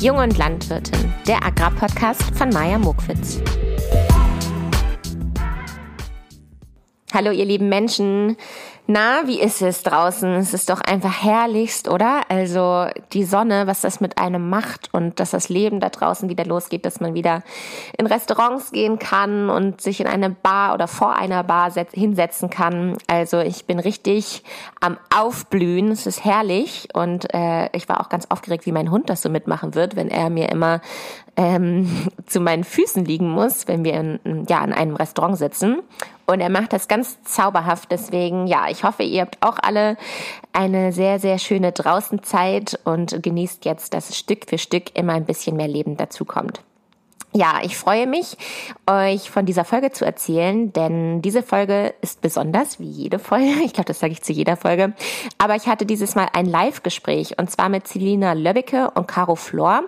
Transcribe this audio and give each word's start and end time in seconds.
Jung 0.00 0.18
und 0.18 0.38
Landwirtin, 0.38 1.12
der 1.26 1.44
Agrarpodcast 1.44 2.22
von 2.36 2.50
Maja 2.50 2.78
Mokwitz. 2.78 3.40
Hallo 7.12 7.32
ihr 7.32 7.44
lieben 7.44 7.68
Menschen, 7.68 8.36
na, 8.90 9.26
wie 9.26 9.38
ist 9.38 9.60
es 9.60 9.82
draußen? 9.82 10.32
Es 10.36 10.54
ist 10.54 10.70
doch 10.70 10.80
einfach 10.80 11.22
herrlichst, 11.22 11.88
oder? 11.88 12.22
Also 12.30 12.86
die 13.12 13.24
Sonne, 13.24 13.66
was 13.66 13.82
das 13.82 14.00
mit 14.00 14.16
einem 14.16 14.48
macht 14.48 14.88
und 14.92 15.20
dass 15.20 15.32
das 15.32 15.50
Leben 15.50 15.78
da 15.78 15.90
draußen 15.90 16.30
wieder 16.30 16.46
losgeht, 16.46 16.86
dass 16.86 16.98
man 16.98 17.12
wieder 17.12 17.42
in 17.98 18.06
Restaurants 18.06 18.72
gehen 18.72 18.98
kann 18.98 19.50
und 19.50 19.82
sich 19.82 20.00
in 20.00 20.06
eine 20.06 20.30
Bar 20.30 20.72
oder 20.72 20.88
vor 20.88 21.16
einer 21.16 21.44
Bar 21.44 21.70
hinsetzen 21.92 22.48
kann. 22.48 22.96
Also 23.08 23.40
ich 23.40 23.66
bin 23.66 23.78
richtig 23.78 24.42
am 24.80 24.96
Aufblühen. 25.14 25.90
Es 25.90 26.06
ist 26.06 26.24
herrlich 26.24 26.88
und 26.94 27.34
äh, 27.34 27.68
ich 27.76 27.90
war 27.90 28.00
auch 28.00 28.08
ganz 28.08 28.24
aufgeregt, 28.30 28.64
wie 28.64 28.72
mein 28.72 28.90
Hund 28.90 29.10
das 29.10 29.20
so 29.20 29.28
mitmachen 29.28 29.74
wird, 29.74 29.96
wenn 29.96 30.08
er 30.08 30.30
mir 30.30 30.48
immer 30.48 30.80
ähm, 31.38 31.88
zu 32.26 32.40
meinen 32.40 32.64
Füßen 32.64 33.06
liegen 33.06 33.30
muss, 33.30 33.66
wenn 33.66 33.84
wir 33.84 33.94
in, 33.94 34.44
ja, 34.48 34.62
in 34.62 34.74
einem 34.74 34.96
Restaurant 34.96 35.38
sitzen. 35.38 35.78
Und 36.26 36.40
er 36.40 36.50
macht 36.50 36.74
das 36.74 36.88
ganz 36.88 37.22
zauberhaft. 37.22 37.90
Deswegen, 37.90 38.46
ja, 38.46 38.68
ich 38.68 38.84
hoffe, 38.84 39.02
ihr 39.02 39.22
habt 39.22 39.38
auch 39.40 39.58
alle 39.62 39.96
eine 40.52 40.92
sehr, 40.92 41.18
sehr 41.18 41.38
schöne 41.38 41.72
Draußenzeit 41.72 42.78
und 42.84 43.22
genießt 43.22 43.64
jetzt, 43.64 43.94
dass 43.94 44.14
Stück 44.14 44.44
für 44.46 44.58
Stück 44.58 44.98
immer 44.98 45.14
ein 45.14 45.24
bisschen 45.24 45.56
mehr 45.56 45.68
Leben 45.68 45.96
dazukommt. 45.96 46.60
Ja, 47.34 47.58
ich 47.62 47.76
freue 47.76 48.06
mich, 48.06 48.38
euch 48.86 49.30
von 49.30 49.44
dieser 49.44 49.66
Folge 49.66 49.92
zu 49.92 50.06
erzählen, 50.06 50.72
denn 50.72 51.20
diese 51.20 51.42
Folge 51.42 51.92
ist 52.00 52.22
besonders, 52.22 52.80
wie 52.80 52.88
jede 52.88 53.18
Folge. 53.18 53.48
Ich 53.68 53.74
glaube, 53.74 53.88
das 53.88 54.00
sage 54.00 54.12
ich 54.12 54.22
zu 54.22 54.32
jeder 54.32 54.56
Folge. 54.56 54.94
Aber 55.36 55.54
ich 55.54 55.66
hatte 55.66 55.84
dieses 55.84 56.14
Mal 56.14 56.28
ein 56.32 56.46
Live-Gespräch 56.46 57.38
und 57.38 57.50
zwar 57.50 57.68
mit 57.68 57.86
Celina 57.86 58.32
Löbbecke 58.32 58.90
und 58.92 59.06
Caro 59.06 59.34
Flor. 59.34 59.82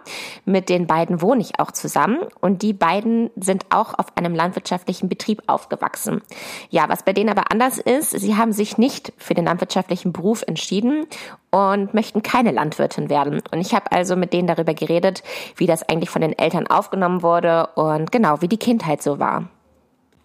Mit 0.44 0.68
den 0.68 0.86
beiden 0.86 1.22
wohne 1.22 1.40
ich 1.40 1.58
auch 1.58 1.70
zusammen 1.70 2.18
und 2.40 2.60
die 2.60 2.74
beiden 2.74 3.30
sind 3.36 3.64
auch 3.70 3.98
auf 3.98 4.16
einem 4.18 4.34
landwirtschaftlichen 4.34 5.08
Betrieb 5.08 5.42
aufgewachsen. 5.46 6.20
Ja, 6.68 6.90
was 6.90 7.04
bei 7.04 7.14
denen 7.14 7.30
aber 7.30 7.50
anders 7.50 7.78
ist, 7.78 8.10
sie 8.10 8.36
haben 8.36 8.52
sich 8.52 8.76
nicht 8.76 9.14
für 9.16 9.32
den 9.32 9.46
landwirtschaftlichen 9.46 10.12
Beruf 10.12 10.44
entschieden 10.46 11.06
und 11.50 11.94
möchten 11.94 12.22
keine 12.22 12.52
Landwirtin 12.52 13.08
werden. 13.08 13.42
Und 13.50 13.60
ich 13.60 13.74
habe 13.74 13.90
also 13.90 14.14
mit 14.14 14.32
denen 14.32 14.46
darüber 14.46 14.74
geredet, 14.74 15.24
wie 15.56 15.66
das 15.66 15.88
eigentlich 15.88 16.10
von 16.10 16.22
den 16.22 16.38
Eltern 16.38 16.66
aufgenommen 16.66 17.22
wurde 17.22 17.29
und 17.74 18.12
genau, 18.12 18.40
wie 18.40 18.48
die 18.48 18.58
Kindheit 18.58 19.02
so 19.02 19.18
war. 19.18 19.48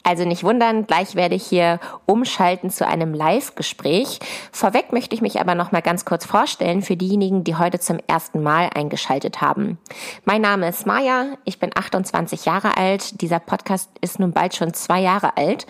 Also 0.07 0.23
nicht 0.23 0.43
wundern, 0.43 0.85
gleich 0.85 1.15
werde 1.15 1.33
ich 1.33 1.47
hier 1.47 1.79
umschalten 2.05 2.69
zu 2.69 2.85
einem 2.87 3.15
Live-Gespräch. 3.15 4.19
Vorweg 4.51 4.93
möchte 4.93 5.15
ich 5.15 5.21
mich 5.21 5.41
aber 5.41 5.55
noch 5.55 5.71
mal 5.71 5.81
ganz 5.81 6.05
kurz 6.05 6.27
vorstellen 6.27 6.83
für 6.83 6.95
diejenigen, 6.95 7.43
die 7.43 7.55
heute 7.55 7.79
zum 7.79 7.97
ersten 8.05 8.43
Mal 8.43 8.69
eingeschaltet 8.75 9.41
haben. 9.41 9.79
Mein 10.23 10.41
Name 10.41 10.69
ist 10.69 10.85
Maja, 10.85 11.37
ich 11.43 11.57
bin 11.57 11.71
28 11.73 12.45
Jahre 12.45 12.77
alt. 12.77 13.19
Dieser 13.21 13.39
Podcast 13.39 13.89
ist 13.99 14.19
nun 14.19 14.31
bald 14.31 14.55
schon 14.55 14.75
zwei 14.75 15.01
Jahre 15.01 15.37
alt. 15.37 15.65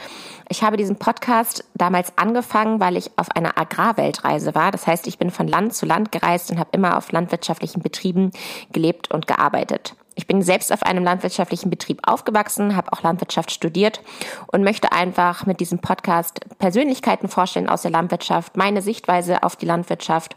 Ich 0.49 0.63
habe 0.63 0.75
diesen 0.75 0.97
Podcast 0.97 1.63
damals 1.73 2.17
angefangen, 2.17 2.81
weil 2.81 2.97
ich 2.97 3.11
auf 3.15 3.31
einer 3.31 3.57
Agrarweltreise 3.57 4.53
war. 4.53 4.71
Das 4.71 4.85
heißt, 4.85 5.07
ich 5.07 5.17
bin 5.17 5.31
von 5.31 5.47
Land 5.47 5.75
zu 5.75 5.85
Land 5.85 6.11
gereist 6.11 6.51
und 6.51 6.59
habe 6.59 6.71
immer 6.73 6.97
auf 6.97 7.13
landwirtschaftlichen 7.13 7.81
Betrieben 7.81 8.31
gelebt 8.73 9.11
und 9.11 9.27
gearbeitet. 9.27 9.95
Ich 10.15 10.27
bin 10.27 10.41
selbst 10.41 10.71
auf 10.71 10.83
einem 10.83 11.03
landwirtschaftlichen 11.03 11.69
Betrieb 11.69 11.99
aufgewachsen, 12.07 12.75
habe 12.75 12.93
auch 12.93 13.03
Landwirtschaft 13.03 13.51
studiert 13.51 14.01
und 14.47 14.63
möchte 14.63 14.93
einfach 14.93 15.45
mit 15.45 15.59
diesem 15.59 15.79
Podcast 15.79 16.39
Persönlichkeiten 16.57 17.27
vorstellen 17.27 17.67
aus 17.67 17.81
der 17.81 17.91
Landwirtschaft, 17.91 18.55
meine 18.55 18.81
Sichtweise 18.81 19.43
auf 19.43 19.57
die 19.57 19.65
Landwirtschaft 19.65 20.35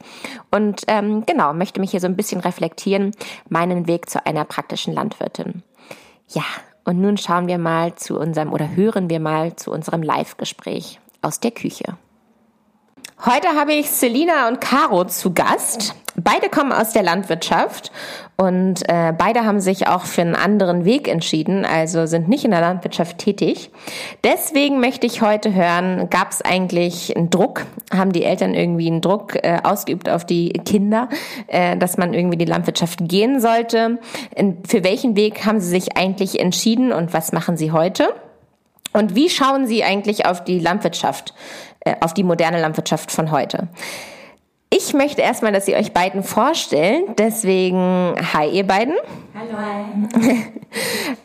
und 0.51 0.83
ähm, 0.89 1.25
genau, 1.27 1.55
möchte 1.55 1.81
mich 1.81 1.93
hier 1.93 2.01
so 2.01 2.09
ein 2.09 2.17
bisschen 2.17 2.41
reflektieren, 2.41 3.13
meinen 3.49 3.87
Weg 3.87 4.11
zu 4.11 4.27
einer 4.27 4.45
praktischen 4.45 4.93
Landwirtin. 4.93 5.63
Ja, 6.29 6.45
und 6.85 7.01
nun 7.01 7.17
schauen 7.17 7.47
wir 7.47 7.59
mal 7.59 7.95
zu 7.95 8.19
unserem 8.19 8.53
oder 8.53 8.75
hören 8.75 9.09
wir 9.09 9.21
mal 9.21 9.55
zu 9.55 9.71
unserem 9.71 10.03
Live-Gespräch 10.03 10.99
aus 11.23 11.39
der 11.39 11.53
Küche. 11.53 11.97
Heute 13.25 13.49
habe 13.49 13.75
ich 13.75 13.91
Selina 13.91 14.49
und 14.49 14.61
Caro 14.61 15.05
zu 15.05 15.35
Gast. 15.35 15.95
Beide 16.21 16.49
kommen 16.49 16.73
aus 16.73 16.93
der 16.93 17.05
Landwirtschaft 17.05 17.93
und 18.37 18.89
äh, 18.89 19.13
beide 19.17 19.45
haben 19.45 19.61
sich 19.61 19.87
auch 19.87 20.05
für 20.05 20.23
einen 20.23 20.35
anderen 20.35 20.85
Weg 20.85 21.07
entschieden, 21.07 21.65
also 21.65 22.07
sind 22.07 22.29
nicht 22.29 22.45
in 22.45 22.51
der 22.51 22.61
Landwirtschaft 22.61 23.19
tätig. 23.19 23.71
Deswegen 24.25 24.81
möchte 24.81 25.07
ich 25.07 25.23
heute 25.23 25.55
hören, 25.55 26.11
gab 26.11 26.33
es 26.33 26.43
eigentlich 26.43 27.17
einen 27.17 27.31
Druck? 27.31 27.67
Haben 27.95 28.13
die 28.13 28.25
Eltern 28.25 28.55
irgendwie 28.55 28.89
einen 28.89 29.01
Druck 29.01 29.37
äh, 29.37 29.59
ausgeübt 29.63 30.09
auf 30.09 30.25
die 30.25 30.49
Kinder, 30.65 31.09
äh, 31.47 31.77
dass 31.77 31.99
man 31.99 32.13
irgendwie 32.15 32.39
die 32.39 32.47
Landwirtschaft 32.47 32.99
gehen 33.03 33.41
sollte? 33.41 33.99
In, 34.35 34.59
für 34.67 34.83
welchen 34.83 35.15
Weg 35.15 35.47
haben 35.47 35.61
sie 35.61 35.71
sich 35.71 35.97
eigentlich 35.97 36.41
entschieden 36.41 36.93
und 36.93 37.13
was 37.13 37.31
machen 37.31 37.57
sie 37.57 37.71
heute? 37.71 38.09
Und 38.93 39.15
wie 39.15 39.29
schauen 39.29 39.67
Sie 39.67 39.85
eigentlich 39.85 40.27
auf 40.27 40.43
die 40.43 40.59
Landwirtschaft, 40.59 41.35
äh, 41.81 41.95
auf 42.01 42.15
die 42.15 42.25
moderne 42.25 42.61
Landwirtschaft 42.61 43.13
von 43.13 43.31
heute? 43.31 43.69
Ich 44.71 44.93
möchte 44.93 45.23
erstmal, 45.23 45.53
dass 45.53 45.65
Sie 45.65 45.75
euch 45.75 45.95
beiden 45.95 46.23
vorstellen. 46.23 47.15
Deswegen, 47.17 48.15
hi 48.35 48.51
ihr 48.51 48.67
beiden. 48.67 48.95
Hallo. 49.35 49.57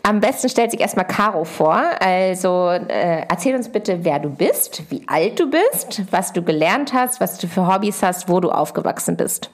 Am 0.03 0.21
besten 0.21 0.47
stellt 0.47 0.71
sich 0.71 0.79
erstmal 0.79 1.05
Caro 1.05 1.43
vor. 1.43 1.81
Also 1.99 2.69
äh, 2.69 3.25
erzähl 3.27 3.53
uns 3.55 3.69
bitte, 3.69 4.05
wer 4.05 4.19
du 4.19 4.29
bist, 4.29 4.83
wie 4.89 5.03
alt 5.07 5.41
du 5.41 5.49
bist, 5.49 6.03
was 6.09 6.31
du 6.31 6.41
gelernt 6.41 6.93
hast, 6.93 7.19
was 7.19 7.37
du 7.37 7.47
für 7.47 7.67
Hobbys 7.67 8.01
hast, 8.01 8.29
wo 8.29 8.39
du 8.39 8.49
aufgewachsen 8.49 9.17
bist. 9.17 9.49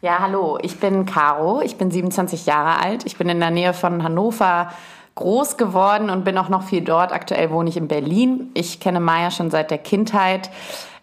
Ja, 0.00 0.20
hallo, 0.20 0.58
ich 0.62 0.78
bin 0.78 1.06
Caro, 1.06 1.60
ich 1.60 1.76
bin 1.76 1.90
27 1.90 2.46
Jahre 2.46 2.80
alt, 2.80 3.04
ich 3.06 3.16
bin 3.16 3.28
in 3.28 3.40
der 3.40 3.50
Nähe 3.50 3.72
von 3.72 4.04
Hannover 4.04 4.70
groß 5.16 5.56
geworden 5.56 6.08
und 6.10 6.24
bin 6.24 6.38
auch 6.38 6.48
noch 6.48 6.62
viel 6.62 6.82
dort. 6.82 7.12
Aktuell 7.12 7.50
wohne 7.50 7.68
ich 7.68 7.76
in 7.76 7.88
Berlin. 7.88 8.50
Ich 8.54 8.80
kenne 8.80 9.00
Maya 9.00 9.30
schon 9.30 9.50
seit 9.50 9.70
der 9.70 9.78
Kindheit. 9.78 10.50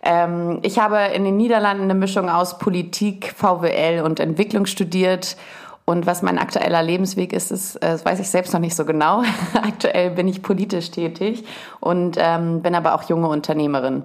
Ähm, 0.03 0.59
ich 0.61 0.79
habe 0.79 0.97
in 1.13 1.23
den 1.23 1.37
Niederlanden 1.37 1.83
eine 1.83 1.93
Mischung 1.93 2.29
aus 2.29 2.57
Politik, 2.57 3.33
VWL 3.35 4.01
und 4.03 4.19
Entwicklung 4.19 4.65
studiert. 4.65 5.37
Und 5.85 6.05
was 6.05 6.21
mein 6.21 6.37
aktueller 6.37 6.81
Lebensweg 6.81 7.33
ist, 7.33 7.51
ist, 7.51 7.75
äh, 7.77 7.91
das 7.91 8.05
weiß 8.05 8.19
ich 8.19 8.29
selbst 8.29 8.53
noch 8.53 8.59
nicht 8.59 8.75
so 8.75 8.85
genau. 8.85 9.23
Aktuell 9.53 10.11
bin 10.11 10.27
ich 10.27 10.41
politisch 10.41 10.91
tätig 10.91 11.43
und 11.79 12.17
ähm, 12.19 12.61
bin 12.61 12.75
aber 12.75 12.95
auch 12.95 13.03
junge 13.03 13.27
Unternehmerin. 13.27 14.03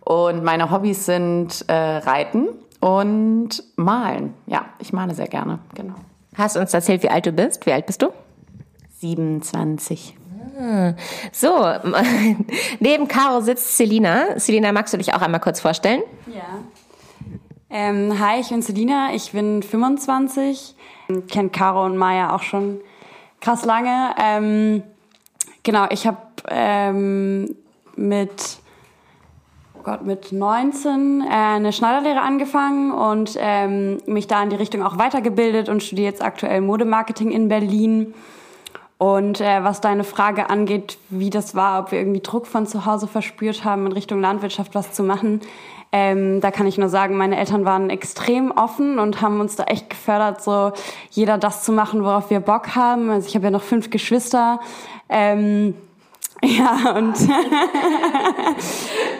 Und 0.00 0.42
meine 0.42 0.70
Hobbys 0.70 1.06
sind 1.06 1.64
äh, 1.68 1.72
Reiten 1.72 2.48
und 2.80 3.62
Malen. 3.76 4.34
Ja, 4.46 4.66
ich 4.78 4.92
male 4.92 5.14
sehr 5.14 5.28
gerne, 5.28 5.60
genau. 5.74 5.94
Hast 6.34 6.56
du 6.56 6.60
uns 6.60 6.74
erzählt, 6.74 7.02
wie 7.02 7.10
alt 7.10 7.26
du 7.26 7.32
bist? 7.32 7.64
Wie 7.66 7.72
alt 7.72 7.86
bist 7.86 8.02
du? 8.02 8.08
27. 9.00 10.16
So, 11.32 11.48
neben 12.80 13.08
Caro 13.08 13.40
sitzt 13.40 13.76
Selina. 13.76 14.38
Selina, 14.38 14.72
magst 14.72 14.92
du 14.92 14.98
dich 14.98 15.14
auch 15.14 15.22
einmal 15.22 15.40
kurz 15.40 15.60
vorstellen? 15.60 16.02
Ja. 16.26 16.60
Ähm, 17.70 18.18
hi, 18.20 18.40
ich 18.40 18.50
bin 18.50 18.60
Selina, 18.60 19.14
ich 19.14 19.32
bin 19.32 19.62
25, 19.62 20.74
kenne 21.28 21.48
Caro 21.48 21.86
und 21.86 21.96
Maya 21.96 22.34
auch 22.34 22.42
schon 22.42 22.80
krass 23.40 23.64
lange. 23.64 24.14
Ähm, 24.22 24.82
genau, 25.62 25.86
ich 25.90 26.06
habe 26.06 26.18
ähm, 26.48 27.56
mit 27.96 28.58
oh 29.78 29.82
Gott, 29.82 30.04
mit 30.04 30.32
19 30.32 31.22
äh, 31.22 31.30
eine 31.30 31.72
Schneiderlehre 31.72 32.20
angefangen 32.20 32.92
und 32.92 33.36
ähm, 33.38 33.98
mich 34.06 34.26
da 34.26 34.42
in 34.42 34.50
die 34.50 34.56
Richtung 34.56 34.82
auch 34.82 34.98
weitergebildet 34.98 35.68
und 35.68 35.82
studiere 35.82 36.10
jetzt 36.10 36.22
aktuell 36.22 36.60
Modemarketing 36.60 37.30
in 37.30 37.48
Berlin. 37.48 38.12
Und 39.02 39.40
äh, 39.40 39.64
was 39.64 39.80
deine 39.80 40.04
Frage 40.04 40.48
angeht, 40.48 40.96
wie 41.08 41.28
das 41.28 41.56
war, 41.56 41.80
ob 41.80 41.90
wir 41.90 41.98
irgendwie 41.98 42.20
Druck 42.20 42.46
von 42.46 42.68
zu 42.68 42.86
Hause 42.86 43.08
verspürt 43.08 43.64
haben, 43.64 43.86
in 43.86 43.90
Richtung 43.90 44.20
Landwirtschaft 44.20 44.76
was 44.76 44.92
zu 44.92 45.02
machen, 45.02 45.40
ähm, 45.90 46.40
da 46.40 46.52
kann 46.52 46.68
ich 46.68 46.78
nur 46.78 46.88
sagen, 46.88 47.16
meine 47.16 47.36
Eltern 47.36 47.64
waren 47.64 47.90
extrem 47.90 48.52
offen 48.52 49.00
und 49.00 49.20
haben 49.20 49.40
uns 49.40 49.56
da 49.56 49.64
echt 49.64 49.90
gefördert, 49.90 50.40
so 50.44 50.70
jeder 51.10 51.36
das 51.36 51.64
zu 51.64 51.72
machen, 51.72 52.04
worauf 52.04 52.30
wir 52.30 52.38
Bock 52.38 52.76
haben. 52.76 53.10
Also 53.10 53.26
ich 53.26 53.34
habe 53.34 53.46
ja 53.46 53.50
noch 53.50 53.64
fünf 53.64 53.90
Geschwister. 53.90 54.60
Ähm, 55.08 55.74
ja, 56.44 56.94
und 56.96 57.14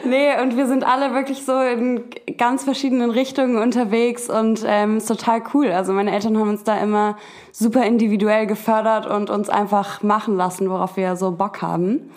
nee, 0.05 0.41
und 0.43 0.57
wir 0.57 0.67
sind 0.67 0.85
alle 0.85 1.15
wirklich 1.15 1.45
so 1.45 1.59
in 1.61 2.05
ganz 2.37 2.65
verschiedenen 2.65 3.11
Richtungen 3.11 3.57
unterwegs 3.57 4.29
und 4.29 4.65
ähm, 4.67 4.97
ist 4.97 5.07
total 5.07 5.43
cool. 5.55 5.71
Also 5.71 5.93
meine 5.93 6.13
Eltern 6.13 6.39
haben 6.39 6.51
uns 6.51 6.65
da 6.65 6.79
immer 6.79 7.17
super 7.53 7.85
individuell 7.85 8.47
gefördert 8.47 9.07
und 9.07 9.31
uns 9.31 9.49
einfach 9.49 10.03
machen 10.03 10.37
lassen, 10.37 10.69
worauf 10.69 10.97
wir 10.97 11.17
so 11.17 11.31
Bock 11.31 11.63
haben. 11.63 12.11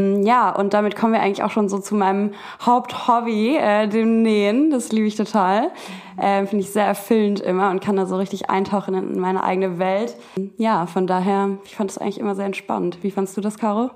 Ja, 0.00 0.50
und 0.50 0.72
damit 0.72 0.96
kommen 0.96 1.12
wir 1.12 1.20
eigentlich 1.20 1.42
auch 1.42 1.50
schon 1.50 1.68
so 1.68 1.78
zu 1.78 1.94
meinem 1.94 2.32
Haupthobby, 2.64 3.56
äh, 3.56 3.86
dem 3.86 4.22
Nähen. 4.22 4.70
Das 4.70 4.92
liebe 4.92 5.06
ich 5.06 5.14
total. 5.14 5.70
Äh, 6.16 6.46
Finde 6.46 6.64
ich 6.64 6.70
sehr 6.70 6.86
erfüllend 6.86 7.40
immer 7.40 7.70
und 7.70 7.82
kann 7.82 7.96
da 7.96 8.06
so 8.06 8.16
richtig 8.16 8.48
eintauchen 8.48 8.94
in 8.94 9.20
meine 9.20 9.44
eigene 9.44 9.78
Welt. 9.78 10.16
Ja, 10.56 10.86
von 10.86 11.06
daher, 11.06 11.50
ich 11.64 11.76
fand 11.76 11.90
das 11.90 11.98
eigentlich 11.98 12.18
immer 12.18 12.34
sehr 12.34 12.46
entspannt. 12.46 12.98
Wie 13.02 13.10
fandst 13.10 13.36
du 13.36 13.42
das, 13.42 13.58
Caro? 13.58 13.90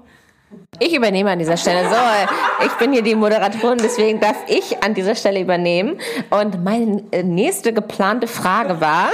Ich 0.78 0.94
übernehme 0.94 1.30
an 1.30 1.38
dieser 1.38 1.56
Stelle. 1.56 1.88
So, 1.88 2.66
ich 2.66 2.72
bin 2.74 2.92
hier 2.92 3.02
die 3.02 3.14
Moderatorin, 3.14 3.78
deswegen 3.78 4.20
darf 4.20 4.36
ich 4.48 4.82
an 4.82 4.94
dieser 4.94 5.14
Stelle 5.14 5.40
übernehmen. 5.40 5.98
Und 6.30 6.64
meine 6.64 7.02
nächste 7.22 7.72
geplante 7.72 8.26
Frage 8.26 8.80
war, 8.80 9.10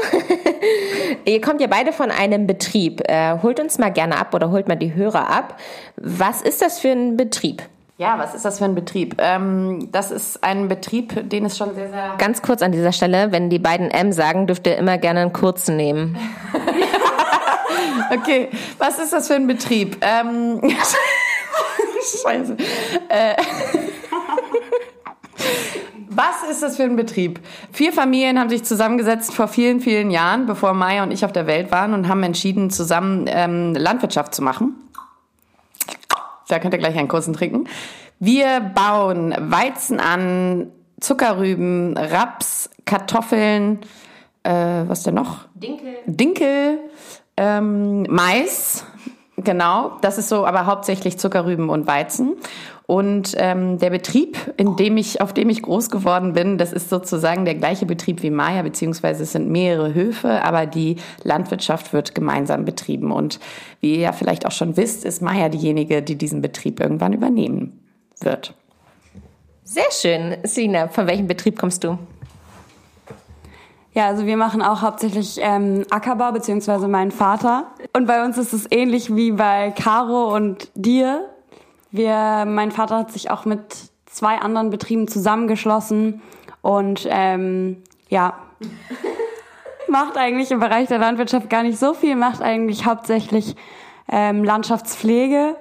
ihr 1.25 1.41
kommt 1.41 1.61
ja 1.61 1.67
beide 1.67 1.93
von 1.93 2.11
einem 2.11 2.47
Betrieb. 2.47 3.03
Äh, 3.09 3.39
holt 3.43 3.61
uns 3.61 3.79
mal 3.79 3.91
gerne 3.91 4.19
ab 4.19 4.35
oder 4.35 4.51
holt 4.51 4.69
mal 4.69 4.77
die 4.77 4.95
Hörer 4.95 5.29
ab. 5.29 5.59
Was 5.97 6.43
ist 6.43 6.63
das 6.63 6.79
für 6.79 6.91
ein 6.91 7.17
Betrieb? 7.17 7.63
Ja, 8.01 8.19
was 8.19 8.35
ist 8.35 8.47
das 8.47 8.59
für 8.59 8.65
ein 8.65 8.75
Betrieb? 8.75 9.17
Ähm, 9.19 9.89
das 9.93 10.11
ist 10.11 10.43
ein 10.43 10.69
Betrieb, 10.69 11.29
den 11.29 11.45
es 11.45 11.59
schon 11.59 11.75
sehr, 11.75 11.91
sehr... 11.91 12.15
Ganz 12.17 12.41
kurz 12.41 12.63
an 12.63 12.73
dieser 12.73 12.93
Stelle, 12.93 13.31
wenn 13.31 13.51
die 13.51 13.59
beiden 13.59 13.91
M 13.91 14.13
sagen, 14.13 14.47
dürft 14.47 14.67
ihr 14.67 14.79
immer 14.79 14.97
gerne 14.97 15.21
einen 15.21 15.35
kurzen 15.35 15.77
nehmen. 15.77 16.17
okay, 18.11 18.49
was 18.79 18.99
ist 18.99 19.13
das 19.13 19.27
für 19.29 19.35
ein 19.35 19.47
Betrieb? 19.47 19.97
Ähm, 20.01 20.61
Scheiße. 22.23 22.57
Äh, 23.09 23.37
was 26.09 26.51
ist 26.51 26.63
das 26.63 26.77
für 26.77 26.85
ein 26.85 26.97
Betrieb? 26.97 27.41
Vier 27.73 27.93
Familien 27.93 28.39
haben 28.39 28.51
sich 28.51 28.65
zusammengesetzt 28.65 29.33
vor 29.35 29.49
vielen, 29.49 29.81
vielen 29.81 30.11
Jahren, 30.11 30.47
bevor 30.47 30.73
Maya 30.75 31.03
und 31.03 31.13
ich 31.13 31.25
auf 31.25 31.33
der 31.33 31.47
Welt 31.47 31.71
waren 31.71 31.95
und 31.95 32.09
haben 32.09 32.23
entschieden, 32.23 32.71
zusammen 32.71 33.27
ähm, 33.29 33.75
Landwirtschaft 33.75 34.35
zu 34.35 34.43
machen. 34.43 34.77
Da 36.49 36.59
könnt 36.59 36.75
ihr 36.75 36.79
gleich 36.79 36.99
einen 36.99 37.09
kurzen 37.09 37.33
trinken. 37.33 37.69
Wir 38.19 38.61
bauen 38.61 39.35
Weizen 39.39 40.01
an, 40.01 40.73
Zuckerrüben, 41.01 41.97
Raps, 41.97 42.69
Kartoffeln, 42.85 43.79
äh, 44.43 44.83
was 44.87 45.03
denn 45.03 45.15
noch? 45.15 45.49
Dinkel. 45.55 45.97
Dinkel, 46.07 46.79
ähm, 47.41 48.03
Mais, 48.09 48.85
Genau, 49.45 49.93
das 50.03 50.19
ist 50.19 50.29
so, 50.29 50.47
aber 50.47 50.67
hauptsächlich 50.67 51.19
Zuckerrüben 51.19 51.71
und 51.71 51.87
Weizen. 51.87 52.37
Und 52.87 53.35
ähm, 53.39 53.79
der 53.79 53.91
Betrieb, 53.91 54.37
in 54.57 54.77
dem 54.77 54.97
ich, 54.97 55.21
auf 55.21 55.33
dem 55.33 55.49
ich 55.49 55.63
groß 55.63 55.91
geworden 55.91 56.33
bin, 56.33 56.59
das 56.59 56.73
ist 56.73 56.91
sozusagen 56.91 57.45
der 57.45 57.55
gleiche 57.55 57.87
Betrieb 57.87 58.23
wie 58.23 58.31
Maya, 58.31 58.63
beziehungsweise 58.63 59.23
es 59.23 59.33
sind 59.33 59.49
mehrere 59.49 59.95
Höfe, 59.95 60.43
aber 60.43 60.67
die 60.67 60.97
Landwirtschaft 61.23 61.93
wird 61.93 62.15
gemeinsam 62.15 62.65
betrieben. 62.65 63.13
Und 63.13 63.39
wie 63.81 63.95
ihr 63.95 64.01
ja 64.01 64.13
vielleicht 64.13 64.45
auch 64.45 64.53
schon 64.53 64.77
wisst, 64.77 65.05
ist 65.05 65.23
Maya 65.23 65.49
diejenige, 65.49 66.03
die 66.03 66.17
diesen 66.17 66.43
Betrieb 66.43 66.81
irgendwann 66.81 67.13
übernehmen 67.13 67.81
wird. 68.21 68.55
Sehr 69.63 69.91
schön. 69.93 70.37
Sina, 70.43 70.89
von 70.89 71.07
welchem 71.07 71.29
Betrieb 71.29 71.59
kommst 71.59 71.85
du? 71.85 71.97
Ja, 73.93 74.07
also 74.07 74.25
wir 74.25 74.37
machen 74.37 74.63
auch 74.63 74.83
hauptsächlich 74.83 75.39
ähm, 75.43 75.85
Ackerbau, 75.91 76.31
beziehungsweise 76.31 76.87
mein 76.87 77.11
Vater. 77.11 77.67
Und 77.93 78.07
bei 78.07 78.25
uns 78.25 78.39
ist 78.39 78.53
es 78.53 78.71
ähnlich 78.71 79.15
wie 79.17 79.33
bei 79.33 79.73
Caro 79.73 80.35
und 80.35 80.71
dir. 80.75 81.29
Wir, 81.91 82.45
mein 82.47 82.71
Vater 82.71 82.99
hat 82.99 83.11
sich 83.11 83.31
auch 83.31 83.45
mit 83.45 83.61
zwei 84.07 84.39
anderen 84.39 84.71
Betrieben 84.71 85.09
zusammengeschlossen 85.09 86.23
und 86.63 87.07
ähm, 87.11 87.83
ja, 88.09 88.35
macht 89.89 90.17
eigentlich 90.17 90.53
im 90.53 90.61
Bereich 90.61 90.89
der 90.89 90.99
Landwirtschaft 90.99 91.51
gar 91.51 91.65
nicht 91.65 91.79
so 91.79 91.93
viel, 91.93 92.15
macht 92.15 92.43
eigentlich 92.43 92.87
hauptsächlich 92.87 93.57
ähm, 94.09 94.45
Landschaftspflege. 94.45 95.57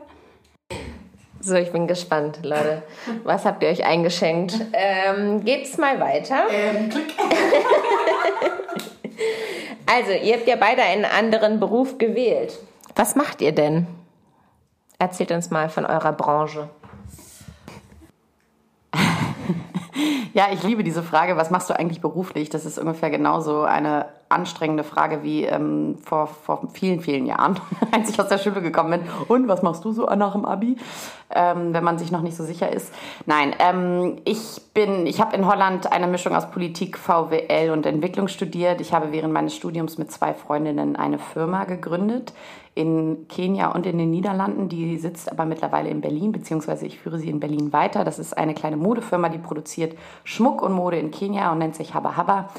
So, 1.42 1.56
ich 1.56 1.72
bin 1.72 1.88
gespannt, 1.88 2.40
Leute. 2.44 2.84
Was 3.24 3.46
habt 3.46 3.64
ihr 3.64 3.70
euch 3.70 3.86
eingeschenkt? 3.86 4.56
Ähm, 4.74 5.46
geht's 5.46 5.78
mal 5.78 6.00
weiter. 6.00 6.44
Ähm, 6.52 6.90
Klick. 6.90 7.14
also, 9.86 10.12
ihr 10.12 10.36
habt 10.36 10.48
ja 10.48 10.58
beide 10.58 10.82
einen 10.82 11.06
anderen 11.06 11.60
Beruf 11.60 11.98
gewählt. 11.98 12.60
Was 12.96 13.16
macht 13.16 13.42
ihr 13.42 13.54
denn? 13.54 13.88
Erzählt 14.98 15.32
uns 15.32 15.50
mal 15.50 15.70
von 15.70 15.86
eurer 15.86 16.12
Branche. 16.12 16.70
Ja, 20.34 20.48
ich 20.54 20.64
liebe 20.64 20.84
diese 20.84 21.04
Frage. 21.04 21.38
Was 21.38 21.50
machst 21.50 21.70
du 21.70 21.78
eigentlich 21.78 22.02
beruflich? 22.02 22.50
Das 22.50 22.66
ist 22.66 22.78
ungefähr 22.78 23.10
genauso 23.10 23.62
eine 23.62 24.06
anstrengende 24.30 24.84
Frage 24.84 25.24
wie 25.24 25.46
ähm, 25.46 25.98
vor, 26.04 26.28
vor 26.28 26.68
vielen, 26.74 27.02
vielen 27.02 27.26
Jahren, 27.26 27.60
als 27.92 28.10
ich 28.10 28.20
aus 28.20 28.28
der 28.28 28.38
Schule 28.38 28.62
gekommen 28.62 28.92
bin. 28.92 29.02
Und 29.28 29.48
was 29.48 29.64
machst 29.64 29.84
du 29.84 29.92
so 29.92 30.06
nach 30.06 30.34
dem 30.34 30.46
Abi? 30.46 30.78
Ähm, 31.32 31.74
wenn 31.74 31.84
man 31.84 31.98
sich 31.98 32.12
noch 32.12 32.22
nicht 32.22 32.38
so 32.38 32.44
sicher 32.44 32.72
ist. 32.72 32.94
Nein, 33.26 33.56
ähm, 33.60 34.18
ich 34.26 34.62
ich 35.06 35.20
habe 35.20 35.36
in 35.36 35.46
Holland 35.46 35.92
eine 35.92 36.08
Mischung 36.08 36.34
aus 36.34 36.50
Politik, 36.52 36.98
VWL 36.98 37.72
und 37.72 37.86
Entwicklung 37.86 38.30
studiert. 38.30 38.80
Ich 38.80 38.94
habe 38.94 39.12
während 39.12 39.34
meines 39.34 39.54
Studiums 39.54 39.98
mit 39.98 40.10
zwei 40.10 40.34
Freundinnen 40.34 40.96
eine 40.96 41.20
Firma 41.20 41.66
gegründet 41.66 42.34
in 42.80 43.28
Kenia 43.28 43.72
und 43.72 43.86
in 43.86 43.98
den 43.98 44.10
Niederlanden. 44.10 44.70
Die 44.70 44.98
sitzt 44.98 45.30
aber 45.30 45.44
mittlerweile 45.44 45.90
in 45.90 46.00
Berlin, 46.00 46.32
beziehungsweise 46.32 46.86
ich 46.86 46.98
führe 46.98 47.20
sie 47.20 47.30
in 47.30 47.42
Berlin 47.42 47.74
weiter. 47.74 48.06
Das 48.06 48.20
ist 48.20 48.38
eine 48.38 48.54
kleine 48.54 48.78
Modefirma, 48.78 49.28
die 49.28 49.38
produziert 49.38 49.98
Schmuck 50.24 50.62
und 50.62 50.72
Mode 50.72 50.98
in 50.98 51.12
Kenia 51.12 51.52
und 51.52 51.58
nennt 51.58 51.76
sich 51.76 51.94
Habba 51.94 52.16
Habba. 52.16 52.50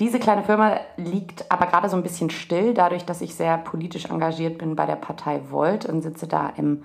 Diese 0.00 0.18
kleine 0.18 0.42
Firma 0.42 0.80
liegt 0.98 1.50
aber 1.50 1.64
gerade 1.64 1.88
so 1.88 1.96
ein 1.96 2.02
bisschen 2.02 2.28
still, 2.28 2.74
dadurch, 2.74 3.06
dass 3.06 3.22
ich 3.22 3.36
sehr 3.36 3.56
politisch 3.56 4.04
engagiert 4.06 4.58
bin 4.58 4.76
bei 4.76 4.84
der 4.84 4.96
Partei 4.96 5.40
Volt 5.48 5.86
und 5.86 6.02
sitze 6.02 6.26
da 6.26 6.52
im 6.58 6.82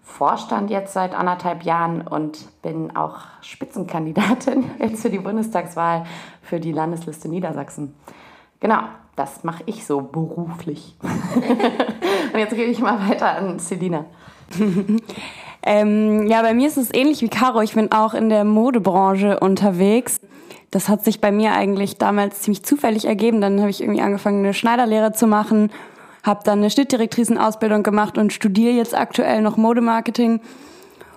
Vorstand 0.00 0.70
jetzt 0.70 0.94
seit 0.94 1.14
anderthalb 1.14 1.64
Jahren 1.64 2.00
und 2.00 2.62
bin 2.62 2.96
auch 2.96 3.18
Spitzenkandidatin 3.42 4.70
jetzt 4.78 5.02
für 5.02 5.10
die 5.10 5.18
Bundestagswahl 5.18 6.06
für 6.40 6.60
die 6.60 6.72
Landesliste 6.72 7.28
Niedersachsen. 7.28 7.94
Genau, 8.58 8.84
das 9.16 9.44
mache 9.44 9.62
ich 9.66 9.86
so 9.86 10.00
beruflich. 10.00 10.96
und 12.32 12.38
jetzt 12.38 12.54
gebe 12.54 12.70
ich 12.70 12.80
mal 12.80 13.08
weiter 13.08 13.36
an 13.36 13.58
Selina. 13.58 14.06
ähm, 15.62 16.26
ja, 16.26 16.42
bei 16.42 16.54
mir 16.54 16.68
ist 16.68 16.76
es 16.76 16.92
ähnlich 16.92 17.22
wie 17.22 17.28
Caro. 17.28 17.60
Ich 17.62 17.74
bin 17.74 17.92
auch 17.92 18.14
in 18.14 18.28
der 18.28 18.44
Modebranche 18.44 19.40
unterwegs 19.40 20.20
das 20.72 20.88
hat 20.88 21.04
sich 21.04 21.20
bei 21.20 21.30
mir 21.30 21.52
eigentlich 21.52 21.98
damals 21.98 22.40
ziemlich 22.40 22.64
zufällig 22.64 23.04
ergeben. 23.04 23.40
Dann 23.40 23.60
habe 23.60 23.70
ich 23.70 23.82
irgendwie 23.82 24.00
angefangen, 24.00 24.38
eine 24.38 24.54
Schneiderlehre 24.54 25.12
zu 25.12 25.26
machen, 25.26 25.70
habe 26.24 26.40
dann 26.44 26.60
eine 26.60 26.70
Schnittdirektricenausbildung 26.70 27.82
gemacht 27.82 28.16
und 28.16 28.32
studiere 28.32 28.72
jetzt 28.72 28.96
aktuell 28.96 29.42
noch 29.42 29.58
Modemarketing. 29.58 30.40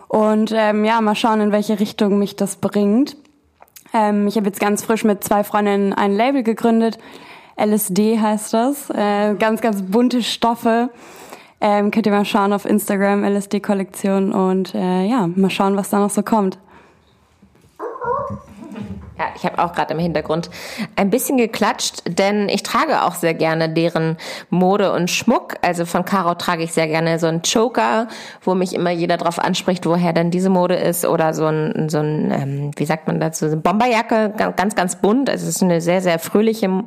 Und 0.09 0.51
ähm, 0.53 0.83
ja, 0.83 1.00
mal 1.00 1.15
schauen, 1.15 1.39
in 1.39 1.51
welche 1.53 1.80
Richtung 1.80 2.19
mich 2.19 2.36
das 2.36 2.57
bringt. 2.57 3.15
Ähm, 3.94 4.27
ich 4.27 4.36
habe 4.36 4.47
jetzt 4.47 4.59
ganz 4.59 4.83
frisch 4.83 5.06
mit 5.06 5.24
zwei 5.24 5.45
Freundinnen 5.45 5.94
ein 5.94 6.12
Label 6.12 6.44
gegründet. 6.44 6.97
LSD 7.57 8.19
heißt 8.19 8.54
das. 8.54 8.90
Äh, 8.90 9.36
ganz, 9.36 9.62
ganz 9.62 9.81
bunte 9.81 10.24
Stoffe. 10.24 10.90
Ähm, 11.62 11.92
könnt 11.92 12.06
ihr 12.06 12.12
mal 12.12 12.25
schauen 12.25 12.54
auf 12.54 12.66
Instagram, 12.66 13.24
LSD-Kollektion 13.24 14.34
und 14.34 14.75
äh, 14.75 15.06
ja, 15.06 15.28
mal 15.28 15.50
schauen, 15.50 15.78
was 15.78 15.90
da 15.90 16.00
noch 16.00 16.10
so 16.10 16.22
kommt. 16.22 16.60
Ja, 19.18 19.28
ich 19.34 19.46
habe 19.46 19.60
auch 19.60 19.72
gerade 19.72 19.94
im 19.94 20.00
Hintergrund 20.00 20.50
ein 20.98 21.10
bisschen 21.10 21.38
geklatscht, 21.38 22.02
denn 22.06 22.50
ich 22.50 22.64
trage 22.64 23.04
auch 23.04 23.16
sehr 23.16 23.34
gerne 23.34 23.69
deren 23.69 24.18
Mode 24.50 24.92
und 24.92 25.10
Schmuck. 25.10 25.56
Also 25.62 25.86
von 25.86 26.04
Caro 26.04 26.36
trage 26.36 26.64
ich 26.64 26.74
sehr 26.74 26.88
gerne 26.88 27.18
so 27.18 27.28
einen 27.28 27.42
Choker, 27.42 28.10
wo 28.42 28.56
mich 28.56 28.76
immer 28.76 28.90
jeder 28.90 29.16
drauf 29.16 29.40
anspricht, 29.40 29.86
woher 29.86 30.12
denn 30.12 30.31
diese 30.31 30.50
Mode 30.50 30.76
ist 30.76 31.06
oder 31.06 31.34
so 31.34 31.45
ein, 31.45 31.88
so 31.88 32.00
ein 32.00 32.30
ähm, 32.31 32.72
wie 32.76 32.86
sagt 32.86 33.07
man 33.07 33.22
dazu, 33.22 33.45
so 33.45 33.54
eine 33.54 33.62
Bomberjacke, 33.62 34.34
ganz, 34.57 34.76
ganz 34.76 34.98
bunt. 34.98 35.30
Also 35.30 35.48
es 35.48 35.56
ist 35.56 35.64
eine 35.64 35.80
sehr, 35.80 36.02
sehr 36.02 36.19
fröhliche 36.19 36.84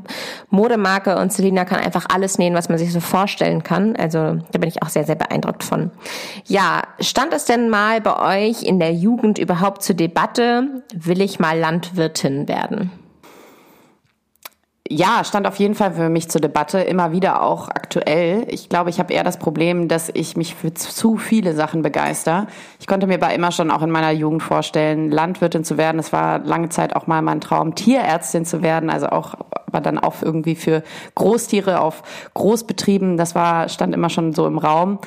Modemarke 0.50 1.16
und 1.16 1.32
Selina 1.32 1.64
kann 1.64 1.80
einfach 1.80 2.06
alles 2.12 2.36
nähen, 2.36 2.54
was 2.54 2.68
man 2.68 2.76
sich 2.76 2.92
so 2.92 3.00
vorstellen 3.00 3.62
kann. 3.62 3.96
Also 3.96 4.36
da 4.52 4.58
bin 4.58 4.68
ich 4.68 4.82
auch 4.82 4.90
sehr, 4.90 5.04
sehr 5.04 5.14
beeindruckt 5.14 5.64
von. 5.64 5.92
Ja, 6.44 6.82
stand 7.00 7.32
es 7.32 7.46
denn 7.46 7.70
mal 7.70 8.02
bei 8.02 8.48
euch 8.48 8.64
in 8.64 8.78
der 8.78 8.92
Jugend 8.92 9.38
überhaupt 9.38 9.82
zur 9.82 9.96
Debatte, 9.96 10.82
will 10.92 11.22
ich 11.22 11.38
mal 11.38 11.58
Landwirt 11.58 12.17
Wirtin 12.18 12.48
werden? 12.48 12.90
Ja, 14.90 15.22
stand 15.22 15.46
auf 15.46 15.56
jeden 15.56 15.74
Fall 15.74 15.92
für 15.92 16.08
mich 16.08 16.30
zur 16.30 16.40
Debatte, 16.40 16.80
immer 16.80 17.12
wieder 17.12 17.42
auch 17.42 17.68
aktuell. 17.68 18.46
Ich 18.48 18.70
glaube, 18.70 18.88
ich 18.88 18.98
habe 18.98 19.12
eher 19.12 19.22
das 19.22 19.38
Problem, 19.38 19.86
dass 19.86 20.08
ich 20.08 20.34
mich 20.34 20.54
für 20.54 20.72
zu 20.72 21.18
viele 21.18 21.52
Sachen 21.52 21.82
begeister. 21.82 22.46
Ich 22.80 22.86
konnte 22.86 23.06
mir 23.06 23.16
aber 23.16 23.34
immer 23.34 23.52
schon 23.52 23.70
auch 23.70 23.82
in 23.82 23.90
meiner 23.90 24.12
Jugend 24.12 24.42
vorstellen, 24.42 25.10
Landwirtin 25.10 25.62
zu 25.62 25.76
werden. 25.76 25.98
Es 25.98 26.14
war 26.14 26.38
lange 26.38 26.70
Zeit 26.70 26.96
auch 26.96 27.06
mal 27.06 27.20
mein 27.20 27.42
Traum, 27.42 27.74
Tierärztin 27.74 28.46
zu 28.46 28.62
werden, 28.62 28.88
also 28.88 29.08
auch, 29.08 29.34
aber 29.66 29.82
dann 29.82 29.98
auch 29.98 30.22
irgendwie 30.22 30.54
für 30.54 30.82
Großtiere 31.16 31.80
auf 31.82 32.02
Großbetrieben. 32.32 33.18
Das 33.18 33.34
war, 33.34 33.68
stand 33.68 33.94
immer 33.94 34.08
schon 34.08 34.32
so 34.32 34.46
im 34.46 34.56
Raum. 34.56 35.00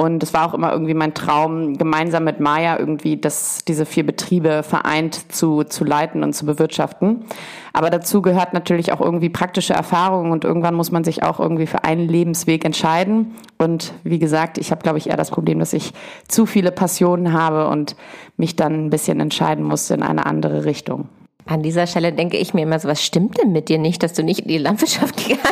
Und 0.00 0.22
es 0.22 0.32
war 0.32 0.48
auch 0.48 0.54
immer 0.54 0.70
irgendwie 0.72 0.94
mein 0.94 1.12
Traum, 1.12 1.76
gemeinsam 1.76 2.22
mit 2.22 2.38
Maya 2.38 2.78
irgendwie 2.78 3.16
das, 3.16 3.64
diese 3.66 3.84
vier 3.84 4.06
Betriebe 4.06 4.62
vereint 4.62 5.32
zu, 5.32 5.64
zu 5.64 5.82
leiten 5.82 6.22
und 6.22 6.34
zu 6.34 6.46
bewirtschaften. 6.46 7.24
Aber 7.72 7.90
dazu 7.90 8.22
gehört 8.22 8.54
natürlich 8.54 8.92
auch 8.92 9.00
irgendwie 9.00 9.28
praktische 9.28 9.74
Erfahrung 9.74 10.30
und 10.30 10.44
irgendwann 10.44 10.76
muss 10.76 10.92
man 10.92 11.02
sich 11.02 11.24
auch 11.24 11.40
irgendwie 11.40 11.66
für 11.66 11.82
einen 11.82 12.08
Lebensweg 12.08 12.64
entscheiden. 12.64 13.34
Und 13.58 13.92
wie 14.04 14.20
gesagt, 14.20 14.58
ich 14.58 14.70
habe, 14.70 14.82
glaube 14.82 14.98
ich, 14.98 15.08
eher 15.08 15.16
das 15.16 15.32
Problem, 15.32 15.58
dass 15.58 15.72
ich 15.72 15.92
zu 16.28 16.46
viele 16.46 16.70
Passionen 16.70 17.32
habe 17.32 17.66
und 17.66 17.96
mich 18.36 18.54
dann 18.54 18.86
ein 18.86 18.90
bisschen 18.90 19.18
entscheiden 19.18 19.64
muss 19.64 19.90
in 19.90 20.04
eine 20.04 20.26
andere 20.26 20.64
Richtung. 20.64 21.08
An 21.48 21.62
dieser 21.62 21.86
Stelle 21.86 22.12
denke 22.12 22.36
ich 22.36 22.52
mir 22.52 22.62
immer 22.62 22.78
so, 22.78 22.88
was 22.88 23.02
stimmt 23.02 23.38
denn 23.38 23.52
mit 23.52 23.70
dir 23.70 23.78
nicht, 23.78 24.02
dass 24.02 24.12
du 24.12 24.22
nicht 24.22 24.40
in 24.40 24.48
die 24.48 24.58
Landwirtschaft 24.58 25.16
gegangen, 25.28 25.42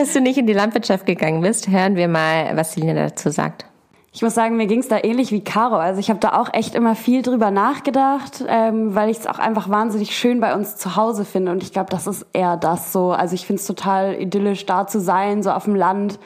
dass 0.00 0.14
du 0.14 0.20
nicht 0.20 0.38
in 0.38 0.46
die 0.46 0.54
Landwirtschaft 0.54 1.04
gegangen 1.04 1.42
bist? 1.42 1.68
Hören 1.68 1.94
wir 1.94 2.08
mal, 2.08 2.56
was 2.56 2.72
Selina 2.72 3.08
dazu 3.08 3.30
sagt. 3.30 3.66
Ich 4.12 4.22
muss 4.22 4.34
sagen, 4.34 4.56
mir 4.56 4.66
ging 4.66 4.80
es 4.80 4.88
da 4.88 4.98
ähnlich 5.00 5.30
wie 5.30 5.44
Caro. 5.44 5.76
Also 5.76 6.00
ich 6.00 6.08
habe 6.08 6.18
da 6.18 6.40
auch 6.40 6.52
echt 6.52 6.74
immer 6.74 6.96
viel 6.96 7.22
drüber 7.22 7.50
nachgedacht, 7.50 8.42
ähm, 8.48 8.94
weil 8.94 9.10
ich 9.10 9.18
es 9.18 9.26
auch 9.26 9.38
einfach 9.38 9.68
wahnsinnig 9.68 10.16
schön 10.16 10.40
bei 10.40 10.54
uns 10.54 10.76
zu 10.76 10.96
Hause 10.96 11.24
finde. 11.24 11.52
Und 11.52 11.62
ich 11.62 11.72
glaube, 11.72 11.90
das 11.90 12.06
ist 12.06 12.26
eher 12.32 12.56
das 12.56 12.92
so. 12.92 13.12
Also 13.12 13.34
ich 13.34 13.46
finde 13.46 13.60
es 13.60 13.66
total 13.66 14.14
idyllisch, 14.20 14.66
da 14.66 14.86
zu 14.86 15.00
sein, 15.00 15.42
so 15.42 15.52
auf 15.52 15.64
dem 15.64 15.76
Land. 15.76 16.18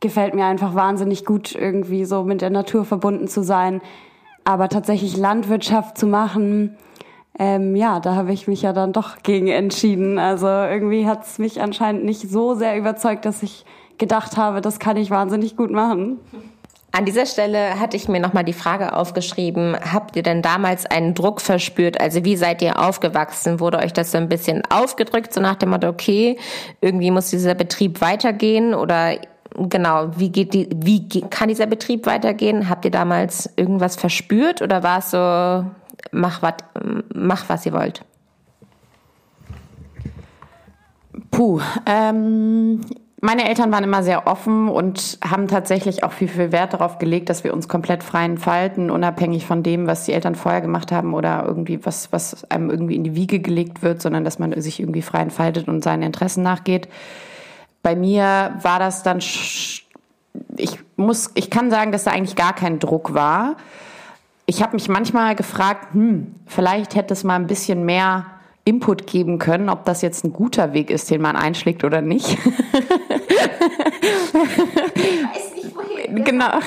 Gefällt 0.00 0.34
mir 0.34 0.44
einfach 0.44 0.74
wahnsinnig 0.74 1.24
gut, 1.24 1.54
irgendwie 1.54 2.04
so 2.04 2.24
mit 2.24 2.42
der 2.42 2.50
Natur 2.50 2.84
verbunden 2.84 3.28
zu 3.28 3.42
sein. 3.42 3.80
Aber 4.44 4.68
tatsächlich 4.68 5.16
Landwirtschaft 5.16 5.96
zu 5.96 6.08
machen, 6.08 6.76
ähm, 7.38 7.74
ja, 7.76 8.00
da 8.00 8.14
habe 8.14 8.32
ich 8.32 8.46
mich 8.46 8.62
ja 8.62 8.72
dann 8.72 8.92
doch 8.92 9.22
gegen 9.22 9.48
entschieden. 9.48 10.18
Also 10.18 10.46
irgendwie 10.46 11.06
hat 11.06 11.24
es 11.24 11.38
mich 11.38 11.60
anscheinend 11.60 12.04
nicht 12.04 12.28
so 12.30 12.54
sehr 12.54 12.76
überzeugt, 12.76 13.24
dass 13.24 13.42
ich 13.42 13.64
gedacht 13.98 14.36
habe, 14.36 14.60
das 14.60 14.78
kann 14.78 14.96
ich 14.96 15.10
wahnsinnig 15.10 15.56
gut 15.56 15.70
machen. 15.70 16.18
An 16.94 17.06
dieser 17.06 17.24
Stelle 17.24 17.80
hatte 17.80 17.96
ich 17.96 18.06
mir 18.08 18.20
nochmal 18.20 18.44
die 18.44 18.52
Frage 18.52 18.94
aufgeschrieben, 18.94 19.74
habt 19.92 20.14
ihr 20.14 20.22
denn 20.22 20.42
damals 20.42 20.84
einen 20.84 21.14
Druck 21.14 21.40
verspürt? 21.40 21.98
Also 21.98 22.22
wie 22.26 22.36
seid 22.36 22.60
ihr 22.60 22.78
aufgewachsen? 22.78 23.60
Wurde 23.60 23.78
euch 23.78 23.94
das 23.94 24.12
so 24.12 24.18
ein 24.18 24.28
bisschen 24.28 24.62
aufgedrückt, 24.68 25.32
so 25.32 25.40
nach 25.40 25.54
dem 25.54 25.70
Motto, 25.70 25.88
okay, 25.88 26.38
irgendwie 26.82 27.10
muss 27.10 27.30
dieser 27.30 27.54
Betrieb 27.54 28.02
weitergehen 28.02 28.74
oder 28.74 29.16
genau, 29.56 30.10
wie 30.16 30.28
geht 30.28 30.52
die, 30.52 30.68
wie 30.74 31.08
kann 31.30 31.48
dieser 31.48 31.66
Betrieb 31.66 32.04
weitergehen? 32.04 32.68
Habt 32.68 32.84
ihr 32.84 32.90
damals 32.90 33.48
irgendwas 33.56 33.96
verspürt 33.96 34.60
oder 34.60 34.82
war 34.82 34.98
es 34.98 35.12
so, 35.12 35.64
mach 36.10 36.42
was, 36.42 36.54
mach 37.14 37.48
was 37.48 37.66
ihr 37.66 37.72
wollt? 37.72 38.04
Puh, 41.30 41.60
ähm, 41.86 42.80
meine 43.24 43.48
Eltern 43.48 43.70
waren 43.70 43.84
immer 43.84 44.02
sehr 44.02 44.26
offen 44.26 44.68
und 44.68 45.18
haben 45.24 45.46
tatsächlich 45.46 46.02
auch 46.02 46.10
viel, 46.10 46.26
viel 46.26 46.50
Wert 46.50 46.72
darauf 46.72 46.98
gelegt, 46.98 47.28
dass 47.28 47.44
wir 47.44 47.54
uns 47.54 47.68
komplett 47.68 48.02
frei 48.02 48.24
entfalten, 48.24 48.90
unabhängig 48.90 49.46
von 49.46 49.62
dem, 49.62 49.86
was 49.86 50.06
die 50.06 50.12
Eltern 50.12 50.34
vorher 50.34 50.60
gemacht 50.60 50.90
haben 50.90 51.14
oder 51.14 51.44
irgendwie 51.46 51.86
was, 51.86 52.12
was 52.12 52.50
einem 52.50 52.68
irgendwie 52.68 52.96
in 52.96 53.04
die 53.04 53.14
Wiege 53.14 53.38
gelegt 53.38 53.82
wird, 53.82 54.02
sondern 54.02 54.24
dass 54.24 54.40
man 54.40 54.60
sich 54.60 54.80
irgendwie 54.80 55.02
frei 55.02 55.20
entfaltet 55.20 55.68
und 55.68 55.84
seinen 55.84 56.02
Interessen 56.02 56.42
nachgeht. 56.42 56.88
Bei 57.84 57.94
mir 57.94 58.58
war 58.60 58.80
das 58.80 59.04
dann, 59.04 59.18
ich 59.18 60.80
muss, 60.96 61.30
ich 61.34 61.48
kann 61.48 61.70
sagen, 61.70 61.92
dass 61.92 62.02
da 62.02 62.10
eigentlich 62.10 62.36
gar 62.36 62.54
kein 62.54 62.80
Druck 62.80 63.14
war. 63.14 63.56
Ich 64.46 64.62
habe 64.62 64.74
mich 64.74 64.88
manchmal 64.88 65.34
gefragt, 65.34 65.94
hm, 65.94 66.34
vielleicht 66.46 66.94
hätte 66.94 67.14
es 67.14 67.24
mal 67.24 67.36
ein 67.36 67.46
bisschen 67.46 67.84
mehr 67.84 68.26
Input 68.64 69.06
geben 69.06 69.38
können, 69.38 69.68
ob 69.68 69.84
das 69.84 70.02
jetzt 70.02 70.24
ein 70.24 70.32
guter 70.32 70.72
Weg 70.72 70.90
ist, 70.90 71.10
den 71.10 71.20
man 71.20 71.36
einschlägt 71.36 71.84
oder 71.84 72.00
nicht. 72.00 72.28
ich 72.38 72.38
weiß 74.34 75.54
nicht 75.54 75.74
wohin. 75.74 76.01
Genau, 76.24 76.58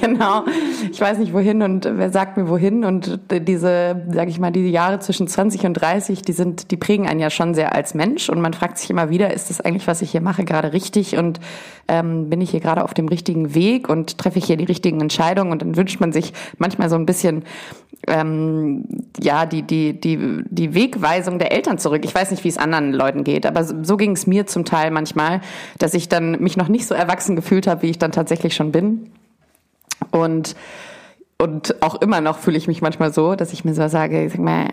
genau. 0.00 0.44
Ich 0.90 1.00
weiß 1.00 1.18
nicht 1.18 1.32
wohin 1.32 1.62
und 1.62 1.88
wer 1.90 2.10
sagt 2.10 2.36
mir 2.36 2.48
wohin 2.48 2.84
und 2.84 3.20
diese, 3.30 4.02
sage 4.10 4.30
ich 4.30 4.38
mal, 4.38 4.50
diese 4.50 4.68
Jahre 4.68 4.98
zwischen 4.98 5.28
20 5.28 5.64
und 5.64 5.74
30, 5.74 6.22
die 6.22 6.32
sind, 6.32 6.70
die 6.70 6.76
prägen 6.76 7.06
einen 7.06 7.20
ja 7.20 7.30
schon 7.30 7.54
sehr 7.54 7.74
als 7.74 7.94
Mensch 7.94 8.28
und 8.28 8.40
man 8.40 8.54
fragt 8.54 8.78
sich 8.78 8.90
immer 8.90 9.10
wieder, 9.10 9.32
ist 9.32 9.50
das 9.50 9.60
eigentlich, 9.60 9.86
was 9.86 10.02
ich 10.02 10.10
hier 10.10 10.20
mache, 10.20 10.44
gerade 10.44 10.72
richtig 10.72 11.16
und 11.16 11.40
ähm, 11.88 12.28
bin 12.28 12.40
ich 12.40 12.50
hier 12.50 12.60
gerade 12.60 12.84
auf 12.84 12.94
dem 12.94 13.08
richtigen 13.08 13.54
Weg 13.54 13.88
und 13.88 14.18
treffe 14.18 14.38
ich 14.38 14.44
hier 14.44 14.56
die 14.56 14.64
richtigen 14.64 15.00
Entscheidungen 15.00 15.52
und 15.52 15.62
dann 15.62 15.76
wünscht 15.76 16.00
man 16.00 16.12
sich 16.12 16.32
manchmal 16.58 16.90
so 16.90 16.96
ein 16.96 17.06
bisschen 17.06 17.44
ähm, 18.06 18.84
ja 19.20 19.46
die 19.46 19.62
die 19.62 19.98
die 19.98 20.42
die 20.48 20.74
Wegweisung 20.74 21.38
der 21.38 21.52
Eltern 21.52 21.78
zurück. 21.78 22.04
Ich 22.04 22.14
weiß 22.14 22.30
nicht, 22.30 22.44
wie 22.44 22.48
es 22.48 22.58
anderen 22.58 22.92
Leuten 22.92 23.24
geht, 23.24 23.44
aber 23.44 23.64
so 23.64 23.96
ging 23.96 24.12
es 24.12 24.26
mir 24.26 24.46
zum 24.46 24.64
Teil 24.64 24.90
manchmal, 24.90 25.40
dass 25.78 25.94
ich 25.94 26.08
dann 26.08 26.40
mich 26.40 26.56
noch 26.56 26.68
nicht 26.68 26.86
so 26.86 26.94
erwachsen 26.94 27.36
gefühlt 27.36 27.66
habe, 27.66 27.82
wie 27.82 27.90
ich 27.90 27.98
dann 27.98 28.12
tatsächlich 28.12 28.54
schon 28.54 28.67
bin. 28.72 29.10
Und 30.10 30.54
und 31.40 31.82
auch 31.82 31.94
immer 32.02 32.20
noch 32.20 32.38
fühle 32.38 32.58
ich 32.58 32.66
mich 32.66 32.82
manchmal 32.82 33.12
so, 33.12 33.36
dass 33.36 33.52
ich 33.52 33.64
mir 33.64 33.72
so 33.72 33.86
sage, 33.86 34.28
sag 34.28 34.40
mal, 34.40 34.70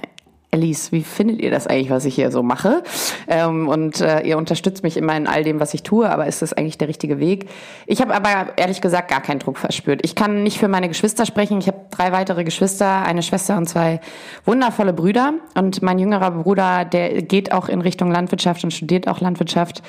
Alice, 0.56 0.92
wie 0.94 1.04
findet 1.04 1.42
ihr 1.42 1.52
das 1.52 1.68
eigentlich, 1.68 1.90
was 1.90 2.06
ich 2.06 2.16
hier 2.16 2.32
so 2.32 2.42
mache? 2.42 2.82
Ähm, 3.28 3.68
und 3.68 4.00
äh, 4.00 4.22
ihr 4.22 4.38
unterstützt 4.38 4.84
mich 4.84 4.96
immer 4.96 5.16
in 5.16 5.28
all 5.28 5.44
dem, 5.44 5.60
was 5.60 5.74
ich 5.74 5.84
tue, 5.84 6.10
aber 6.10 6.28
ist 6.28 6.42
das 6.42 6.54
eigentlich 6.54 6.78
der 6.78 6.88
richtige 6.88 7.20
Weg? 7.20 7.50
Ich 7.86 8.02
habe 8.02 8.16
aber 8.16 8.58
ehrlich 8.58 8.80
gesagt 8.80 9.10
gar 9.12 9.22
keinen 9.22 9.40
Druck 9.40 9.58
verspürt. 9.58 10.00
Ich 10.04 10.16
kann 10.16 10.44
nicht 10.44 10.58
für 10.58 10.70
meine 10.70 10.88
Geschwister 10.88 11.26
sprechen. 11.26 11.60
Ich 11.60 11.68
habe 11.68 11.82
drei 11.92 12.14
weitere 12.14 12.46
Geschwister, 12.46 13.04
eine 13.04 13.22
Schwester 13.22 13.58
und 13.58 13.68
zwei 13.68 14.00
wundervolle 14.46 14.94
Brüder. 14.94 15.34
Und 15.56 15.82
mein 15.82 16.00
jüngerer 16.00 16.32
Bruder, 16.32 16.86
der 16.86 17.22
geht 17.22 17.52
auch 17.52 17.68
in 17.68 17.82
Richtung 17.82 18.10
Landwirtschaft 18.10 18.64
und 18.64 18.72
studiert 18.72 19.08
auch 19.10 19.20
Landwirtschaft. 19.20 19.84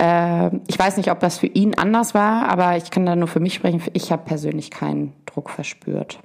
Äh, 0.00 0.50
ich 0.66 0.78
weiß 0.78 0.96
nicht, 0.96 1.10
ob 1.10 1.20
das 1.20 1.38
für 1.38 1.46
ihn 1.46 1.76
anders 1.76 2.14
war, 2.14 2.48
aber 2.48 2.76
ich 2.76 2.90
kann 2.90 3.04
da 3.04 3.14
nur 3.14 3.28
für 3.28 3.40
mich 3.40 3.54
sprechen. 3.54 3.82
Ich 3.92 4.10
habe 4.10 4.22
persönlich 4.24 4.70
keinen 4.70 5.12
Druck 5.26 5.50
verspürt. 5.50 6.18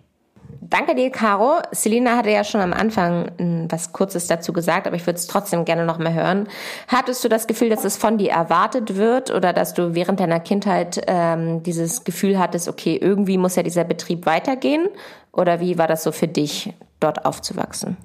Danke 0.61 0.95
dir, 0.95 1.11
Caro. 1.11 1.59
Selina 1.71 2.17
hatte 2.17 2.31
ja 2.31 2.43
schon 2.43 2.61
am 2.61 2.73
Anfang 2.73 3.31
hm, 3.37 3.67
was 3.69 3.91
Kurzes 3.91 4.27
dazu 4.27 4.53
gesagt, 4.53 4.87
aber 4.87 4.95
ich 4.95 5.05
würde 5.05 5.19
es 5.19 5.27
trotzdem 5.27 5.65
gerne 5.65 5.85
noch 5.85 5.99
mal 5.99 6.13
hören. 6.13 6.47
Hattest 6.87 7.23
du 7.23 7.27
das 7.27 7.47
Gefühl, 7.47 7.69
dass 7.69 7.83
es 7.83 7.97
von 7.97 8.17
dir 8.17 8.31
erwartet 8.31 8.95
wird 8.95 9.31
oder 9.31 9.53
dass 9.53 9.73
du 9.73 9.93
während 9.93 10.19
deiner 10.19 10.39
Kindheit 10.39 11.01
ähm, 11.07 11.61
dieses 11.61 12.03
Gefühl 12.03 12.39
hattest, 12.39 12.67
okay, 12.67 12.97
irgendwie 12.99 13.37
muss 13.37 13.55
ja 13.55 13.63
dieser 13.63 13.83
Betrieb 13.83 14.25
weitergehen? 14.25 14.87
Oder 15.31 15.59
wie 15.59 15.77
war 15.77 15.87
das 15.87 16.03
so 16.03 16.11
für 16.11 16.27
dich, 16.27 16.73
dort 16.99 17.25
aufzuwachsen? 17.25 17.97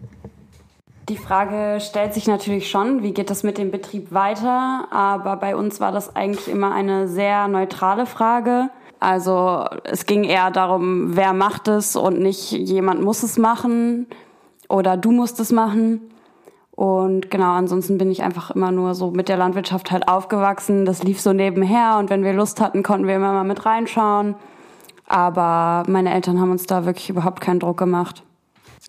Die 1.11 1.19
Frage 1.19 1.79
stellt 1.81 2.15
sich 2.15 2.27
natürlich 2.27 2.71
schon, 2.71 3.03
wie 3.03 3.13
geht 3.13 3.29
das 3.29 3.43
mit 3.43 3.59
dem 3.59 3.71
Betrieb 3.71 4.13
weiter? 4.13 4.89
Aber 4.91 5.37
bei 5.37 5.55
uns 5.55 5.79
war 5.81 5.93
das 5.93 6.17
eigentlich 6.17 6.49
immer 6.49 6.73
eine 6.73 7.07
sehr 7.07 7.49
neutrale 7.49 8.07
Frage 8.07 8.71
also 9.01 9.65
es 9.85 10.05
ging 10.05 10.25
eher 10.25 10.51
darum, 10.51 11.17
wer 11.17 11.33
macht 11.33 11.69
es 11.69 11.97
und 11.97 12.21
nicht 12.21 12.53
jemand 12.53 13.03
muss 13.03 13.23
es 13.23 13.39
machen 13.39 14.07
oder 14.69 14.99
du 14.99 15.11
musst 15.11 15.41
es 15.41 15.51
machen. 15.51 16.03
Und 16.73 17.31
genau, 17.31 17.53
ansonsten 17.53 17.99
bin 17.99 18.11
ich 18.11 18.23
einfach 18.23 18.51
immer 18.51 18.71
nur 18.71 18.95
so 18.95 19.11
mit 19.11 19.29
der 19.29 19.39
Landwirtschaft 19.39 19.91
halt 19.91 20.07
aufgewachsen. 20.07 20.85
Das 20.85 21.03
lief 21.03 21.21
so 21.21 21.33
nebenher 21.33 21.97
und 21.99 22.11
wenn 22.11 22.23
wir 22.23 22.35
Lust 22.35 22.61
hatten, 22.61 22.83
konnten 22.83 23.07
wir 23.07 23.17
immer 23.17 23.33
mal 23.33 23.45
mit 23.45 23.65
reinschauen. 23.65 24.35
Aber 25.07 25.83
meine 25.91 26.13
Eltern 26.13 26.41
haben 26.41 26.51
uns 26.51 26.67
da 26.67 26.85
wirklich 26.85 27.11
überhaupt 27.11 27.41
keinen 27.41 27.59
Druck 27.59 27.79
gemacht. 27.79 28.23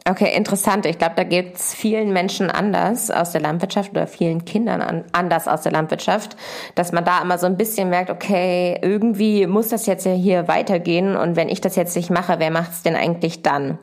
Okay, 0.10 0.36
interessant. 0.36 0.88
Ich 0.88 0.98
glaube, 0.98 1.14
da 1.16 1.24
gibt's 1.24 1.76
vielen 1.76 2.12
Menschen 2.12 2.50
anders 2.50 3.12
aus 3.12 3.34
der 3.34 3.42
Landwirtschaft 3.42 3.92
oder 3.92 4.08
vielen 4.08 4.46
Kindern 4.46 4.82
an, 4.82 5.04
anders 5.12 5.48
aus 5.48 5.62
der 5.62 5.72
Landwirtschaft, 5.74 6.36
dass 6.74 6.92
man 6.92 7.06
da 7.06 7.22
immer 7.22 7.38
so 7.38 7.46
ein 7.46 7.56
bisschen 7.56 7.90
merkt, 7.92 8.10
okay, 8.10 8.80
irgendwie 8.82 9.46
muss 9.46 9.70
das 9.70 9.86
jetzt 9.86 10.08
ja 10.08 10.14
hier 10.14 10.48
weitergehen 10.48 11.16
und 11.16 11.36
wenn 11.36 11.50
ich 11.50 11.62
das 11.62 11.76
jetzt 11.76 11.96
nicht 11.96 12.10
mache, 12.10 12.40
wer 12.40 12.50
macht's 12.50 12.82
denn 12.82 12.96
eigentlich 12.96 13.44
dann? 13.44 13.78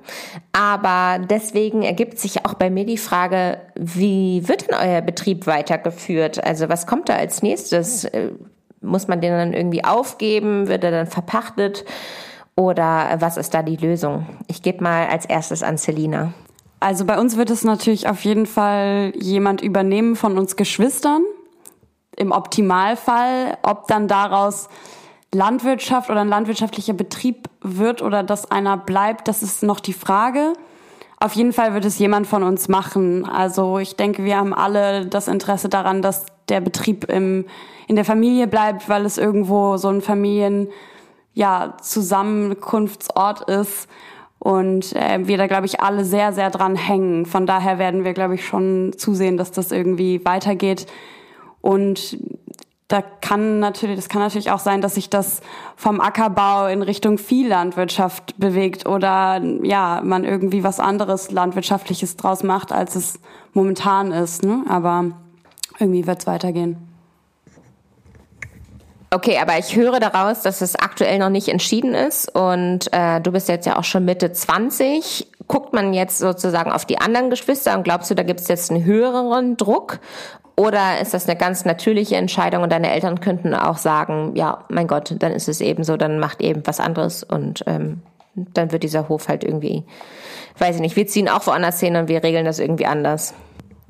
Aber 0.50 1.25
deswegen 1.25 1.82
ergibt 1.82 2.18
sich 2.18 2.44
auch 2.44 2.54
bei 2.54 2.68
mir 2.68 2.84
die 2.84 2.98
Frage, 2.98 3.58
wie 3.76 4.48
wird 4.48 4.68
denn 4.68 4.76
euer 4.76 5.02
Betrieb 5.02 5.46
weitergeführt? 5.46 6.42
Also 6.42 6.68
was 6.68 6.88
kommt 6.88 7.08
da 7.08 7.14
als 7.14 7.42
nächstes? 7.42 8.06
Äh, 8.06 8.30
muss 8.80 9.06
man 9.06 9.20
den 9.20 9.32
dann 9.32 9.52
irgendwie 9.52 9.84
aufgeben? 9.84 10.66
Wird 10.66 10.82
er 10.82 10.90
dann 10.90 11.06
verpachtet? 11.06 11.84
Oder 12.59 13.15
was 13.21 13.37
ist 13.37 13.55
da 13.55 13.62
die 13.62 13.77
Lösung? 13.77 14.27
Ich 14.49 14.62
gebe 14.62 14.83
mal 14.83 15.07
als 15.07 15.25
erstes 15.27 15.62
an 15.62 15.77
Selina. 15.77 16.33
Also 16.81 17.05
bei 17.05 17.17
uns 17.17 17.37
wird 17.37 17.50
es 17.50 17.62
natürlich 17.62 18.09
auf 18.09 18.25
jeden 18.25 18.47
Fall 18.47 19.12
jemand 19.15 19.61
übernehmen 19.61 20.17
von 20.17 20.37
uns 20.37 20.57
Geschwistern. 20.57 21.23
Im 22.17 22.33
Optimalfall, 22.33 23.59
ob 23.62 23.87
dann 23.87 24.09
daraus 24.09 24.69
Landwirtschaft 25.33 26.11
oder 26.11 26.23
ein 26.23 26.29
landwirtschaftlicher 26.29 26.95
Betrieb 26.95 27.49
wird 27.62 28.03
oder 28.03 28.25
dass 28.25 28.50
einer 28.50 28.77
bleibt, 28.77 29.29
das 29.29 29.45
ist 29.45 29.62
noch 29.62 29.79
die 29.79 29.93
Frage. 29.93 30.55
Auf 31.21 31.35
jeden 31.35 31.53
Fall 31.53 31.75
wird 31.75 31.85
es 31.85 32.00
jemand 32.00 32.27
von 32.27 32.43
uns 32.43 32.67
machen. 32.67 33.25
Also 33.25 33.79
ich 33.79 33.95
denke, 33.95 34.25
wir 34.25 34.37
haben 34.37 34.53
alle 34.53 35.07
das 35.07 35.29
Interesse 35.29 35.69
daran, 35.69 36.03
dass 36.03 36.27
der 36.49 36.61
Betrieb 36.61 37.09
im, 37.09 37.45
in 37.87 37.95
der 37.95 38.05
Familie 38.05 38.49
bleibt, 38.49 38.88
weil 38.88 39.07
es 39.07 39.17
irgendwo 39.17 39.77
so 39.77 39.91
ein 39.91 40.00
Familien 40.00 40.67
ja, 41.35 41.76
Zusammenkunftsort 41.80 43.49
ist 43.49 43.88
und 44.38 44.94
äh, 44.94 45.26
wir 45.26 45.37
da, 45.37 45.47
glaube 45.47 45.66
ich, 45.66 45.80
alle 45.80 46.04
sehr, 46.04 46.32
sehr 46.32 46.50
dran 46.50 46.76
hängen. 46.76 47.26
Von 47.26 47.47
daher 47.47 47.78
werden 47.78 48.04
wir, 48.04 48.12
glaube 48.12 48.35
ich, 48.37 48.47
schon 48.47 48.92
zusehen, 48.97 49.37
dass 49.37 49.50
das 49.50 49.73
irgendwie 49.73 50.25
weitergeht. 50.25 50.87
Und 51.61 52.18
da 52.87 53.02
kann 53.02 53.58
natürlich, 53.58 53.97
das 53.97 54.08
kann 54.08 54.23
natürlich 54.23 54.50
auch 54.50 54.61
sein, 54.61 54.80
dass 54.80 54.94
sich 54.94 55.11
das 55.11 55.42
vom 55.76 56.00
Ackerbau 56.00 56.66
in 56.68 56.82
Richtung 56.82 57.18
Viehlandwirtschaft 57.18 58.38
bewegt 58.38 58.87
oder 58.87 59.42
ja, 59.62 60.00
man 60.02 60.25
irgendwie 60.25 60.64
was 60.64 60.80
anderes 60.80 61.30
Landwirtschaftliches 61.30 62.16
draus 62.16 62.42
macht, 62.42 62.73
als 62.73 62.97
es 62.97 63.20
momentan 63.52 64.12
ist. 64.12 64.42
Ne? 64.42 64.64
Aber 64.68 65.11
irgendwie 65.78 66.06
wird 66.06 66.20
es 66.20 66.26
weitergehen. 66.26 66.88
Okay, 69.11 69.38
aber 69.41 69.59
ich 69.59 69.75
höre 69.75 70.00
daraus, 70.00 70.43
dass 70.43 70.61
es 70.61 70.77
aktuell 70.77 71.19
noch 71.19 71.31
nicht 71.31 71.49
entschieden 71.49 71.95
ist 71.95 72.35
und 72.35 72.93
äh, 72.93 73.23
du 73.23 73.33
bist 73.33 73.49
jetzt 73.49 73.65
ja 73.65 73.79
auch 73.79 73.85
schon 73.85 74.05
Mitte 74.05 74.33
20. 74.33 75.27
guckt 75.47 75.73
man 75.73 75.95
jetzt 75.95 76.19
sozusagen 76.19 76.71
auf 76.71 76.85
die 76.85 76.99
anderen 76.99 77.31
Geschwister 77.31 77.75
und 77.75 77.85
glaubst 77.85 78.11
du, 78.11 78.15
da 78.15 78.23
gibt 78.23 78.41
es 78.41 78.49
jetzt 78.49 78.71
einen 78.71 78.85
höheren 78.85 79.57
Druck? 79.57 80.00
Oder 80.57 81.00
ist 81.00 81.15
das 81.15 81.27
eine 81.27 81.38
ganz 81.38 81.65
natürliche 81.65 82.17
Entscheidung 82.17 82.65
und 82.65 82.71
deine 82.71 82.91
Eltern 82.91 83.21
könnten 83.21 83.55
auch 83.55 83.79
sagen, 83.79 84.33
ja, 84.35 84.65
mein 84.69 84.88
Gott, 84.88 85.15
dann 85.19 85.33
ist 85.33 85.49
es 85.49 85.62
eben 85.62 85.85
so, 85.85 85.97
dann 85.97 86.19
macht 86.19 86.43
eben 86.43 86.67
was 86.67 86.79
anderes 86.79 87.23
und 87.23 87.65
ähm, 87.67 88.03
dann 88.35 88.73
wird 88.73 88.83
dieser 88.83 89.09
Hof 89.09 89.29
halt 89.29 89.43
irgendwie, 89.43 89.85
weiß 90.59 90.75
ich 90.77 90.81
nicht, 90.83 90.97
wir 90.97 91.07
ziehen 91.07 91.31
auch 91.31 91.47
woanders 91.47 91.81
hin 91.81 91.97
und 91.97 92.09
wir 92.09 92.23
regeln 92.23 92.45
das 92.45 92.59
irgendwie 92.59 92.87
anders. 92.87 93.33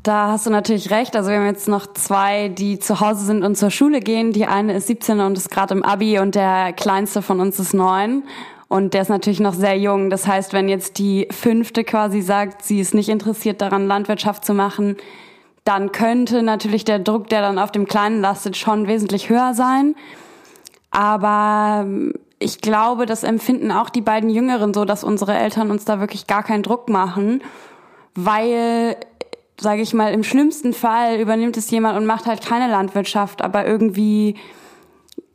Da 0.09 0.29
hast 0.29 0.47
du 0.47 0.50
natürlich 0.50 0.91
recht. 0.91 1.15
Also 1.17 1.29
wir 1.29 1.37
haben 1.37 1.45
jetzt 1.45 1.69
noch 1.69 1.87
zwei, 1.93 2.49
die 2.49 2.79
zu 2.79 3.00
Hause 3.00 3.27
sind 3.27 3.45
und 3.45 3.57
zur 3.57 3.71
Schule 3.71 4.00
gehen. 4.00 4.33
Die 4.33 4.47
eine 4.47 4.73
ist 4.73 4.87
17 4.87 5.21
und 5.21 5.37
ist 5.37 5.50
gerade 5.50 5.75
im 5.75 5.83
Abi 5.83 6.19
und 6.19 6.35
der 6.35 6.73
kleinste 6.73 7.21
von 7.21 7.41
uns 7.41 7.59
ist 7.59 7.75
neun. 7.75 8.23
Und 8.69 8.95
der 8.95 9.03
ist 9.03 9.11
natürlich 9.11 9.38
noch 9.38 9.53
sehr 9.53 9.79
jung. 9.79 10.09
Das 10.09 10.27
heißt, 10.27 10.55
wenn 10.55 10.71
jetzt 10.71 10.97
die 10.97 11.29
fünfte 11.31 11.85
quasi 11.85 12.23
sagt, 12.23 12.65
sie 12.65 12.81
ist 12.81 12.95
nicht 12.95 13.11
interessiert 13.11 13.61
daran, 13.61 13.87
Landwirtschaft 13.87 14.47
zu 14.47 14.55
machen, 14.55 14.97
dann 15.65 15.93
könnte 15.93 16.43
natürlich 16.43 16.87
der 16.87 17.00
Druck, 17.00 17.29
der 17.29 17.43
dann 17.43 17.59
auf 17.59 17.71
dem 17.71 17.85
Kleinen 17.85 18.23
lastet, 18.23 18.57
schon 18.57 18.87
wesentlich 18.87 19.29
höher 19.29 19.53
sein. 19.53 19.95
Aber 20.91 21.83
ähm, 21.83 22.15
ich 22.38 22.62
glaube, 22.62 23.05
das 23.05 23.25
empfinden 23.25 23.71
auch 23.71 23.91
die 23.91 24.00
beiden 24.00 24.31
Jüngeren 24.31 24.73
so, 24.73 24.87
dass 24.87 25.05
unsere 25.05 25.37
Eltern 25.37 25.71
uns 25.71 25.85
da 25.85 26.00
wirklich 26.00 26.27
gar 26.27 26.45
keinen 26.45 26.62
Druck 26.62 26.88
machen, 26.88 27.43
weil, 28.15 28.97
sage 29.61 29.83
ich 29.83 29.93
mal, 29.95 30.12
im 30.12 30.25
schlimmsten 30.25 30.73
Fall 30.73 31.19
übernimmt 31.19 31.57
es 31.57 31.71
jemand 31.71 31.99
und 31.99 32.07
macht 32.07 32.27
halt 32.27 32.45
keine 32.45 32.71
Landwirtschaft, 32.71 33.43
aber 33.43 33.67
irgendwie 33.67 34.37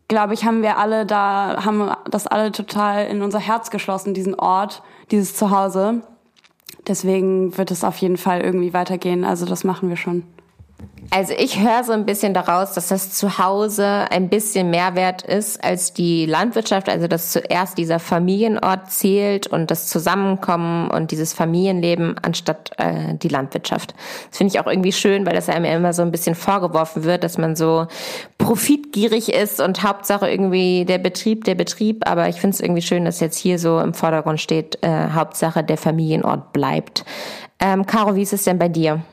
glaube 0.08 0.34
ich, 0.34 0.46
haben 0.46 0.62
wir 0.62 0.78
alle 0.78 1.06
da, 1.06 1.66
haben 1.66 1.92
das 2.10 2.28
alle 2.28 2.52
total 2.52 3.08
in 3.08 3.22
unser 3.22 3.40
Herz 3.40 3.72
geschlossen, 3.72 4.14
diesen 4.14 4.36
Ort, 4.36 4.84
dieses 5.12 5.36
Zuhause. 5.36 6.02
Deswegen 6.88 7.58
wird 7.58 7.72
es 7.72 7.84
auf 7.84 7.98
jeden 7.98 8.18
Fall 8.18 8.42
irgendwie 8.42 8.74
weitergehen. 8.74 9.24
Also 9.24 9.46
das 9.46 9.64
machen 9.64 9.90
wir 9.90 9.98
schon. 9.98 10.24
Also 11.10 11.34
ich 11.38 11.60
höre 11.60 11.84
so 11.84 11.92
ein 11.92 12.06
bisschen 12.06 12.34
daraus, 12.34 12.74
dass 12.74 12.88
das 12.88 13.12
Zuhause 13.12 13.86
ein 14.10 14.30
bisschen 14.30 14.72
mehr 14.72 14.96
wert 14.96 15.22
ist 15.22 15.64
als 15.64 15.94
die 15.94 16.26
Landwirtschaft, 16.26 16.90
also 16.90 17.08
dass 17.08 17.32
zuerst 17.32 17.78
dieser 17.78 18.00
Familienort 18.00 18.90
zählt 18.90 19.46
und 19.46 19.70
das 19.70 19.88
Zusammenkommen 19.88 20.90
und 20.90 21.12
dieses 21.12 21.34
Familienleben 21.34 22.16
anstatt 22.24 22.72
äh, 22.78 23.14
die 23.16 23.28
Landwirtschaft. 23.28 23.94
Das 24.30 24.40
finde 24.40 24.54
ich 24.54 24.60
auch 24.60 24.66
irgendwie 24.66 24.92
schön, 24.92 25.26
weil 25.26 25.36
das 25.36 25.50
einem 25.50 25.66
immer 25.66 25.94
so 25.94 26.02
ein 26.02 26.12
bisschen 26.12 26.34
vorgeworfen 26.34 27.04
wird, 27.04 27.24
dass 27.24 27.38
man 27.38 27.56
so 27.56 27.86
profitgierig 28.40 29.32
ist 29.34 29.62
und 29.62 29.84
Hauptsache 29.84 30.30
irgendwie 30.30 30.86
der 30.86 30.98
Betrieb, 30.98 31.44
der 31.44 31.56
Betrieb. 31.56 32.08
Aber 32.08 32.28
ich 32.28 32.42
finde 32.42 32.56
es 32.56 32.60
irgendwie 32.60 32.82
schön, 32.82 33.06
dass 33.06 33.20
jetzt 33.20 33.38
hier 33.38 33.60
so 33.60 33.80
im 33.80 33.94
Vordergrund 33.94 34.42
steht, 34.42 34.80
äh, 34.82 35.10
Hauptsache 35.14 35.64
der 35.64 35.78
Familienort 35.78 36.54
bleibt. 36.54 37.06
Ähm, 37.60 37.86
Caro, 37.86 38.16
wie 38.16 38.24
ist 38.24 38.34
es 38.34 38.46
denn 38.46 38.58
bei 38.58 38.70
dir? 38.70 39.04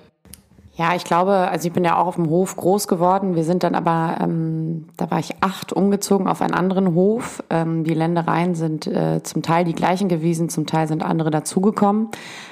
Ja, 0.80 0.94
ich 0.94 1.04
glaube, 1.04 1.32
also 1.32 1.68
ich 1.68 1.74
bin 1.74 1.84
ja 1.84 1.98
auch 1.98 2.06
auf 2.06 2.14
dem 2.14 2.30
Hof 2.30 2.56
groß 2.56 2.88
geworden. 2.88 3.36
Wir 3.36 3.44
sind 3.44 3.64
dann 3.64 3.74
aber, 3.74 4.16
ähm, 4.18 4.86
da 4.96 5.10
war 5.10 5.18
ich 5.18 5.34
acht, 5.42 5.74
umgezogen 5.74 6.26
auf 6.26 6.40
einen 6.40 6.54
anderen 6.54 6.94
Hof. 6.94 7.44
Ähm, 7.50 7.84
die 7.84 7.92
Ländereien 7.92 8.54
sind 8.54 8.86
äh, 8.86 9.22
zum 9.22 9.42
Teil 9.42 9.66
die 9.66 9.74
gleichen 9.74 10.08
gewesen, 10.08 10.48
zum 10.48 10.64
Teil 10.64 10.88
sind 10.88 11.02
andere 11.02 11.30
dazugekommen. 11.30 12.08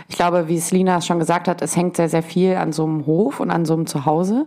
Ich 0.08 0.16
glaube, 0.16 0.46
wie 0.46 0.58
es 0.58 0.70
Lina 0.72 1.00
schon 1.00 1.18
gesagt 1.18 1.48
hat, 1.48 1.62
es 1.62 1.74
hängt 1.74 1.96
sehr, 1.96 2.10
sehr 2.10 2.22
viel 2.22 2.56
an 2.56 2.74
so 2.74 2.84
einem 2.84 3.06
Hof 3.06 3.40
und 3.40 3.50
an 3.50 3.64
so 3.64 3.72
einem 3.72 3.86
Zuhause. 3.86 4.44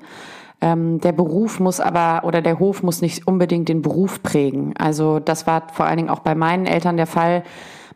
Ähm, 0.62 1.00
der 1.00 1.14
Beruf 1.14 1.60
muss 1.60 1.80
aber 1.80 2.22
oder 2.24 2.44
der 2.44 2.60
Hof 2.60 2.84
muss 2.84 3.02
nicht 3.02 3.26
unbedingt 3.26 3.68
den 3.68 3.82
Beruf 3.82 4.22
prägen. 4.22 4.76
Also 4.78 5.18
das 5.18 5.48
war 5.48 5.64
vor 5.74 5.88
allen 5.88 5.98
Dingen 5.98 6.10
auch 6.12 6.20
bei 6.20 6.36
meinen 6.36 6.68
Eltern 6.68 6.98
der 6.98 7.08
Fall. 7.08 7.42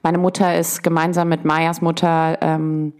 Meine 0.01 0.17
Mutter 0.17 0.57
ist 0.57 0.81
gemeinsam 0.81 1.29
mit 1.29 1.45
Mayas 1.45 1.79
Mutter 1.81 2.39
ähm, 2.41 2.93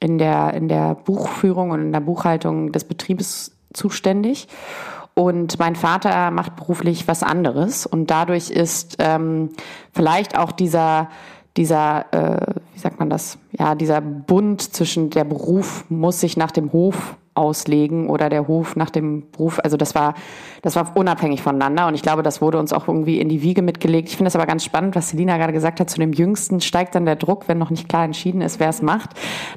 in 0.00 0.18
der, 0.18 0.54
in 0.54 0.68
der 0.68 0.94
Buchführung 0.94 1.70
und 1.70 1.80
in 1.80 1.92
der 1.92 2.00
Buchhaltung 2.00 2.72
des 2.72 2.84
Betriebes 2.84 3.52
zuständig. 3.72 4.48
Und 5.14 5.58
mein 5.58 5.76
Vater 5.76 6.30
macht 6.30 6.56
beruflich 6.56 7.06
was 7.06 7.22
anderes. 7.22 7.86
Und 7.86 8.10
dadurch 8.10 8.50
ist 8.50 8.96
ähm, 8.98 9.50
vielleicht 9.92 10.36
auch 10.38 10.52
dieser, 10.52 11.10
dieser, 11.56 12.06
äh, 12.12 12.54
wie 12.74 12.78
sagt 12.78 12.98
man 12.98 13.10
das, 13.10 13.38
ja, 13.58 13.74
dieser 13.74 14.00
Bund 14.00 14.62
zwischen 14.62 15.10
der 15.10 15.24
Beruf 15.24 15.84
muss 15.90 16.20
sich 16.20 16.36
nach 16.36 16.50
dem 16.50 16.72
Hof 16.72 17.16
auslegen 17.34 18.08
oder 18.08 18.28
der 18.28 18.48
Hof 18.48 18.76
nach 18.76 18.90
dem 18.90 19.30
Beruf. 19.30 19.60
Also 19.62 19.76
das 19.76 19.94
war, 19.94 20.14
das 20.62 20.76
war 20.76 20.96
unabhängig 20.96 21.42
voneinander 21.42 21.86
und 21.86 21.94
ich 21.94 22.02
glaube, 22.02 22.22
das 22.22 22.42
wurde 22.42 22.58
uns 22.58 22.72
auch 22.72 22.88
irgendwie 22.88 23.20
in 23.20 23.28
die 23.28 23.42
Wiege 23.42 23.62
mitgelegt. 23.62 24.08
Ich 24.08 24.16
finde 24.16 24.26
das 24.26 24.36
aber 24.36 24.46
ganz 24.46 24.64
spannend, 24.64 24.96
was 24.96 25.10
Selina 25.10 25.36
gerade 25.36 25.52
gesagt 25.52 25.80
hat. 25.80 25.88
Zu 25.88 26.00
dem 26.00 26.12
Jüngsten 26.12 26.60
steigt 26.60 26.94
dann 26.94 27.06
der 27.06 27.16
Druck, 27.16 27.46
wenn 27.46 27.58
noch 27.58 27.70
nicht 27.70 27.88
klar 27.88 28.04
entschieden 28.04 28.40
ist, 28.40 28.58
wer 28.58 28.68
es 28.68 28.82
macht. 28.82 29.10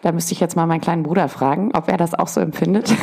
Da 0.04 0.12
müsste 0.12 0.34
ich 0.34 0.40
jetzt 0.40 0.56
mal 0.56 0.68
meinen 0.68 0.82
kleinen 0.82 1.04
Bruder 1.04 1.28
fragen, 1.30 1.72
ob 1.74 1.90
er 1.90 1.98
das 1.98 2.14
auch 2.14 2.28
so 2.28 2.40
empfindet. 2.40 2.94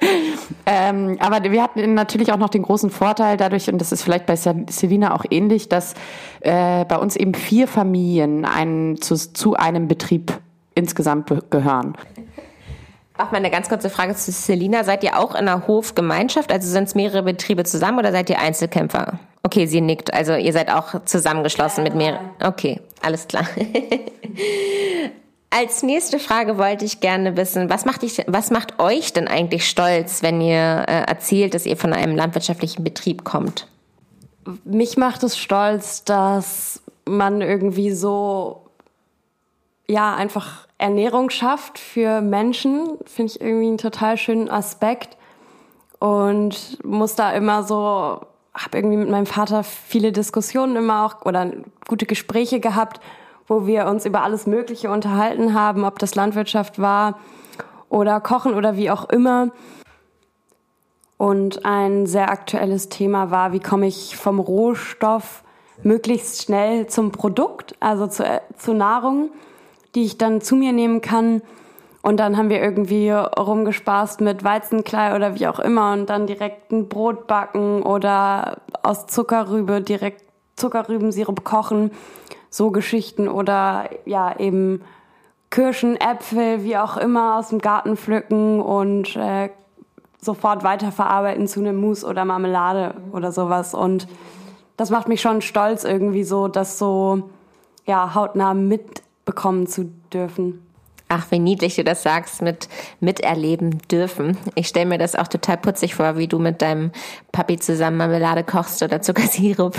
ähm, 0.66 1.16
aber 1.18 1.50
wir 1.50 1.62
hatten 1.62 1.94
natürlich 1.94 2.32
auch 2.32 2.38
noch 2.38 2.50
den 2.50 2.62
großen 2.62 2.90
Vorteil 2.90 3.36
dadurch, 3.36 3.68
und 3.68 3.80
das 3.80 3.90
ist 3.90 4.02
vielleicht 4.02 4.26
bei 4.26 4.36
Selina 4.36 5.14
auch 5.14 5.24
ähnlich, 5.28 5.68
dass 5.68 5.94
äh, 6.40 6.84
bei 6.84 6.96
uns 6.98 7.16
eben 7.16 7.34
vier 7.34 7.66
Familien 7.66 8.44
einen, 8.44 9.00
zu, 9.00 9.16
zu 9.16 9.54
einem 9.54 9.88
Betrieb 9.88 10.32
insgesamt 10.74 11.32
gehören. 11.50 11.96
Auch 13.16 13.30
mal 13.30 13.38
eine 13.38 13.50
ganz 13.50 13.68
kurze 13.68 13.90
Frage 13.90 14.16
zu 14.16 14.32
Selina. 14.32 14.82
Seid 14.82 15.04
ihr 15.04 15.18
auch 15.18 15.36
in 15.36 15.48
einer 15.48 15.68
Hofgemeinschaft? 15.68 16.50
Also 16.50 16.68
sind 16.68 16.84
es 16.84 16.96
mehrere 16.96 17.22
Betriebe 17.22 17.62
zusammen 17.64 18.00
oder 18.00 18.10
seid 18.10 18.28
ihr 18.28 18.40
Einzelkämpfer? 18.40 19.20
Okay, 19.44 19.66
sie 19.66 19.80
nickt. 19.80 20.12
Also 20.12 20.34
ihr 20.34 20.52
seid 20.52 20.68
auch 20.70 21.04
zusammengeschlossen 21.04 21.84
mit 21.84 21.94
mehreren. 21.94 22.30
Okay, 22.42 22.80
alles 23.02 23.28
klar. 23.28 23.46
Als 25.50 25.84
nächste 25.84 26.18
Frage 26.18 26.58
wollte 26.58 26.84
ich 26.84 26.98
gerne 26.98 27.36
wissen, 27.36 27.70
was 27.70 27.84
macht, 27.84 28.02
ich, 28.02 28.24
was 28.26 28.50
macht 28.50 28.80
euch 28.80 29.12
denn 29.12 29.28
eigentlich 29.28 29.68
stolz, 29.68 30.24
wenn 30.24 30.40
ihr 30.40 30.84
äh, 30.88 31.02
erzählt, 31.06 31.54
dass 31.54 31.66
ihr 31.66 31.76
von 31.76 31.92
einem 31.92 32.16
landwirtschaftlichen 32.16 32.82
Betrieb 32.82 33.22
kommt? 33.22 33.68
Mich 34.64 34.96
macht 34.96 35.22
es 35.22 35.38
stolz, 35.38 36.02
dass 36.02 36.82
man 37.04 37.40
irgendwie 37.40 37.92
so 37.92 38.62
ja 39.86 40.16
einfach 40.16 40.66
Ernährung 40.84 41.30
schafft 41.30 41.78
für 41.78 42.20
Menschen, 42.20 42.98
finde 43.06 43.32
ich 43.32 43.40
irgendwie 43.40 43.68
einen 43.68 43.78
total 43.78 44.18
schönen 44.18 44.50
Aspekt 44.50 45.16
und 45.98 46.78
muss 46.84 47.14
da 47.14 47.32
immer 47.32 47.62
so 47.62 48.20
habe 48.52 48.76
irgendwie 48.76 48.98
mit 48.98 49.08
meinem 49.08 49.24
Vater 49.24 49.64
viele 49.64 50.12
Diskussionen 50.12 50.76
immer 50.76 51.06
auch 51.06 51.24
oder 51.24 51.50
gute 51.88 52.04
Gespräche 52.04 52.60
gehabt, 52.60 53.00
wo 53.48 53.66
wir 53.66 53.86
uns 53.86 54.04
über 54.04 54.24
alles 54.24 54.46
Mögliche 54.46 54.90
unterhalten 54.90 55.54
haben, 55.54 55.84
ob 55.84 55.98
das 55.98 56.16
Landwirtschaft 56.16 56.78
war 56.78 57.18
oder 57.88 58.20
Kochen 58.20 58.52
oder 58.52 58.76
wie 58.76 58.90
auch 58.90 59.08
immer. 59.08 59.52
Und 61.16 61.64
ein 61.64 62.04
sehr 62.04 62.30
aktuelles 62.30 62.90
Thema 62.90 63.30
war, 63.30 63.52
wie 63.52 63.60
komme 63.60 63.86
ich 63.86 64.18
vom 64.18 64.38
Rohstoff 64.38 65.44
möglichst 65.82 66.42
schnell 66.42 66.88
zum 66.88 67.10
Produkt, 67.10 67.74
also 67.80 68.06
zu, 68.06 68.42
zu 68.58 68.74
Nahrung 68.74 69.30
die 69.94 70.04
ich 70.04 70.18
dann 70.18 70.40
zu 70.40 70.56
mir 70.56 70.72
nehmen 70.72 71.00
kann. 71.00 71.42
Und 72.02 72.18
dann 72.18 72.36
haben 72.36 72.50
wir 72.50 72.60
irgendwie 72.60 73.10
rumgespaßt 73.10 74.20
mit 74.20 74.44
Weizenklei 74.44 75.16
oder 75.16 75.38
wie 75.38 75.46
auch 75.46 75.58
immer 75.58 75.92
und 75.94 76.10
dann 76.10 76.26
direkt 76.26 76.70
ein 76.70 76.88
Brot 76.88 77.26
backen 77.26 77.82
oder 77.82 78.58
aus 78.82 79.06
Zuckerrübe 79.06 79.80
direkt 79.80 80.22
Zuckerrübensirup 80.56 81.44
kochen. 81.44 81.92
So 82.50 82.70
Geschichten 82.70 83.26
oder 83.26 83.88
ja 84.04 84.38
eben 84.38 84.82
Kirschen, 85.50 85.96
Äpfel, 85.96 86.64
wie 86.64 86.76
auch 86.76 86.96
immer 86.96 87.38
aus 87.38 87.48
dem 87.48 87.60
Garten 87.60 87.96
pflücken 87.96 88.60
und 88.60 89.16
äh, 89.16 89.50
sofort 90.20 90.64
weiterverarbeiten 90.64 91.46
zu 91.46 91.60
einem 91.60 91.76
Mousse 91.76 92.06
oder 92.06 92.24
Marmelade 92.24 92.96
oder 93.12 93.32
sowas. 93.32 93.72
Und 93.72 94.08
das 94.76 94.90
macht 94.90 95.08
mich 95.08 95.20
schon 95.20 95.42
stolz 95.42 95.84
irgendwie 95.84 96.24
so, 96.24 96.48
das 96.48 96.78
so 96.78 97.30
ja 97.86 98.14
hautnah 98.14 98.54
mit 98.54 99.03
bekommen 99.24 99.66
zu 99.66 99.92
dürfen. 100.12 100.60
Ach, 101.08 101.30
wie 101.30 101.38
niedlich 101.38 101.76
du 101.76 101.84
das 101.84 102.02
sagst, 102.02 102.40
mit 102.40 102.68
miterleben 102.98 103.78
dürfen. 103.90 104.38
Ich 104.54 104.68
stelle 104.68 104.86
mir 104.86 104.98
das 104.98 105.14
auch 105.14 105.28
total 105.28 105.58
putzig 105.58 105.94
vor, 105.94 106.16
wie 106.16 106.26
du 106.26 106.38
mit 106.38 106.62
deinem 106.62 106.92
Papi 107.30 107.58
zusammen 107.58 107.98
Marmelade 107.98 108.42
kochst 108.42 108.82
oder 108.82 109.02
Zuckersirup. 109.02 109.76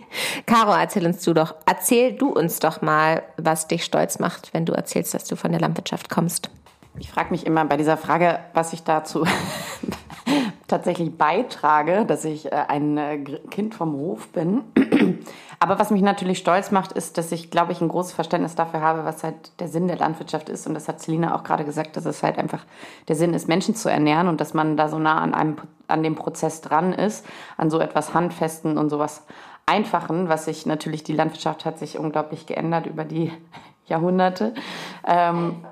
Caro, 0.46 0.72
erzähl 0.72 1.04
uns 1.04 1.22
du 1.24 1.34
doch, 1.34 1.56
erzähl 1.66 2.12
du 2.12 2.28
uns 2.28 2.60
doch 2.60 2.80
mal, 2.80 3.22
was 3.36 3.66
dich 3.66 3.84
stolz 3.84 4.20
macht, 4.20 4.54
wenn 4.54 4.66
du 4.66 4.72
erzählst, 4.72 5.14
dass 5.14 5.24
du 5.24 5.34
von 5.34 5.50
der 5.50 5.60
Landwirtschaft 5.60 6.08
kommst. 6.08 6.48
Ich 6.98 7.10
frage 7.10 7.30
mich 7.30 7.44
immer 7.44 7.64
bei 7.64 7.76
dieser 7.76 7.96
Frage, 7.96 8.38
was 8.54 8.72
ich 8.72 8.82
dazu 8.82 9.26
tatsächlich 10.68 11.16
beitrage, 11.16 12.04
dass 12.04 12.24
ich 12.24 12.52
äh, 12.52 12.64
ein 12.68 12.96
äh, 12.98 13.18
Kind 13.50 13.74
vom 13.74 13.92
Hof 13.94 14.28
bin. 14.28 14.62
Aber 15.60 15.78
was 15.78 15.90
mich 15.90 16.02
natürlich 16.02 16.38
stolz 16.38 16.70
macht, 16.70 16.92
ist, 16.92 17.18
dass 17.18 17.32
ich, 17.32 17.50
glaube 17.50 17.72
ich, 17.72 17.80
ein 17.80 17.88
großes 17.88 18.12
Verständnis 18.12 18.54
dafür 18.54 18.80
habe, 18.80 19.04
was 19.04 19.24
halt 19.24 19.58
der 19.58 19.66
Sinn 19.66 19.88
der 19.88 19.96
Landwirtschaft 19.96 20.48
ist. 20.48 20.66
Und 20.66 20.74
das 20.74 20.86
hat 20.86 21.00
Selina 21.00 21.34
auch 21.34 21.42
gerade 21.42 21.64
gesagt, 21.64 21.96
dass 21.96 22.04
es 22.04 22.22
halt 22.22 22.38
einfach 22.38 22.64
der 23.08 23.16
Sinn 23.16 23.34
ist, 23.34 23.48
Menschen 23.48 23.74
zu 23.74 23.90
ernähren 23.90 24.28
und 24.28 24.40
dass 24.40 24.54
man 24.54 24.76
da 24.76 24.88
so 24.88 24.98
nah 24.98 25.18
an 25.18 25.34
einem, 25.34 25.56
an 25.88 26.02
dem 26.04 26.14
Prozess 26.14 26.60
dran 26.60 26.92
ist, 26.92 27.26
an 27.56 27.70
so 27.70 27.80
etwas 27.80 28.14
Handfesten 28.14 28.78
und 28.78 28.90
sowas 28.90 29.24
Einfachen, 29.66 30.28
was 30.28 30.44
sich 30.44 30.64
natürlich, 30.64 31.02
die 31.02 31.12
Landwirtschaft 31.12 31.64
hat 31.64 31.78
sich 31.78 31.98
unglaublich 31.98 32.46
geändert 32.46 32.86
über 32.86 33.04
die 33.04 33.32
Jahrhunderte. 33.86 34.54
Ähm, 35.06 35.64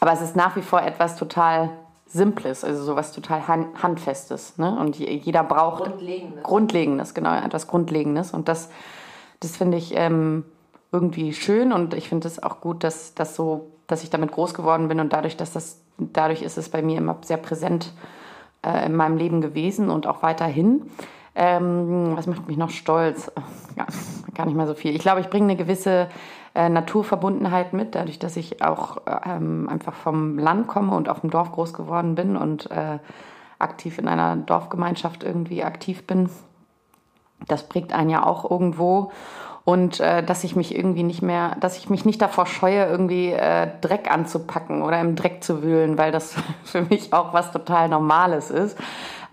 aber 0.00 0.12
es 0.12 0.20
ist 0.20 0.36
nach 0.36 0.56
wie 0.56 0.62
vor 0.62 0.82
etwas 0.82 1.16
total 1.16 1.70
Simples, 2.14 2.62
also 2.62 2.84
sowas 2.84 3.10
total 3.10 3.48
Handfestes. 3.48 4.56
Ne? 4.56 4.78
Und 4.78 4.96
jeder 4.96 5.42
braucht 5.42 5.82
Grundlegendes. 5.82 6.44
Grundlegendes, 6.44 7.14
genau, 7.14 7.34
etwas 7.34 7.66
Grundlegendes. 7.66 8.30
Und 8.30 8.46
das, 8.46 8.70
das 9.40 9.56
finde 9.56 9.78
ich 9.78 9.96
ähm, 9.96 10.44
irgendwie 10.92 11.32
schön 11.32 11.72
und 11.72 11.92
ich 11.92 12.08
finde 12.08 12.28
es 12.28 12.40
auch 12.40 12.60
gut, 12.60 12.84
dass, 12.84 13.14
dass, 13.14 13.34
so, 13.34 13.72
dass 13.88 14.04
ich 14.04 14.10
damit 14.10 14.30
groß 14.30 14.54
geworden 14.54 14.86
bin 14.86 15.00
und 15.00 15.12
dadurch, 15.12 15.36
dass 15.36 15.52
das, 15.52 15.80
dadurch 15.98 16.42
ist 16.42 16.56
es 16.56 16.68
bei 16.68 16.82
mir 16.82 16.98
immer 16.98 17.16
sehr 17.22 17.36
präsent 17.36 17.92
äh, 18.64 18.86
in 18.86 18.94
meinem 18.94 19.16
Leben 19.16 19.40
gewesen 19.40 19.90
und 19.90 20.06
auch 20.06 20.22
weiterhin. 20.22 20.88
Ähm, 21.34 22.12
was 22.14 22.28
macht 22.28 22.46
mich 22.46 22.56
noch 22.56 22.70
stolz? 22.70 23.32
Ja, 23.76 23.86
gar 24.34 24.46
nicht 24.46 24.54
mal 24.54 24.68
so 24.68 24.74
viel. 24.74 24.94
Ich 24.94 25.02
glaube, 25.02 25.20
ich 25.20 25.30
bringe 25.30 25.46
eine 25.46 25.56
gewisse 25.56 26.08
äh, 26.54 26.68
Naturverbundenheit 26.68 27.72
mit, 27.72 27.94
dadurch, 27.94 28.18
dass 28.18 28.36
ich 28.36 28.62
auch 28.62 28.98
ähm, 29.26 29.68
einfach 29.68 29.94
vom 29.94 30.38
Land 30.38 30.68
komme 30.68 30.94
und 30.94 31.08
auf 31.08 31.20
dem 31.20 31.30
Dorf 31.30 31.52
groß 31.52 31.72
geworden 31.72 32.14
bin 32.14 32.36
und 32.36 32.70
äh, 32.70 32.98
aktiv 33.58 33.98
in 33.98 34.08
einer 34.08 34.36
Dorfgemeinschaft 34.36 35.24
irgendwie 35.24 35.64
aktiv 35.64 36.06
bin. 36.06 36.30
Das 37.48 37.68
prägt 37.68 37.92
einen 37.92 38.10
ja 38.10 38.24
auch 38.24 38.50
irgendwo 38.50 39.10
und 39.64 39.98
äh, 39.98 40.22
dass 40.22 40.44
ich 40.44 40.56
mich 40.56 40.74
irgendwie 40.74 41.02
nicht 41.02 41.22
mehr, 41.22 41.56
dass 41.58 41.78
ich 41.78 41.88
mich 41.88 42.04
nicht 42.04 42.20
davor 42.20 42.44
scheue, 42.44 42.84
irgendwie 42.84 43.30
äh, 43.30 43.68
Dreck 43.80 44.10
anzupacken 44.10 44.82
oder 44.82 45.00
im 45.00 45.16
Dreck 45.16 45.42
zu 45.42 45.62
wühlen, 45.62 45.96
weil 45.96 46.12
das 46.12 46.36
für 46.64 46.82
mich 46.82 47.12
auch 47.12 47.32
was 47.32 47.50
total 47.50 47.88
Normales 47.88 48.50
ist. 48.50 48.78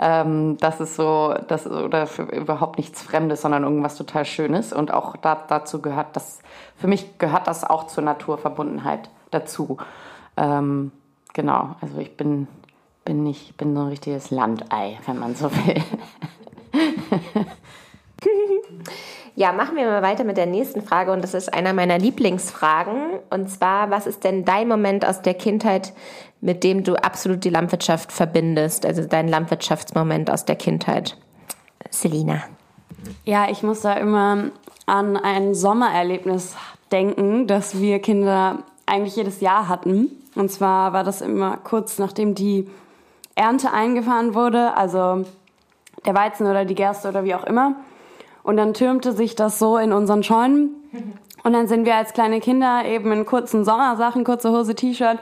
Ähm, 0.04 0.58
das 0.58 0.82
ist 0.82 0.96
so, 0.96 1.36
das 1.48 1.68
oder 1.68 2.08
überhaupt 2.32 2.80
nichts 2.80 3.04
Fremdes, 3.04 3.44
sondern 3.44 3.64
irgendwas 3.64 3.96
total 3.96 4.26
Schönes. 4.26 4.74
Und 4.74 4.92
auch 4.92 5.16
da, 5.16 5.36
dazu 5.36 5.80
gehört 5.80 6.16
das, 6.16 6.40
für 6.76 6.88
mich 6.88 7.20
gehört 7.20 7.46
das 7.46 7.64
auch 7.64 7.86
zur 7.86 8.04
Naturverbundenheit 8.04 9.12
dazu. 9.30 9.78
Ähm, 10.38 10.92
genau, 11.34 11.76
also 11.82 12.00
ich 12.00 12.18
bin, 12.18 12.48
bin 13.06 13.22
nicht, 13.22 13.56
bin 13.58 13.76
so 13.76 13.82
ein 13.82 13.90
richtiges 13.90 14.32
Landei, 14.32 15.00
wenn 15.06 15.20
man 15.20 15.36
so 15.36 15.52
will. 15.52 15.84
Ja, 19.36 19.54
machen 19.54 19.78
wir 19.78 19.86
mal 19.86 20.02
weiter 20.02 20.24
mit 20.24 20.38
der 20.38 20.46
nächsten 20.46 20.82
Frage 20.82 21.12
und 21.12 21.24
das 21.24 21.34
ist 21.34 21.54
einer 21.54 21.74
meiner 21.74 21.98
Lieblingsfragen. 21.98 23.20
Und 23.30 23.50
zwar, 23.50 23.90
was 23.90 24.06
ist 24.06 24.24
denn 24.24 24.44
dein 24.44 24.68
Moment 24.68 25.06
aus 25.06 25.22
der 25.22 25.34
Kindheit, 25.34 25.94
mit 26.42 26.64
dem 26.64 26.84
du 26.84 26.96
absolut 26.96 27.44
die 27.44 27.50
Landwirtschaft 27.50 28.12
verbindest? 28.12 28.86
Also 28.86 29.06
dein 29.06 29.28
Landwirtschaftsmoment 29.28 30.30
aus 30.30 30.46
der 30.46 30.58
Kindheit. 30.58 31.18
Selina. 31.90 32.44
Ja, 33.26 33.50
ich 33.50 33.64
muss 33.64 33.82
da 33.82 33.94
immer 33.94 34.52
an 34.86 35.18
ein 35.18 35.54
Sommererlebnis 35.54 36.56
denken, 36.92 37.48
das 37.48 37.80
wir 37.80 38.00
Kinder 38.00 38.60
eigentlich 38.86 39.16
jedes 39.16 39.40
Jahr 39.40 39.68
hatten. 39.70 40.10
Und 40.36 40.52
zwar 40.52 40.94
war 40.94 41.04
das 41.04 41.22
immer 41.22 41.58
kurz 41.58 42.00
nachdem 42.00 42.36
die 42.36 42.70
Ernte 43.36 43.72
eingefahren 43.72 44.34
wurde, 44.34 44.76
also 44.76 45.26
der 46.06 46.16
Weizen 46.16 46.48
oder 46.48 46.66
die 46.66 46.76
Gerste 46.76 47.10
oder 47.10 47.24
wie 47.24 47.36
auch 47.36 47.46
immer. 47.46 47.76
Und 48.44 48.58
dann 48.58 48.74
türmte 48.74 49.14
sich 49.14 49.36
das 49.36 49.60
so 49.60 49.78
in 49.78 49.94
unseren 49.94 50.24
Scheunen. 50.24 50.76
Und 51.44 51.54
dann 51.54 51.68
sind 51.68 51.86
wir 51.86 51.96
als 51.96 52.14
kleine 52.14 52.40
Kinder 52.40 52.86
eben 52.86 53.12
in 53.12 53.26
kurzen 53.26 53.64
Sommersachen, 53.66 54.24
kurze 54.24 54.52
Hose, 54.52 54.76
T-Shirt, 54.76 55.20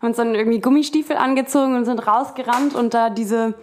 uns 0.00 0.16
dann 0.16 0.34
irgendwie 0.34 0.60
Gummistiefel 0.60 1.16
angezogen 1.16 1.76
und 1.76 1.84
sind 1.84 2.06
rausgerannt 2.06 2.74
und 2.74 2.94
da 2.94 3.10
diese, 3.10 3.54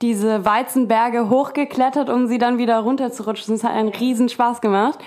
diese 0.00 0.44
Weizenberge 0.44 1.28
hochgeklettert, 1.28 2.08
um 2.08 2.26
sie 2.26 2.38
dann 2.38 2.58
wieder 2.58 2.78
runterzurutschen. 2.78 3.54
Das 3.54 3.64
hat 3.64 3.72
einen 3.72 3.90
riesen 3.90 4.28
Spaß 4.28 4.60
gemacht. 4.60 4.98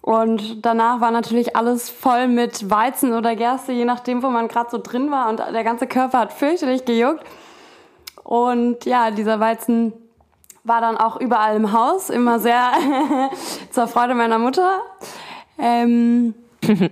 Und 0.00 0.64
danach 0.64 1.00
war 1.00 1.10
natürlich 1.10 1.56
alles 1.56 1.90
voll 1.90 2.28
mit 2.28 2.70
Weizen 2.70 3.12
oder 3.12 3.34
Gerste, 3.34 3.72
je 3.72 3.84
nachdem, 3.84 4.22
wo 4.22 4.28
man 4.28 4.46
gerade 4.46 4.70
so 4.70 4.78
drin 4.78 5.10
war. 5.10 5.28
Und 5.28 5.40
der 5.40 5.64
ganze 5.64 5.88
Körper 5.88 6.20
hat 6.20 6.32
fürchterlich 6.32 6.84
gejuckt. 6.84 7.24
Und 8.22 8.84
ja, 8.84 9.10
dieser 9.10 9.40
Weizen 9.40 9.92
war 10.66 10.80
dann 10.80 10.96
auch 10.96 11.16
überall 11.20 11.56
im 11.56 11.72
Haus, 11.72 12.10
immer 12.10 12.40
sehr 12.40 12.72
zur 13.70 13.86
Freude 13.86 14.14
meiner 14.14 14.38
Mutter. 14.38 14.80
Ähm, 15.58 16.34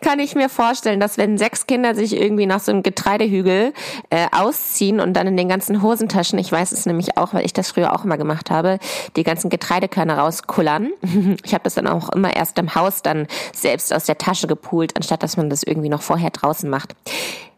Kann 0.00 0.20
ich 0.20 0.34
mir 0.34 0.48
vorstellen, 0.48 1.00
dass 1.00 1.18
wenn 1.18 1.38
sechs 1.38 1.66
Kinder 1.66 1.94
sich 1.94 2.14
irgendwie 2.14 2.46
nach 2.46 2.60
so 2.60 2.70
einem 2.70 2.82
Getreidehügel 2.82 3.72
äh, 4.10 4.26
ausziehen 4.30 5.00
und 5.00 5.14
dann 5.14 5.26
in 5.26 5.36
den 5.36 5.48
ganzen 5.48 5.82
Hosentaschen, 5.82 6.38
ich 6.38 6.52
weiß 6.52 6.72
es 6.72 6.86
nämlich 6.86 7.16
auch, 7.16 7.34
weil 7.34 7.44
ich 7.44 7.52
das 7.52 7.72
früher 7.72 7.94
auch 7.94 8.04
immer 8.04 8.16
gemacht 8.16 8.50
habe, 8.50 8.78
die 9.16 9.24
ganzen 9.24 9.50
Getreidekörner 9.50 10.18
rauskullern. 10.18 10.90
Ich 11.44 11.54
habe 11.54 11.64
das 11.64 11.74
dann 11.74 11.86
auch 11.86 12.10
immer 12.10 12.34
erst 12.34 12.58
im 12.58 12.74
Haus 12.74 13.02
dann 13.02 13.26
selbst 13.52 13.92
aus 13.92 14.04
der 14.04 14.18
Tasche 14.18 14.46
gepult, 14.46 14.96
anstatt 14.96 15.22
dass 15.22 15.36
man 15.36 15.50
das 15.50 15.62
irgendwie 15.62 15.88
noch 15.88 16.02
vorher 16.02 16.30
draußen 16.30 16.68
macht. 16.68 16.94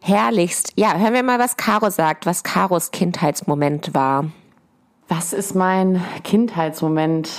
Herrlichst. 0.01 0.73
Ja, 0.75 0.95
hören 0.97 1.13
wir 1.13 1.23
mal, 1.23 1.39
was 1.39 1.57
Caro 1.57 1.89
sagt, 1.89 2.25
was 2.25 2.43
Caros 2.43 2.91
Kindheitsmoment 2.91 3.93
war. 3.93 4.25
Was 5.13 5.33
ist 5.33 5.55
mein 5.55 6.01
Kindheitsmoment 6.23 7.29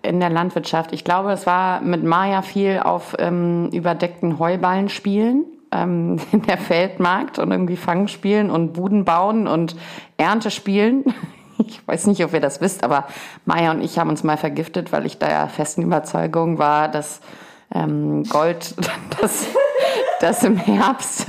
in 0.00 0.20
der 0.20 0.30
Landwirtschaft? 0.30 0.94
Ich 0.94 1.04
glaube, 1.04 1.32
es 1.32 1.46
war 1.46 1.82
mit 1.82 2.02
Maya 2.02 2.40
viel 2.40 2.80
auf 2.82 3.14
ähm, 3.18 3.68
überdeckten 3.74 4.38
Heuballen 4.38 4.88
spielen 4.88 5.44
ähm, 5.70 6.18
in 6.32 6.40
der 6.40 6.56
Feldmarkt 6.56 7.38
und 7.38 7.50
irgendwie 7.50 7.76
Fangen 7.76 8.08
spielen 8.08 8.50
und 8.50 8.72
Buden 8.72 9.04
bauen 9.04 9.46
und 9.46 9.76
Ernte 10.16 10.50
spielen. 10.50 11.04
Ich 11.58 11.86
weiß 11.86 12.06
nicht, 12.06 12.24
ob 12.24 12.32
ihr 12.32 12.40
das 12.40 12.62
wisst, 12.62 12.82
aber 12.84 13.04
Maya 13.44 13.70
und 13.70 13.82
ich 13.82 13.98
haben 13.98 14.08
uns 14.08 14.24
mal 14.24 14.38
vergiftet, 14.38 14.92
weil 14.92 15.04
ich 15.04 15.18
der 15.18 15.46
festen 15.48 15.82
Überzeugung 15.82 16.56
war, 16.56 16.88
dass 16.88 17.20
ähm, 17.74 18.24
Gold, 18.24 18.74
das, 19.20 19.46
das 20.20 20.44
im 20.44 20.56
Herbst 20.56 21.26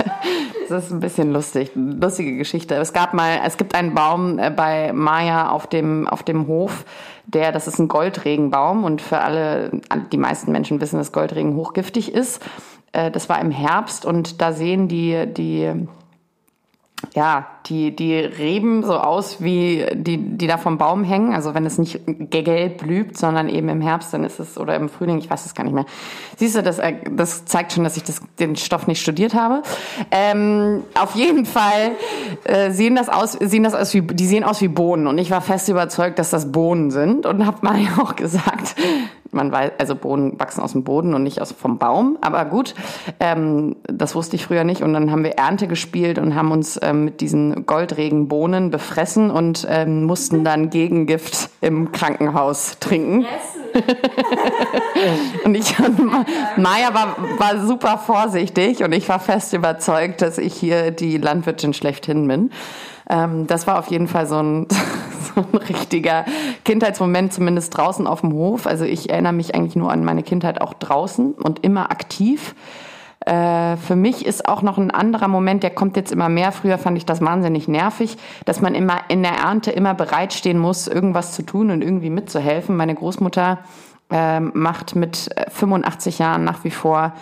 das 0.72 0.86
ist 0.86 0.92
ein 0.92 1.00
bisschen 1.00 1.32
lustig, 1.32 1.70
lustige 1.74 2.36
Geschichte. 2.36 2.74
Es 2.76 2.92
gab 2.92 3.14
mal, 3.14 3.40
es 3.44 3.56
gibt 3.56 3.74
einen 3.74 3.94
Baum 3.94 4.38
äh, 4.38 4.50
bei 4.50 4.92
Maya 4.92 5.50
auf 5.50 5.66
dem, 5.66 6.08
auf 6.08 6.22
dem 6.22 6.46
Hof, 6.46 6.84
der, 7.26 7.52
das 7.52 7.68
ist 7.68 7.78
ein 7.78 7.88
Goldregenbaum 7.88 8.84
und 8.84 9.00
für 9.00 9.20
alle, 9.20 9.70
die 10.10 10.16
meisten 10.16 10.50
Menschen 10.50 10.80
wissen, 10.80 10.96
dass 10.96 11.12
Goldregen 11.12 11.54
hochgiftig 11.54 12.12
ist. 12.12 12.42
Äh, 12.92 13.10
das 13.10 13.28
war 13.28 13.40
im 13.40 13.50
Herbst 13.50 14.04
und 14.04 14.40
da 14.40 14.52
sehen 14.52 14.88
die, 14.88 15.26
die 15.26 15.86
ja, 17.14 17.46
die, 17.66 17.94
die 17.94 18.16
Reben 18.18 18.82
so 18.84 18.94
aus 18.94 19.40
wie 19.40 19.86
die, 19.94 20.18
die 20.18 20.46
da 20.46 20.58
vom 20.58 20.78
Baum 20.78 21.04
hängen. 21.04 21.32
Also 21.32 21.54
wenn 21.54 21.66
es 21.66 21.78
nicht 21.78 22.00
gelb 22.06 22.78
blüht, 22.78 23.16
sondern 23.16 23.48
eben 23.48 23.68
im 23.68 23.80
Herbst, 23.80 24.12
dann 24.12 24.24
ist 24.24 24.40
es, 24.40 24.58
oder 24.58 24.76
im 24.76 24.88
Frühling, 24.88 25.18
ich 25.18 25.30
weiß 25.30 25.46
es 25.46 25.54
gar 25.54 25.64
nicht 25.64 25.74
mehr. 25.74 25.86
Siehst 26.36 26.56
du, 26.56 26.62
das, 26.62 26.78
äh, 26.78 26.94
das 27.10 27.44
zeigt 27.44 27.72
schon, 27.72 27.84
dass 27.84 27.96
ich 27.96 28.04
das, 28.04 28.20
den 28.38 28.56
Stoff 28.56 28.86
nicht 28.86 29.00
studiert 29.00 29.34
habe. 29.34 29.62
Ähm, 30.10 30.84
auf 30.94 31.14
jeden 31.14 31.44
Fall 31.44 31.92
äh, 32.44 32.70
sehen 32.70 32.96
das 32.96 33.08
aus, 33.08 33.32
sehen 33.32 33.62
das 33.62 33.74
aus 33.74 33.94
wie, 33.94 34.02
die 34.02 34.26
sehen 34.26 34.44
aus 34.44 34.60
wie 34.60 34.68
Bohnen. 34.68 35.06
Und 35.06 35.18
ich 35.18 35.30
war 35.30 35.40
fest 35.40 35.68
überzeugt, 35.68 36.18
dass 36.18 36.30
das 36.30 36.52
Bohnen 36.52 36.90
sind 36.90 37.26
und 37.26 37.46
habe 37.46 37.58
mal 37.62 37.78
auch 38.00 38.16
gesagt, 38.16 38.74
man 39.32 39.50
weiß, 39.50 39.72
also 39.78 39.96
Bohnen 39.96 40.38
wachsen 40.38 40.60
aus 40.60 40.72
dem 40.72 40.84
Boden 40.84 41.14
und 41.14 41.22
nicht 41.22 41.40
aus 41.40 41.52
vom 41.52 41.78
Baum. 41.78 42.18
Aber 42.20 42.44
gut, 42.44 42.74
ähm, 43.18 43.76
das 43.84 44.14
wusste 44.14 44.36
ich 44.36 44.44
früher 44.44 44.64
nicht. 44.64 44.82
Und 44.82 44.92
dann 44.92 45.10
haben 45.10 45.24
wir 45.24 45.32
Ernte 45.32 45.68
gespielt 45.68 46.18
und 46.18 46.34
haben 46.34 46.52
uns 46.52 46.78
ähm, 46.82 47.06
mit 47.06 47.20
diesen 47.20 47.51
Goldregenbohnen 47.66 48.70
befressen 48.70 49.30
und 49.30 49.66
ähm, 49.68 50.04
mussten 50.04 50.44
dann 50.44 50.70
Gegengift 50.70 51.50
im 51.60 51.92
Krankenhaus 51.92 52.78
trinken. 52.80 53.26
und 55.44 55.54
ich 55.54 55.74
Maya 56.56 56.92
war, 56.94 57.16
war 57.38 57.66
super 57.66 57.98
vorsichtig 57.98 58.82
und 58.82 58.92
ich 58.92 59.08
war 59.08 59.18
fest 59.18 59.52
überzeugt, 59.52 60.22
dass 60.22 60.38
ich 60.38 60.54
hier 60.54 60.90
die 60.90 61.18
Landwirtin 61.18 61.72
schlechthin 61.72 62.26
bin. 62.28 62.50
Ähm, 63.08 63.46
das 63.46 63.66
war 63.66 63.78
auf 63.78 63.88
jeden 63.88 64.08
Fall 64.08 64.26
so 64.26 64.42
ein, 64.42 64.66
so 65.34 65.40
ein 65.40 65.58
richtiger 65.58 66.24
Kindheitsmoment, 66.64 67.32
zumindest 67.32 67.76
draußen 67.76 68.06
auf 68.06 68.20
dem 68.20 68.32
Hof. 68.32 68.66
Also 68.66 68.84
ich 68.84 69.10
erinnere 69.10 69.32
mich 69.32 69.54
eigentlich 69.54 69.76
nur 69.76 69.90
an 69.92 70.04
meine 70.04 70.22
Kindheit 70.22 70.60
auch 70.60 70.74
draußen 70.74 71.32
und 71.32 71.64
immer 71.64 71.90
aktiv. 71.90 72.54
Äh, 73.26 73.76
für 73.76 73.96
mich 73.96 74.26
ist 74.26 74.48
auch 74.48 74.62
noch 74.62 74.78
ein 74.78 74.90
anderer 74.90 75.28
Moment, 75.28 75.62
der 75.62 75.70
kommt 75.70 75.96
jetzt 75.96 76.12
immer 76.12 76.28
mehr. 76.28 76.52
Früher 76.52 76.78
fand 76.78 76.96
ich 76.96 77.06
das 77.06 77.20
wahnsinnig 77.20 77.68
nervig, 77.68 78.16
dass 78.44 78.60
man 78.60 78.74
immer 78.74 79.00
in 79.08 79.22
der 79.22 79.32
Ernte 79.32 79.70
immer 79.70 79.94
bereitstehen 79.94 80.58
muss, 80.58 80.88
irgendwas 80.88 81.32
zu 81.32 81.42
tun 81.42 81.70
und 81.70 81.82
irgendwie 81.82 82.10
mitzuhelfen. 82.10 82.76
Meine 82.76 82.94
Großmutter 82.94 83.58
äh, 84.10 84.40
macht 84.40 84.96
mit 84.96 85.30
85 85.48 86.18
Jahren 86.18 86.44
nach 86.44 86.64
wie 86.64 86.70
vor, 86.70 87.12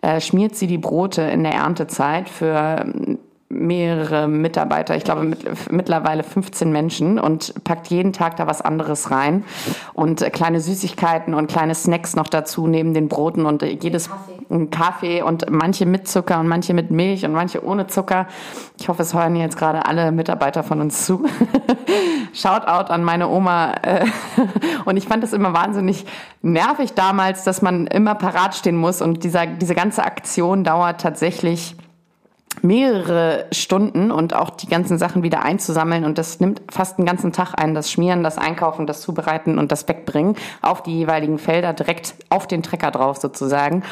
äh, 0.00 0.20
schmiert 0.20 0.56
sie 0.56 0.66
die 0.66 0.78
Brote 0.78 1.22
in 1.22 1.44
der 1.44 1.54
Erntezeit 1.54 2.28
für 2.28 2.84
mehrere 3.52 4.28
Mitarbeiter, 4.28 4.96
ich 4.96 5.04
glaube 5.04 5.24
mit, 5.24 5.70
mittlerweile 5.70 6.22
15 6.22 6.72
Menschen 6.72 7.18
und 7.18 7.52
packt 7.64 7.88
jeden 7.88 8.12
Tag 8.12 8.36
da 8.36 8.46
was 8.46 8.62
anderes 8.62 9.10
rein 9.10 9.44
und 9.92 10.22
äh, 10.22 10.30
kleine 10.30 10.60
Süßigkeiten 10.60 11.34
und 11.34 11.48
kleine 11.48 11.74
Snacks 11.74 12.16
noch 12.16 12.28
dazu 12.28 12.66
neben 12.66 12.94
den 12.94 13.08
Broten 13.08 13.46
und 13.46 13.62
äh, 13.62 13.76
jedes 13.80 14.08
Kaffee. 14.08 14.42
Kaffee 14.70 15.22
und 15.22 15.50
manche 15.50 15.86
mit 15.86 16.08
Zucker 16.08 16.38
und 16.40 16.46
manche 16.46 16.74
mit 16.74 16.90
Milch 16.90 17.24
und 17.24 17.32
manche 17.32 17.64
ohne 17.64 17.86
Zucker. 17.86 18.26
Ich 18.78 18.88
hoffe, 18.88 19.02
es 19.02 19.14
hören 19.14 19.34
jetzt 19.36 19.56
gerade 19.56 19.86
alle 19.86 20.12
Mitarbeiter 20.12 20.62
von 20.62 20.80
uns 20.80 21.06
zu. 21.06 21.24
Shoutout 22.34 22.92
an 22.92 23.02
meine 23.02 23.28
Oma. 23.28 23.74
Äh, 23.82 24.04
und 24.84 24.96
ich 24.96 25.08
fand 25.08 25.22
das 25.22 25.32
immer 25.32 25.54
wahnsinnig 25.54 26.04
nervig 26.42 26.92
damals, 26.94 27.44
dass 27.44 27.62
man 27.62 27.86
immer 27.86 28.14
parat 28.14 28.54
stehen 28.54 28.76
muss. 28.76 29.00
Und 29.00 29.24
dieser, 29.24 29.46
diese 29.46 29.74
ganze 29.74 30.04
Aktion 30.04 30.64
dauert 30.64 31.00
tatsächlich 31.00 31.76
mehrere 32.60 33.46
Stunden 33.52 34.10
und 34.10 34.34
auch 34.34 34.50
die 34.50 34.68
ganzen 34.68 34.98
Sachen 34.98 35.22
wieder 35.22 35.42
einzusammeln. 35.42 36.04
Und 36.04 36.18
das 36.18 36.38
nimmt 36.40 36.60
fast 36.70 36.98
einen 36.98 37.06
ganzen 37.06 37.32
Tag 37.32 37.54
ein, 37.56 37.74
das 37.74 37.90
Schmieren, 37.90 38.22
das 38.22 38.38
Einkaufen, 38.38 38.86
das 38.86 39.00
Zubereiten 39.00 39.58
und 39.58 39.72
das 39.72 39.88
Wegbringen 39.88 40.36
auf 40.60 40.82
die 40.82 40.98
jeweiligen 40.98 41.38
Felder 41.38 41.72
direkt 41.72 42.14
auf 42.28 42.46
den 42.46 42.62
Trecker 42.62 42.90
drauf 42.90 43.16
sozusagen. 43.16 43.82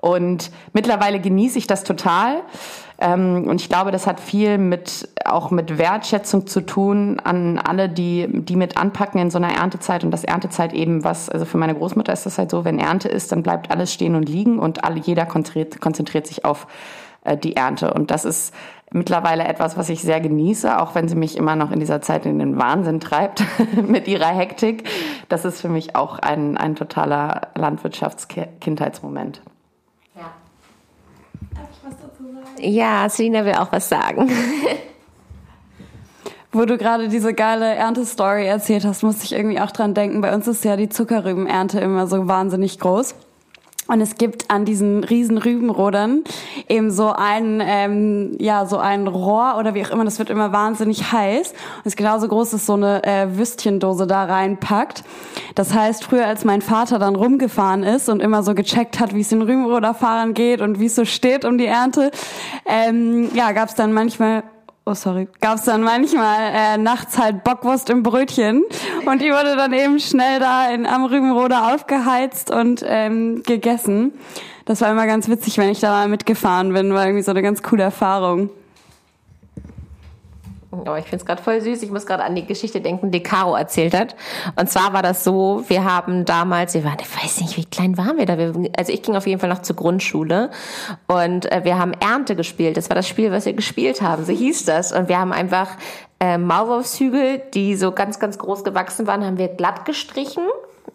Und 0.00 0.50
mittlerweile 0.72 1.20
genieße 1.20 1.58
ich 1.58 1.66
das 1.66 1.84
total. 1.84 2.42
Ähm, 2.98 3.46
und 3.48 3.60
ich 3.60 3.68
glaube, 3.68 3.90
das 3.90 4.06
hat 4.06 4.20
viel 4.20 4.58
mit, 4.58 5.08
auch 5.24 5.50
mit 5.50 5.78
Wertschätzung 5.78 6.46
zu 6.46 6.60
tun 6.60 7.20
an 7.20 7.58
alle, 7.58 7.88
die, 7.88 8.26
die 8.30 8.56
mit 8.56 8.76
anpacken 8.76 9.20
in 9.20 9.30
so 9.30 9.38
einer 9.38 9.54
Erntezeit 9.54 10.04
und 10.04 10.10
das 10.10 10.24
Erntezeit 10.24 10.72
eben 10.72 11.02
was, 11.04 11.28
also 11.28 11.46
für 11.46 11.58
meine 11.58 11.74
Großmutter 11.74 12.12
ist 12.12 12.26
das 12.26 12.38
halt 12.38 12.50
so, 12.50 12.64
wenn 12.64 12.78
Ernte 12.78 13.08
ist, 13.08 13.32
dann 13.32 13.42
bleibt 13.42 13.70
alles 13.70 13.92
stehen 13.92 14.14
und 14.14 14.28
liegen 14.28 14.58
und 14.58 14.84
alle, 14.84 15.00
jeder 15.00 15.24
konzentriert, 15.24 15.80
konzentriert 15.80 16.26
sich 16.26 16.44
auf 16.44 16.66
äh, 17.24 17.36
die 17.36 17.56
Ernte. 17.56 17.92
Und 17.92 18.10
das 18.10 18.24
ist 18.24 18.54
mittlerweile 18.92 19.44
etwas, 19.44 19.76
was 19.76 19.88
ich 19.88 20.02
sehr 20.02 20.20
genieße, 20.20 20.80
auch 20.80 20.94
wenn 20.94 21.08
sie 21.08 21.14
mich 21.14 21.36
immer 21.36 21.56
noch 21.56 21.70
in 21.70 21.80
dieser 21.80 22.02
Zeit 22.02 22.26
in 22.26 22.38
den 22.38 22.58
Wahnsinn 22.58 23.00
treibt 23.00 23.44
mit 23.86 24.08
ihrer 24.08 24.26
Hektik. 24.26 24.88
Das 25.28 25.44
ist 25.44 25.60
für 25.60 25.68
mich 25.68 25.96
auch 25.96 26.18
ein, 26.18 26.56
ein 26.56 26.74
totaler 26.74 27.48
Landwirtschaftskindheitsmoment. 27.54 29.42
Ja. 30.16 30.32
Darf 31.54 31.68
ich 31.70 31.78
was 31.84 31.94
dazu 32.00 32.24
sagen? 32.24 32.72
Ja, 32.72 33.08
Selina 33.08 33.44
will 33.44 33.54
auch 33.54 33.70
was 33.72 33.88
sagen. 33.88 34.30
Wo 36.52 36.64
du 36.64 36.76
gerade 36.78 37.08
diese 37.08 37.32
geile 37.32 37.76
Erntestory 37.76 38.44
erzählt 38.44 38.84
hast, 38.84 39.04
musste 39.04 39.24
ich 39.24 39.32
irgendwie 39.32 39.60
auch 39.60 39.70
dran 39.70 39.94
denken. 39.94 40.20
Bei 40.20 40.34
uns 40.34 40.48
ist 40.48 40.64
ja 40.64 40.76
die 40.76 40.88
Zuckerrübenernte 40.88 41.78
immer 41.78 42.08
so 42.08 42.26
wahnsinnig 42.26 42.80
groß. 42.80 43.14
Und 43.90 44.00
es 44.00 44.14
gibt 44.14 44.52
an 44.52 44.64
diesen 44.64 45.02
riesen 45.02 45.36
Rübenrodern 45.36 46.22
eben 46.68 46.92
so 46.92 47.10
ein, 47.10 47.60
ähm, 47.60 48.36
ja, 48.38 48.64
so 48.64 48.78
ein 48.78 49.08
Rohr 49.08 49.56
oder 49.58 49.74
wie 49.74 49.84
auch 49.84 49.90
immer, 49.90 50.04
das 50.04 50.20
wird 50.20 50.30
immer 50.30 50.52
wahnsinnig 50.52 51.10
heiß. 51.10 51.50
Und 51.50 51.80
es 51.80 51.86
ist 51.86 51.96
genauso 51.96 52.28
groß, 52.28 52.50
dass 52.50 52.66
so 52.66 52.74
eine 52.74 53.02
äh, 53.02 53.36
Würstchendose 53.36 54.06
da 54.06 54.26
reinpackt. 54.26 55.02
Das 55.56 55.74
heißt, 55.74 56.04
früher 56.04 56.24
als 56.24 56.44
mein 56.44 56.62
Vater 56.62 57.00
dann 57.00 57.16
rumgefahren 57.16 57.82
ist 57.82 58.08
und 58.08 58.22
immer 58.22 58.44
so 58.44 58.54
gecheckt 58.54 59.00
hat, 59.00 59.12
wie 59.12 59.22
es 59.22 59.30
den 59.30 59.42
Rübenroderfahrern 59.42 60.34
geht 60.34 60.60
und 60.60 60.78
wie 60.78 60.86
es 60.86 60.94
so 60.94 61.04
steht 61.04 61.44
um 61.44 61.58
die 61.58 61.66
Ernte, 61.66 62.12
ähm, 62.66 63.30
ja, 63.34 63.50
gab 63.50 63.70
es 63.70 63.74
dann 63.74 63.92
manchmal 63.92 64.44
oh 64.84 64.94
sorry, 64.94 65.28
gab 65.40 65.56
es 65.56 65.64
dann 65.64 65.82
manchmal 65.82 66.52
äh, 66.54 66.78
nachts 66.78 67.18
halt 67.18 67.44
Bockwurst 67.44 67.90
im 67.90 68.02
Brötchen 68.02 68.64
und 69.06 69.20
die 69.22 69.30
wurde 69.30 69.56
dann 69.56 69.72
eben 69.72 70.00
schnell 70.00 70.40
da 70.40 70.70
in, 70.70 70.86
am 70.86 71.04
Rübenrode 71.04 71.72
aufgeheizt 71.72 72.50
und 72.50 72.82
ähm, 72.86 73.42
gegessen. 73.44 74.12
Das 74.64 74.80
war 74.80 74.90
immer 74.90 75.06
ganz 75.06 75.28
witzig, 75.28 75.58
wenn 75.58 75.70
ich 75.70 75.80
da 75.80 75.90
mal 75.90 76.08
mitgefahren 76.08 76.72
bin, 76.72 76.94
war 76.94 77.04
irgendwie 77.06 77.22
so 77.22 77.30
eine 77.30 77.42
ganz 77.42 77.62
coole 77.62 77.82
Erfahrung. 77.82 78.50
Aber 80.72 80.98
ich 80.98 81.06
finde 81.06 81.16
es 81.16 81.26
gerade 81.26 81.42
voll 81.42 81.60
süß. 81.60 81.82
Ich 81.82 81.90
muss 81.90 82.06
gerade 82.06 82.22
an 82.22 82.36
die 82.36 82.46
Geschichte 82.46 82.80
denken, 82.80 83.10
die 83.10 83.22
Caro 83.22 83.56
erzählt 83.56 83.92
hat. 83.92 84.14
Und 84.54 84.70
zwar 84.70 84.92
war 84.92 85.02
das 85.02 85.24
so, 85.24 85.64
wir 85.66 85.84
haben 85.84 86.24
damals, 86.24 86.74
wir 86.74 86.84
waren, 86.84 86.98
ich 87.00 87.24
weiß 87.24 87.40
nicht, 87.40 87.56
wie 87.56 87.64
klein 87.64 87.98
waren 87.98 88.18
wir 88.18 88.26
da? 88.26 88.38
Wir, 88.38 88.54
also 88.76 88.92
ich 88.92 89.02
ging 89.02 89.16
auf 89.16 89.26
jeden 89.26 89.40
Fall 89.40 89.48
noch 89.48 89.62
zur 89.62 89.74
Grundschule 89.74 90.50
und 91.08 91.50
äh, 91.50 91.64
wir 91.64 91.78
haben 91.78 91.92
Ernte 91.94 92.36
gespielt. 92.36 92.76
Das 92.76 92.88
war 92.88 92.94
das 92.94 93.08
Spiel, 93.08 93.32
was 93.32 93.46
wir 93.46 93.52
gespielt 93.52 94.00
haben. 94.00 94.24
So 94.24 94.32
hieß 94.32 94.64
das. 94.64 94.92
Und 94.92 95.08
wir 95.08 95.18
haben 95.18 95.32
einfach 95.32 95.70
äh, 96.20 96.38
Maulwurfshügel, 96.38 97.42
die 97.52 97.74
so 97.74 97.90
ganz, 97.92 98.20
ganz 98.20 98.38
groß 98.38 98.62
gewachsen 98.62 99.06
waren, 99.08 99.24
haben 99.24 99.38
wir 99.38 99.48
glatt 99.48 99.84
gestrichen 99.86 100.44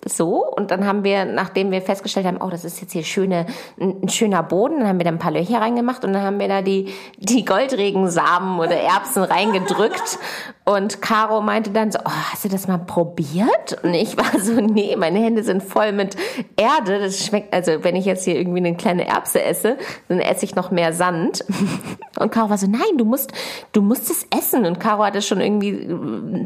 so. 0.06 0.46
Und 0.46 0.72
dann 0.72 0.86
haben 0.86 1.04
wir, 1.04 1.26
nachdem 1.26 1.72
wir 1.72 1.82
festgestellt 1.82 2.26
haben, 2.26 2.38
oh, 2.42 2.50
das 2.50 2.64
ist 2.64 2.82
jetzt 2.82 2.94
hier 2.94 3.04
schöne, 3.04 3.46
ein, 3.80 4.08
schöner 4.10 4.44
Boden, 4.44 4.80
dann 4.80 4.88
haben 4.88 5.00
wir 5.00 5.04
da 5.04 5.12
ein 5.12 5.20
paar 5.20 5.32
Löcher 5.32 5.60
reingemacht 5.60 6.06
und 6.06 6.14
dann 6.14 6.22
haben 6.22 6.40
wir 6.40 6.48
da 6.48 6.62
die, 6.62 6.94
die 7.18 7.44
Goldregensamen 7.44 8.60
oder 8.60 8.76
Erbsen 8.76 9.24
reingedrückt. 9.24 10.20
Und 10.68 11.00
Caro 11.00 11.42
meinte 11.42 11.70
dann 11.70 11.92
so, 11.92 12.00
oh, 12.00 12.12
hast 12.32 12.44
du 12.44 12.50
das 12.50 12.68
mal 12.68 12.80
probiert? 12.80 13.84
Und 13.84 13.94
ich 13.94 14.18
war 14.18 14.40
so, 14.40 14.54
nee, 14.54 14.96
meine 14.96 15.20
Hände 15.20 15.44
sind 15.44 15.62
voll 15.62 15.92
mit 15.92 16.16
Erde. 16.56 17.00
Das 17.00 17.24
schmeckt, 17.24 17.54
also 17.54 17.84
wenn 17.84 17.96
ich 17.96 18.06
jetzt 18.06 18.24
hier 18.24 18.36
irgendwie 18.36 18.58
eine 18.58 18.76
kleine 18.76 19.08
Erbse 19.08 19.44
esse, 19.44 19.78
dann 20.08 20.20
esse 20.20 20.46
ich 20.46 20.56
noch 20.56 20.72
mehr 20.72 20.92
Sand. 20.92 21.46
Und 22.20 22.32
Caro 22.32 22.50
war 22.50 22.58
so, 22.58 22.66
nein, 22.66 22.98
du 22.98 23.06
musst, 23.06 23.32
du 23.74 23.82
musst 23.82 24.10
es 24.10 24.26
essen. 24.36 24.66
Und 24.66 24.80
Caro 24.80 25.04
hatte 25.04 25.22
schon 25.22 25.40
irgendwie 25.40 25.88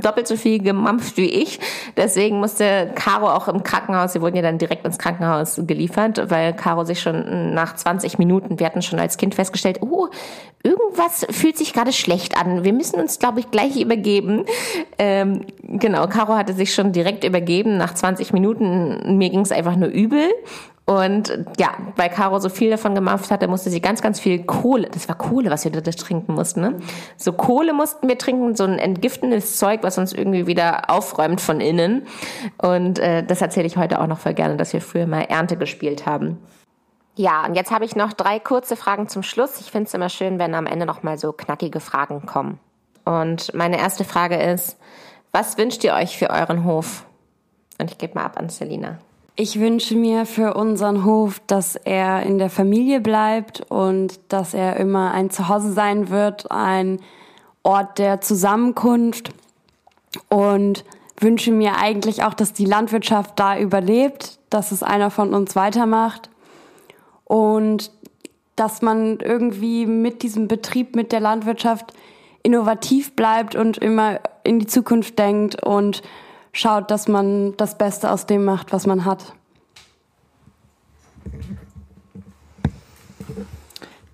doppelt 0.01 0.27
so 0.27 0.35
viel 0.35 0.61
gemampft 0.61 1.15
wie 1.15 1.29
ich. 1.29 1.59
Deswegen 1.95 2.39
musste 2.39 2.91
Caro 2.95 3.28
auch 3.29 3.47
im 3.47 3.63
Krankenhaus, 3.63 4.13
sie 4.13 4.21
wurden 4.21 4.35
ja 4.35 4.41
dann 4.41 4.57
direkt 4.57 4.85
ins 4.85 4.97
Krankenhaus 4.97 5.61
geliefert, 5.65 6.29
weil 6.29 6.53
Caro 6.53 6.83
sich 6.83 7.01
schon 7.01 7.53
nach 7.53 7.75
20 7.75 8.17
Minuten, 8.17 8.59
wir 8.59 8.65
hatten 8.65 8.81
schon 8.81 8.99
als 8.99 9.17
Kind 9.17 9.35
festgestellt, 9.35 9.79
oh, 9.81 10.07
irgendwas 10.63 11.25
fühlt 11.29 11.57
sich 11.57 11.73
gerade 11.73 11.93
schlecht 11.93 12.37
an. 12.37 12.63
Wir 12.63 12.73
müssen 12.73 12.99
uns, 12.99 13.19
glaube 13.19 13.39
ich, 13.39 13.51
gleich 13.51 13.79
übergeben. 13.79 14.45
Ähm, 14.97 15.45
genau, 15.61 16.07
Caro 16.07 16.35
hatte 16.35 16.53
sich 16.53 16.73
schon 16.73 16.91
direkt 16.91 17.23
übergeben 17.23 17.77
nach 17.77 17.93
20 17.93 18.33
Minuten. 18.33 19.17
Mir 19.17 19.29
ging 19.29 19.41
es 19.41 19.51
einfach 19.51 19.75
nur 19.75 19.89
übel. 19.89 20.29
Und 20.89 21.45
ja, 21.59 21.77
weil 21.97 22.09
Caro 22.09 22.39
so 22.39 22.49
viel 22.49 22.71
davon 22.71 22.95
gemampft 22.95 23.29
hatte, 23.29 23.47
musste 23.47 23.69
sie 23.69 23.79
ganz, 23.79 24.01
ganz 24.01 24.19
viel 24.19 24.43
Kohle, 24.43 24.89
das 24.89 25.07
war 25.07 25.15
Kohle, 25.15 25.51
was 25.51 25.63
wir 25.63 25.71
da 25.71 25.81
trinken 25.81 26.33
mussten, 26.33 26.61
ne? 26.61 26.77
So 27.15 27.31
Kohle 27.31 27.73
mussten 27.73 28.07
wir 28.07 28.17
trinken, 28.17 28.55
so 28.55 28.63
ein 28.63 28.79
entgiftendes 28.79 29.57
Zeug, 29.57 29.83
was 29.83 29.99
uns 29.99 30.13
irgendwie 30.13 30.47
wieder 30.47 30.89
aufräumt 30.89 31.41
von 31.41 31.61
innen. 31.61 32.07
Und 32.57 32.97
äh, 32.97 33.23
das 33.23 33.39
erzähle 33.39 33.67
ich 33.67 33.77
heute 33.77 34.01
auch 34.01 34.07
noch 34.07 34.17
voll 34.17 34.33
gerne, 34.33 34.57
dass 34.57 34.73
wir 34.73 34.81
früher 34.81 35.05
mal 35.05 35.21
Ernte 35.21 35.57
gespielt 35.57 36.07
haben. 36.07 36.39
Ja, 37.15 37.45
und 37.45 37.53
jetzt 37.53 37.69
habe 37.69 37.85
ich 37.85 37.95
noch 37.95 38.11
drei 38.13 38.39
kurze 38.39 38.75
Fragen 38.75 39.07
zum 39.09 39.21
Schluss. 39.21 39.59
Ich 39.59 39.69
finde 39.69 39.89
es 39.89 39.93
immer 39.93 40.09
schön, 40.09 40.39
wenn 40.39 40.55
am 40.55 40.65
Ende 40.65 40.87
noch 40.87 41.03
mal 41.03 41.19
so 41.19 41.33
knackige 41.33 41.81
Fragen 41.81 42.25
kommen. 42.25 42.57
Und 43.05 43.53
meine 43.53 43.77
erste 43.77 44.05
Frage 44.05 44.37
ist, 44.37 44.75
was 45.31 45.55
wünscht 45.59 45.83
ihr 45.83 45.93
euch 45.93 46.17
für 46.17 46.31
euren 46.31 46.65
Hof? 46.65 47.05
Und 47.77 47.91
ich 47.91 47.99
gebe 47.99 48.15
mal 48.15 48.25
ab 48.25 48.39
an 48.39 48.49
Selina. 48.49 48.97
Ich 49.35 49.59
wünsche 49.59 49.95
mir 49.95 50.25
für 50.25 50.53
unseren 50.55 51.05
Hof, 51.05 51.41
dass 51.47 51.75
er 51.75 52.23
in 52.23 52.37
der 52.37 52.49
Familie 52.49 52.99
bleibt 52.99 53.61
und 53.69 54.19
dass 54.27 54.53
er 54.53 54.77
immer 54.77 55.11
ein 55.11 55.29
Zuhause 55.29 55.71
sein 55.71 56.09
wird, 56.09 56.51
ein 56.51 56.99
Ort 57.63 57.99
der 57.99 58.21
Zusammenkunft. 58.21 59.31
Und 60.27 60.83
wünsche 61.19 61.51
mir 61.51 61.77
eigentlich 61.77 62.23
auch, 62.23 62.33
dass 62.33 62.53
die 62.53 62.65
Landwirtschaft 62.65 63.39
da 63.39 63.57
überlebt, 63.57 64.39
dass 64.49 64.71
es 64.71 64.83
einer 64.83 65.11
von 65.11 65.33
uns 65.33 65.55
weitermacht. 65.55 66.29
Und 67.25 67.91
dass 68.55 68.81
man 68.81 69.19
irgendwie 69.19 69.85
mit 69.85 70.21
diesem 70.21 70.47
Betrieb, 70.47 70.95
mit 70.95 71.11
der 71.11 71.19
Landwirtschaft 71.19 71.93
innovativ 72.43 73.15
bleibt 73.15 73.55
und 73.55 73.77
immer 73.77 74.19
in 74.43 74.59
die 74.59 74.67
Zukunft 74.67 75.19
denkt 75.19 75.63
und 75.63 76.01
schaut, 76.51 76.91
dass 76.91 77.07
man 77.07 77.55
das 77.57 77.77
Beste 77.77 78.11
aus 78.11 78.25
dem 78.25 78.45
macht, 78.45 78.71
was 78.73 78.87
man 78.87 79.05
hat. 79.05 79.33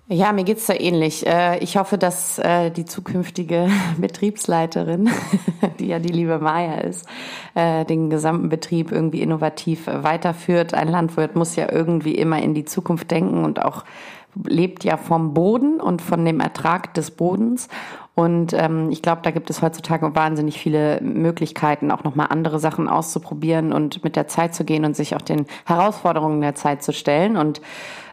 Ja, 0.08 0.32
mir 0.32 0.44
geht's 0.44 0.66
da 0.66 0.74
ähnlich. 0.74 1.26
Äh, 1.26 1.58
ich 1.58 1.76
hoffe, 1.76 1.98
dass 1.98 2.38
äh, 2.38 2.70
die 2.70 2.84
zukünftige 2.84 3.68
Betriebsleiterin, 3.98 5.10
die 5.80 5.88
ja 5.88 5.98
die 5.98 6.12
liebe 6.12 6.38
Maya 6.38 6.78
ist, 6.78 7.08
äh, 7.56 7.84
den 7.84 8.08
gesamten 8.08 8.48
Betrieb 8.48 8.92
irgendwie 8.92 9.20
innovativ 9.20 9.88
weiterführt. 9.88 10.74
Ein 10.74 10.86
Landwirt 10.88 11.34
muss 11.34 11.56
ja 11.56 11.72
irgendwie 11.72 12.14
immer 12.14 12.40
in 12.40 12.54
die 12.54 12.64
Zukunft 12.64 13.10
denken 13.10 13.44
und 13.44 13.60
auch 13.60 13.84
lebt 14.44 14.84
ja 14.84 14.96
vom 14.96 15.34
Boden 15.34 15.80
und 15.80 16.02
von 16.02 16.24
dem 16.24 16.40
Ertrag 16.40 16.94
des 16.94 17.10
Bodens. 17.10 17.68
Und 18.14 18.54
ähm, 18.54 18.90
ich 18.90 19.02
glaube, 19.02 19.20
da 19.22 19.30
gibt 19.30 19.50
es 19.50 19.60
heutzutage 19.60 20.14
wahnsinnig 20.14 20.58
viele 20.58 21.00
Möglichkeiten, 21.02 21.90
auch 21.90 22.02
nochmal 22.02 22.28
andere 22.30 22.58
Sachen 22.58 22.88
auszuprobieren 22.88 23.74
und 23.74 24.02
mit 24.04 24.16
der 24.16 24.26
Zeit 24.26 24.54
zu 24.54 24.64
gehen 24.64 24.86
und 24.86 24.96
sich 24.96 25.14
auch 25.14 25.20
den 25.20 25.44
Herausforderungen 25.66 26.40
der 26.40 26.54
Zeit 26.54 26.82
zu 26.82 26.94
stellen. 26.94 27.36
Und 27.36 27.60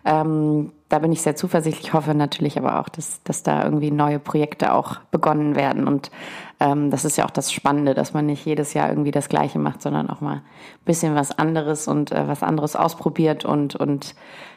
ähm, 0.03 0.73
da 0.89 0.99
bin 0.99 1.13
ich 1.13 1.21
sehr 1.21 1.37
zuversichtlich, 1.37 1.93
hoffe 1.93 2.13
natürlich 2.13 2.57
aber 2.57 2.81
auch, 2.81 2.89
dass, 2.89 3.23
dass 3.23 3.43
da 3.43 3.63
irgendwie 3.63 3.91
neue 3.91 4.19
Projekte 4.19 4.73
auch 4.73 4.97
begonnen 5.09 5.55
werden. 5.55 5.87
Und 5.87 6.11
ähm, 6.59 6.91
das 6.91 7.05
ist 7.05 7.17
ja 7.17 7.23
auch 7.23 7.31
das 7.31 7.53
Spannende, 7.53 7.93
dass 7.93 8.13
man 8.13 8.25
nicht 8.25 8.45
jedes 8.45 8.73
Jahr 8.73 8.89
irgendwie 8.89 9.11
das 9.11 9.29
Gleiche 9.29 9.57
macht, 9.57 9.81
sondern 9.81 10.09
auch 10.09 10.19
mal 10.19 10.35
ein 10.35 10.41
bisschen 10.83 11.15
was 11.15 11.31
anderes 11.31 11.87
und 11.87 12.11
äh, 12.11 12.27
was 12.27 12.43
anderes 12.43 12.75
ausprobiert 12.75 13.45
und, 13.45 13.77
und 13.77 14.15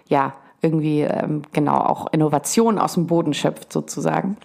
ja, 0.09 0.35
irgendwie 0.67 1.03
ähm, 1.03 1.43
genau 1.53 1.79
auch 1.79 2.13
Innovation 2.13 2.79
aus 2.79 2.95
dem 2.95 3.07
Boden 3.07 3.35
schöpft 3.35 3.73
sozusagen. 3.73 4.37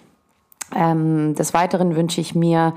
Ähm, 0.75 1.35
des 1.35 1.53
Weiteren 1.53 1.95
wünsche 1.95 2.21
ich 2.21 2.35
mir 2.35 2.73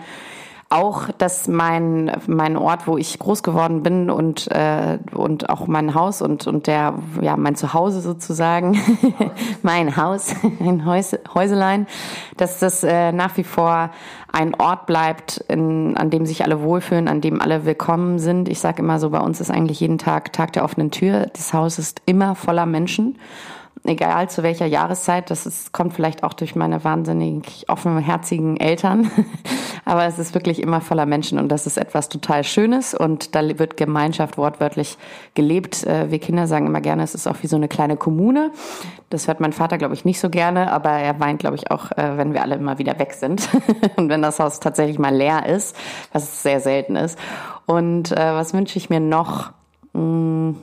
auch, 0.74 1.08
dass 1.18 1.46
mein, 1.46 2.12
mein 2.26 2.56
Ort, 2.56 2.86
wo 2.86 2.98
ich 2.98 3.18
groß 3.18 3.42
geworden 3.42 3.82
bin 3.82 4.10
und, 4.10 4.50
äh, 4.50 4.98
und 5.14 5.48
auch 5.48 5.66
mein 5.66 5.94
Haus 5.94 6.20
und, 6.20 6.46
und 6.46 6.66
der, 6.66 6.94
ja, 7.20 7.36
mein 7.36 7.54
Zuhause 7.54 8.00
sozusagen, 8.00 8.78
mein 9.62 9.96
Haus, 9.96 10.34
ein 10.60 10.84
Häus, 10.84 11.16
Häuselein, 11.32 11.86
dass 12.36 12.58
das 12.58 12.82
äh, 12.82 13.12
nach 13.12 13.36
wie 13.36 13.44
vor 13.44 13.90
ein 14.32 14.54
Ort 14.56 14.86
bleibt, 14.86 15.44
in, 15.48 15.96
an 15.96 16.10
dem 16.10 16.26
sich 16.26 16.44
alle 16.44 16.60
wohlfühlen, 16.60 17.06
an 17.06 17.20
dem 17.20 17.40
alle 17.40 17.64
willkommen 17.64 18.18
sind. 18.18 18.48
Ich 18.48 18.58
sage 18.58 18.82
immer 18.82 18.98
so, 18.98 19.10
bei 19.10 19.20
uns 19.20 19.40
ist 19.40 19.50
eigentlich 19.50 19.78
jeden 19.78 19.98
Tag 19.98 20.32
Tag 20.32 20.52
der 20.54 20.64
offenen 20.64 20.90
Tür. 20.90 21.28
Das 21.34 21.54
Haus 21.54 21.78
ist 21.78 22.02
immer 22.06 22.34
voller 22.34 22.66
Menschen 22.66 23.16
egal 23.82 24.30
zu 24.30 24.42
welcher 24.42 24.66
Jahreszeit. 24.66 25.30
Das 25.30 25.46
ist, 25.46 25.72
kommt 25.72 25.92
vielleicht 25.92 26.22
auch 26.22 26.32
durch 26.32 26.54
meine 26.54 26.84
wahnsinnig 26.84 27.66
offenherzigen 27.68 28.56
Eltern. 28.56 29.10
Aber 29.84 30.06
es 30.06 30.18
ist 30.18 30.34
wirklich 30.34 30.62
immer 30.62 30.80
voller 30.80 31.04
Menschen 31.04 31.38
und 31.38 31.48
das 31.50 31.66
ist 31.66 31.76
etwas 31.76 32.08
total 32.08 32.42
Schönes 32.42 32.94
und 32.94 33.34
da 33.34 33.58
wird 33.58 33.76
Gemeinschaft 33.76 34.38
wortwörtlich 34.38 34.96
gelebt. 35.34 35.84
Äh, 35.84 36.10
wir 36.10 36.20
Kinder 36.20 36.46
sagen 36.46 36.66
immer 36.66 36.80
gerne, 36.80 37.02
es 37.02 37.14
ist 37.14 37.26
auch 37.26 37.36
wie 37.42 37.48
so 37.48 37.56
eine 37.56 37.68
kleine 37.68 37.98
Kommune. 37.98 38.50
Das 39.10 39.28
hört 39.28 39.40
mein 39.40 39.52
Vater, 39.52 39.76
glaube 39.76 39.92
ich, 39.92 40.06
nicht 40.06 40.20
so 40.20 40.30
gerne, 40.30 40.72
aber 40.72 40.90
er 40.90 41.20
weint, 41.20 41.40
glaube 41.40 41.56
ich, 41.56 41.70
auch, 41.70 41.92
äh, 41.92 42.16
wenn 42.16 42.32
wir 42.32 42.40
alle 42.40 42.54
immer 42.54 42.78
wieder 42.78 42.98
weg 42.98 43.12
sind 43.12 43.48
und 43.96 44.08
wenn 44.08 44.22
das 44.22 44.40
Haus 44.40 44.60
tatsächlich 44.60 44.98
mal 44.98 45.14
leer 45.14 45.46
ist, 45.46 45.76
was 46.12 46.42
sehr 46.42 46.60
selten 46.60 46.96
ist. 46.96 47.18
Und 47.66 48.10
äh, 48.12 48.16
was 48.16 48.54
wünsche 48.54 48.78
ich 48.78 48.88
mir 48.88 49.00
noch? 49.00 49.52
Hm, 49.92 50.56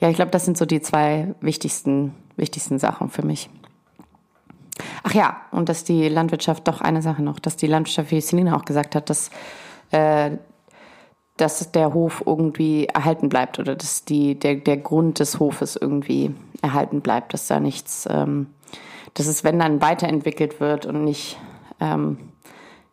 ja, 0.00 0.08
ich 0.08 0.16
glaube, 0.16 0.30
das 0.30 0.44
sind 0.44 0.56
so 0.56 0.64
die 0.64 0.80
zwei 0.80 1.34
wichtigsten 1.40 2.14
wichtigsten 2.38 2.78
Sachen 2.78 3.10
für 3.10 3.24
mich. 3.24 3.50
Ach 5.02 5.12
ja, 5.12 5.36
und 5.50 5.68
dass 5.68 5.84
die 5.84 6.08
Landwirtschaft, 6.08 6.66
doch 6.68 6.80
eine 6.80 7.02
Sache 7.02 7.22
noch, 7.22 7.38
dass 7.38 7.56
die 7.56 7.66
Landwirtschaft, 7.66 8.10
wie 8.10 8.20
Selina 8.20 8.56
auch 8.56 8.64
gesagt 8.64 8.94
hat, 8.94 9.10
dass, 9.10 9.30
äh, 9.90 10.30
dass 11.36 11.72
der 11.72 11.92
Hof 11.94 12.22
irgendwie 12.26 12.86
erhalten 12.86 13.28
bleibt 13.28 13.58
oder 13.58 13.74
dass 13.74 14.04
die, 14.04 14.38
der, 14.38 14.56
der 14.56 14.76
Grund 14.76 15.18
des 15.18 15.40
Hofes 15.40 15.76
irgendwie 15.76 16.34
erhalten 16.62 17.00
bleibt, 17.00 17.34
dass 17.34 17.46
da 17.46 17.60
nichts, 17.60 18.06
ähm, 18.10 18.48
dass 19.14 19.26
es, 19.26 19.44
wenn 19.44 19.58
dann 19.58 19.80
weiterentwickelt 19.80 20.60
wird 20.60 20.86
und 20.86 21.04
nicht, 21.04 21.38
ähm, 21.80 22.18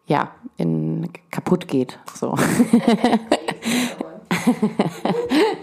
ja, 0.07 0.31
in, 0.57 1.09
kaputt 1.31 1.67
geht, 1.67 1.99
so. 2.13 2.35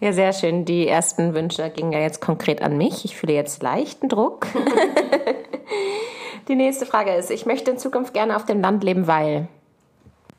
Ja, 0.00 0.14
sehr 0.14 0.32
schön. 0.32 0.64
Die 0.64 0.88
ersten 0.88 1.34
Wünsche 1.34 1.68
gingen 1.68 1.92
ja 1.92 1.98
jetzt 1.98 2.22
konkret 2.22 2.62
an 2.62 2.78
mich. 2.78 3.04
Ich 3.04 3.18
fühle 3.18 3.34
jetzt 3.34 3.62
leichten 3.62 4.08
Druck. 4.08 4.46
Die 6.48 6.54
nächste 6.54 6.86
Frage 6.86 7.14
ist, 7.14 7.30
ich 7.30 7.44
möchte 7.44 7.70
in 7.70 7.78
Zukunft 7.78 8.14
gerne 8.14 8.34
auf 8.34 8.46
dem 8.46 8.62
Land 8.62 8.82
leben, 8.82 9.06
weil. 9.06 9.46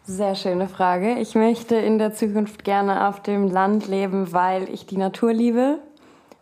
Sehr 0.04 0.34
schöne 0.34 0.68
Frage. 0.68 1.20
Ich 1.20 1.36
möchte 1.36 1.76
in 1.76 2.00
der 2.00 2.12
Zukunft 2.12 2.64
gerne 2.64 3.08
auf 3.08 3.22
dem 3.22 3.52
Land 3.52 3.88
leben, 3.88 4.34
weil 4.34 4.68
ich 4.68 4.88
die 4.88 4.98
Natur 4.98 5.32
liebe, 5.32 5.78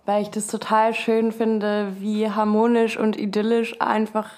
weil 0.06 0.22
ich 0.22 0.30
das 0.30 0.48
total 0.48 0.94
schön 0.94 1.34
finde, 1.34 1.92
wie 2.00 2.32
harmonisch 2.32 2.98
und 2.98 3.20
idyllisch 3.20 3.82
einfach 3.82 4.30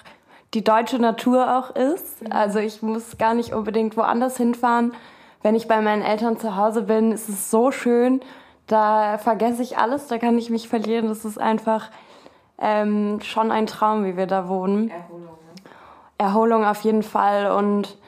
die 0.54 0.64
deutsche 0.64 0.98
Natur 0.98 1.56
auch 1.56 1.74
ist. 1.76 2.16
Also 2.30 2.58
ich 2.58 2.82
muss 2.82 3.16
gar 3.16 3.34
nicht 3.34 3.52
unbedingt 3.54 3.96
woanders 3.96 4.36
hinfahren. 4.36 4.92
Wenn 5.40 5.54
ich 5.54 5.68
bei 5.68 5.80
meinen 5.80 6.02
Eltern 6.02 6.36
zu 6.36 6.56
Hause 6.56 6.82
bin, 6.82 7.12
ist 7.12 7.28
es 7.28 7.48
so 7.48 7.70
schön 7.70 8.20
da 8.72 9.18
vergesse 9.18 9.62
ich 9.62 9.76
alles, 9.76 10.06
da 10.06 10.16
kann 10.18 10.38
ich 10.38 10.48
mich 10.48 10.68
verlieren. 10.68 11.08
Das 11.08 11.24
ist 11.24 11.38
einfach 11.38 11.90
ähm, 12.58 13.20
schon 13.20 13.52
ein 13.52 13.66
Traum, 13.66 14.04
wie 14.04 14.16
wir 14.16 14.26
da 14.26 14.48
wohnen. 14.48 14.90
Erholung. 14.90 15.24
Ne? 15.24 15.62
Erholung 16.16 16.64
auf 16.64 16.80
jeden 16.80 17.02
Fall. 17.02 17.52
Und 17.52 17.98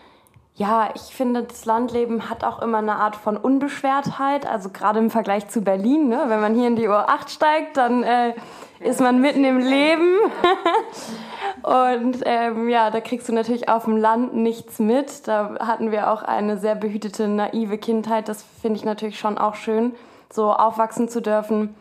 ja, 0.55 0.89
ich 0.95 1.15
finde, 1.15 1.43
das 1.43 1.67
Landleben 1.67 2.31
hat 2.31 2.45
auch 2.45 2.63
immer 2.63 2.79
eine 2.79 2.97
Art 2.97 3.15
von 3.15 3.37
Unbeschwertheit. 3.37 4.47
Also 4.47 4.71
gerade 4.71 5.01
im 5.01 5.11
Vergleich 5.11 5.49
zu 5.49 5.61
Berlin. 5.61 6.09
Ne? 6.09 6.25
Wenn 6.29 6.41
man 6.41 6.55
hier 6.55 6.69
in 6.69 6.77
die 6.77 6.89
Uhr 6.89 7.11
8 7.11 7.31
steigt, 7.31 7.77
dann 7.77 8.03
äh, 8.03 8.33
ist 8.81 9.01
man 9.01 9.21
mitten 9.21 9.45
im 9.45 9.59
Leben. 9.59 10.17
Und 11.63 12.23
ähm, 12.25 12.71
ja, 12.71 12.91
da 12.91 13.01
kriegst 13.03 13.29
du 13.29 13.35
natürlich 13.35 13.69
auf 13.69 13.85
dem 13.85 13.99
Land 13.99 14.35
nichts 14.35 14.79
mit. 14.79 15.29
Da 15.29 15.57
hatten 15.59 15.91
wir 15.91 16.11
auch 16.11 16.23
eine 16.23 16.57
sehr 16.57 16.75
behütete, 16.75 17.29
naive 17.29 17.77
Kindheit. 17.77 18.29
Das 18.29 18.43
finde 18.63 18.79
ich 18.79 18.85
natürlich 18.87 19.19
schon 19.19 19.37
auch 19.37 19.57
schön 19.57 19.93
so 20.35 20.53
aufwachsen 20.53 21.09
zu 21.09 21.21
dürfen. 21.21 21.75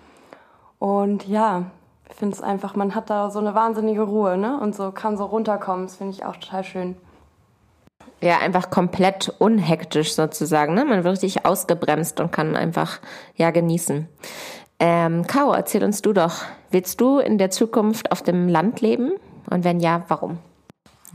Und 0.80 1.28
ja, 1.28 1.66
ich 2.10 2.16
finde 2.16 2.36
es 2.36 2.42
einfach, 2.42 2.76
man 2.76 2.96
hat 2.96 3.10
da 3.10 3.30
so 3.30 3.40
eine 3.40 3.56
wahnsinnige 3.56 4.04
Ruhe, 4.04 4.38
ne? 4.38 4.60
Und 4.60 4.76
so 4.76 4.92
kann 4.92 5.18
so 5.18 5.26
runterkommen. 5.26 5.88
Das 5.88 5.96
finde 5.96 6.14
ich 6.14 6.26
auch 6.26 6.36
total 6.36 6.64
schön. 6.64 6.96
Ja, 8.22 8.38
einfach 8.40 8.70
komplett 8.70 9.34
unhektisch 9.40 10.14
sozusagen. 10.14 10.74
Ne? 10.76 10.86
Man 10.86 11.04
wird 11.04 11.14
richtig 11.14 11.46
ausgebremst 11.46 12.20
und 12.22 12.32
kann 12.32 12.56
einfach 12.56 13.00
ja 13.36 13.52
genießen. 13.52 14.08
Ähm, 14.80 15.28
Caro, 15.28 15.54
erzähl 15.54 15.84
uns 15.84 16.02
du 16.02 16.14
doch, 16.14 16.44
willst 16.72 17.02
du 17.02 17.20
in 17.20 17.38
der 17.38 17.50
Zukunft 17.50 18.12
auf 18.12 18.22
dem 18.22 18.48
Land 18.48 18.80
leben? 18.80 19.14
Und 19.50 19.64
wenn 19.64 19.80
ja, 19.80 20.04
warum? 20.08 20.38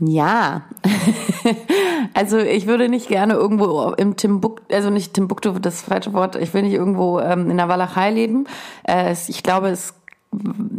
Ja, 0.01 0.63
also 2.13 2.37
ich 2.37 2.67
würde 2.67 2.87
nicht 2.87 3.09
gerne 3.09 3.33
irgendwo 3.33 3.91
im 3.97 4.15
Timbuktu, 4.15 4.63
also 4.73 4.89
nicht 4.89 5.13
Timbuktu, 5.13 5.51
das 5.59 5.81
falsche 5.81 6.13
Wort, 6.13 6.37
ich 6.37 6.53
will 6.53 6.61
nicht 6.61 6.73
irgendwo 6.73 7.19
ähm, 7.19 7.51
in 7.51 7.57
der 7.57 7.67
Walachei 7.67 8.09
leben. 8.11 8.47
Äh, 8.87 9.13
ich 9.27 9.43
glaube, 9.43 9.67
es 9.67 9.93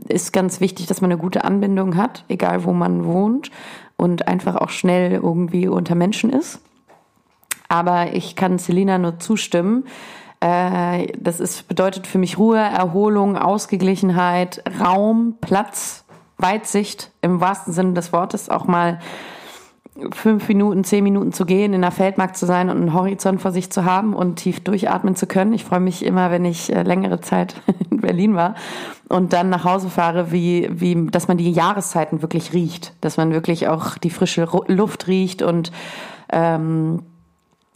ist 0.09 0.33
ganz 0.33 0.61
wichtig, 0.61 0.87
dass 0.87 1.03
man 1.03 1.11
eine 1.11 1.21
gute 1.21 1.45
Anbindung 1.45 1.97
hat, 1.97 2.25
egal 2.29 2.65
wo 2.65 2.73
man 2.73 3.05
wohnt 3.05 3.51
und 3.97 4.27
einfach 4.27 4.57
auch 4.57 4.71
schnell 4.71 5.13
irgendwie 5.13 5.69
unter 5.69 5.95
Menschen 5.95 6.31
ist. 6.31 6.61
Aber 7.69 8.15
ich 8.15 8.37
kann 8.37 8.59
Selina 8.59 8.97
nur 8.97 9.19
zustimmen. 9.19 9.85
Äh, 10.41 11.09
das 11.19 11.41
ist, 11.41 11.69
bedeutet 11.69 12.07
für 12.07 12.19
mich 12.19 12.39
Ruhe, 12.39 12.59
Erholung, 12.59 13.37
Ausgeglichenheit, 13.37 14.65
Raum, 14.81 15.37
Platz 15.43 16.05
Weitsicht 16.43 17.11
im 17.23 17.41
wahrsten 17.41 17.73
Sinne 17.73 17.93
des 17.95 18.13
Wortes 18.13 18.49
auch 18.49 18.67
mal 18.67 18.99
fünf 20.13 20.49
Minuten, 20.49 20.85
zehn 20.85 21.05
Minuten 21.05 21.33
zu 21.33 21.45
gehen, 21.45 21.73
in 21.73 21.83
der 21.83 21.91
Feldmarkt 21.91 22.37
zu 22.37 22.47
sein 22.47 22.71
und 22.71 22.77
einen 22.79 22.95
Horizont 22.95 23.41
vor 23.41 23.53
sich 23.53 23.71
zu 23.71 23.85
haben 23.85 24.15
und 24.15 24.37
tief 24.37 24.61
durchatmen 24.61 25.17
zu 25.17 25.27
können. 25.27 25.53
Ich 25.53 25.65
freue 25.65 25.81
mich 25.81 26.05
immer, 26.05 26.31
wenn 26.31 26.45
ich 26.45 26.75
äh, 26.75 26.83
längere 26.83 27.21
Zeit 27.21 27.55
in 27.91 28.01
Berlin 28.01 28.35
war 28.35 28.55
und 29.09 29.33
dann 29.33 29.51
nach 29.51 29.65
Hause 29.65 29.91
fahre, 29.91 30.33
wie, 30.33 30.69
wie, 30.71 31.07
dass 31.11 31.29
man 31.29 31.37
die 31.37 31.51
Jahreszeiten 31.51 32.23
wirklich 32.23 32.53
riecht, 32.53 32.95
dass 33.01 33.17
man 33.17 33.33
wirklich 33.33 33.69
auch 33.69 33.99
die 33.99 34.11
frische 34.11 34.49
Luft 34.67 35.07
riecht 35.07 35.43
und 35.43 35.73
ähm, 36.33 37.03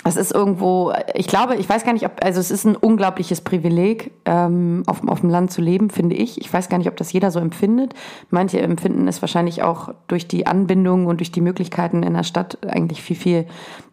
es 0.06 0.16
ist 0.16 0.32
irgendwo, 0.32 0.92
ich 1.14 1.26
glaube, 1.26 1.56
ich 1.56 1.66
weiß 1.66 1.84
gar 1.84 1.94
nicht, 1.94 2.04
ob, 2.04 2.22
also 2.22 2.38
es 2.38 2.50
ist 2.50 2.66
ein 2.66 2.76
unglaubliches 2.76 3.40
Privileg, 3.40 4.12
ähm, 4.26 4.82
auf, 4.86 5.06
auf 5.08 5.20
dem 5.20 5.30
Land 5.30 5.50
zu 5.50 5.62
leben, 5.62 5.88
finde 5.88 6.14
ich. 6.14 6.38
Ich 6.40 6.52
weiß 6.52 6.68
gar 6.68 6.76
nicht, 6.76 6.88
ob 6.88 6.96
das 6.96 7.12
jeder 7.12 7.30
so 7.30 7.40
empfindet. 7.40 7.94
Manche 8.28 8.60
empfinden 8.60 9.08
es 9.08 9.22
wahrscheinlich 9.22 9.62
auch 9.62 9.94
durch 10.06 10.28
die 10.28 10.46
Anbindung 10.46 11.06
und 11.06 11.20
durch 11.20 11.32
die 11.32 11.40
Möglichkeiten 11.40 12.02
in 12.02 12.12
der 12.12 12.22
Stadt 12.22 12.58
eigentlich 12.66 13.02
viel, 13.02 13.16
viel 13.16 13.46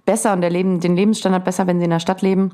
besser 0.06 0.34
und 0.34 0.43
erleben 0.43 0.82
den 0.82 0.97
Lebensstandard 0.97 1.45
besser, 1.45 1.65
wenn 1.65 1.80
sie 1.80 1.86
in 1.86 1.91
der 1.91 2.00
Stadt 2.00 2.21
leben. 2.21 2.52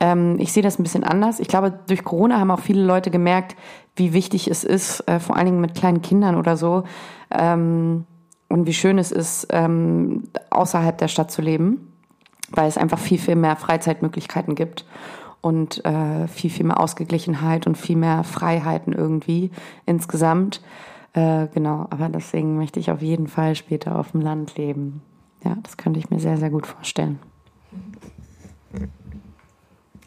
Ähm, 0.00 0.36
ich 0.40 0.52
sehe 0.52 0.64
das 0.64 0.80
ein 0.80 0.82
bisschen 0.82 1.04
anders. 1.04 1.38
Ich 1.38 1.46
glaube, 1.46 1.78
durch 1.86 2.02
Corona 2.02 2.40
haben 2.40 2.50
auch 2.50 2.60
viele 2.60 2.84
Leute 2.84 3.12
gemerkt, 3.12 3.54
wie 3.94 4.14
wichtig 4.14 4.48
es 4.48 4.64
ist, 4.64 5.00
äh, 5.08 5.20
vor 5.20 5.36
allen 5.36 5.46
Dingen 5.46 5.60
mit 5.60 5.74
kleinen 5.74 6.02
Kindern 6.02 6.34
oder 6.34 6.56
so, 6.56 6.82
ähm, 7.30 8.04
und 8.48 8.66
wie 8.66 8.74
schön 8.74 8.98
es 8.98 9.12
ist, 9.12 9.46
ähm, 9.50 10.24
außerhalb 10.50 10.98
der 10.98 11.08
Stadt 11.08 11.30
zu 11.30 11.42
leben 11.42 11.92
weil 12.50 12.68
es 12.68 12.78
einfach 12.78 12.98
viel, 12.98 13.18
viel 13.18 13.36
mehr 13.36 13.56
Freizeitmöglichkeiten 13.56 14.54
gibt 14.54 14.84
und 15.40 15.84
äh, 15.84 16.28
viel, 16.28 16.50
viel 16.50 16.66
mehr 16.66 16.80
Ausgeglichenheit 16.80 17.66
und 17.66 17.76
viel 17.76 17.96
mehr 17.96 18.24
Freiheiten 18.24 18.92
irgendwie 18.92 19.50
insgesamt. 19.84 20.60
Äh, 21.12 21.46
genau, 21.54 21.86
aber 21.90 22.08
deswegen 22.08 22.56
möchte 22.56 22.80
ich 22.80 22.90
auf 22.90 23.02
jeden 23.02 23.26
Fall 23.26 23.54
später 23.54 23.98
auf 23.98 24.12
dem 24.12 24.20
Land 24.20 24.56
leben. 24.56 25.02
Ja, 25.44 25.56
das 25.62 25.76
könnte 25.76 25.98
ich 25.98 26.10
mir 26.10 26.18
sehr, 26.18 26.36
sehr 26.36 26.50
gut 26.50 26.66
vorstellen. 26.66 27.18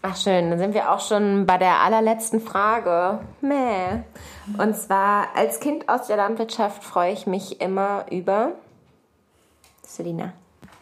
Ach 0.01 0.15
schön, 0.15 0.49
dann 0.49 0.59
sind 0.59 0.73
wir 0.73 0.91
auch 0.91 1.01
schon 1.01 1.45
bei 1.45 1.57
der 1.57 1.81
allerletzten 1.81 2.39
Frage. 2.39 3.19
Mäh. 3.41 4.03
Und 4.57 4.75
zwar, 4.75 5.27
als 5.35 5.59
Kind 5.59 5.89
aus 5.89 6.07
der 6.07 6.15
Landwirtschaft 6.15 6.83
freue 6.83 7.11
ich 7.11 7.27
mich 7.27 7.59
immer 7.59 8.05
über 8.09 8.53
Selina. 9.83 10.33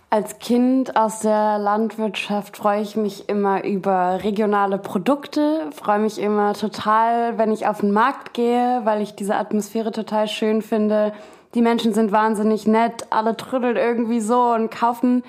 Als 0.10 0.40
Kind 0.40 0.96
aus 0.96 1.20
der 1.20 1.60
Landwirtschaft 1.60 2.56
freue 2.56 2.82
ich 2.82 2.96
mich 2.96 3.28
immer 3.28 3.66
über 3.66 4.24
regionale 4.24 4.78
Produkte, 4.78 5.70
freue 5.76 6.00
mich 6.00 6.18
immer 6.18 6.54
total, 6.54 7.38
wenn 7.38 7.52
ich 7.52 7.68
auf 7.68 7.82
den 7.82 7.92
Markt 7.92 8.34
gehe, 8.34 8.80
weil 8.86 9.02
ich 9.02 9.16
diese 9.16 9.36
Atmosphäre 9.36 9.92
total 9.92 10.30
schön 10.30 10.62
finde. 10.62 11.12
Die 11.56 11.62
Menschen 11.62 11.94
sind 11.94 12.14
wahnsinnig 12.14 12.66
nett, 12.66 13.08
alle 13.10 13.36
trödeln 13.36 13.76
irgendwie 13.76 14.22
so 14.22 14.54
und 14.54 14.72
kaufen. 14.72 15.24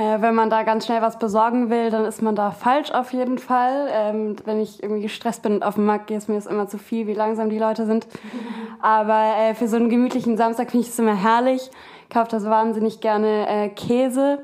Äh, 0.00 0.22
wenn 0.22 0.34
man 0.34 0.48
da 0.48 0.62
ganz 0.62 0.86
schnell 0.86 1.02
was 1.02 1.18
besorgen 1.18 1.68
will, 1.68 1.90
dann 1.90 2.04
ist 2.04 2.22
man 2.22 2.34
da 2.34 2.50
falsch 2.50 2.90
auf 2.90 3.12
jeden 3.12 3.38
Fall. 3.38 3.88
Ähm, 3.92 4.36
wenn 4.44 4.60
ich 4.60 4.82
irgendwie 4.82 5.02
gestresst 5.02 5.42
bin 5.42 5.54
und 5.54 5.62
auf 5.62 5.74
den 5.74 5.84
Markt 5.84 6.06
gehe, 6.06 6.16
ist 6.16 6.28
mir 6.28 6.36
das 6.36 6.46
immer 6.46 6.68
zu 6.68 6.78
viel, 6.78 7.06
wie 7.06 7.14
langsam 7.14 7.50
die 7.50 7.58
Leute 7.58 7.86
sind. 7.86 8.06
Aber 8.80 9.34
äh, 9.38 9.54
für 9.54 9.68
so 9.68 9.76
einen 9.76 9.90
gemütlichen 9.90 10.36
Samstag 10.36 10.70
finde 10.70 10.86
ich 10.86 10.92
es 10.92 10.98
immer 10.98 11.14
herrlich 11.14 11.70
kaufe 12.10 12.30
da 12.30 12.40
so 12.40 12.50
wahnsinnig 12.50 13.00
gerne 13.00 13.48
äh, 13.48 13.68
Käse. 13.70 14.40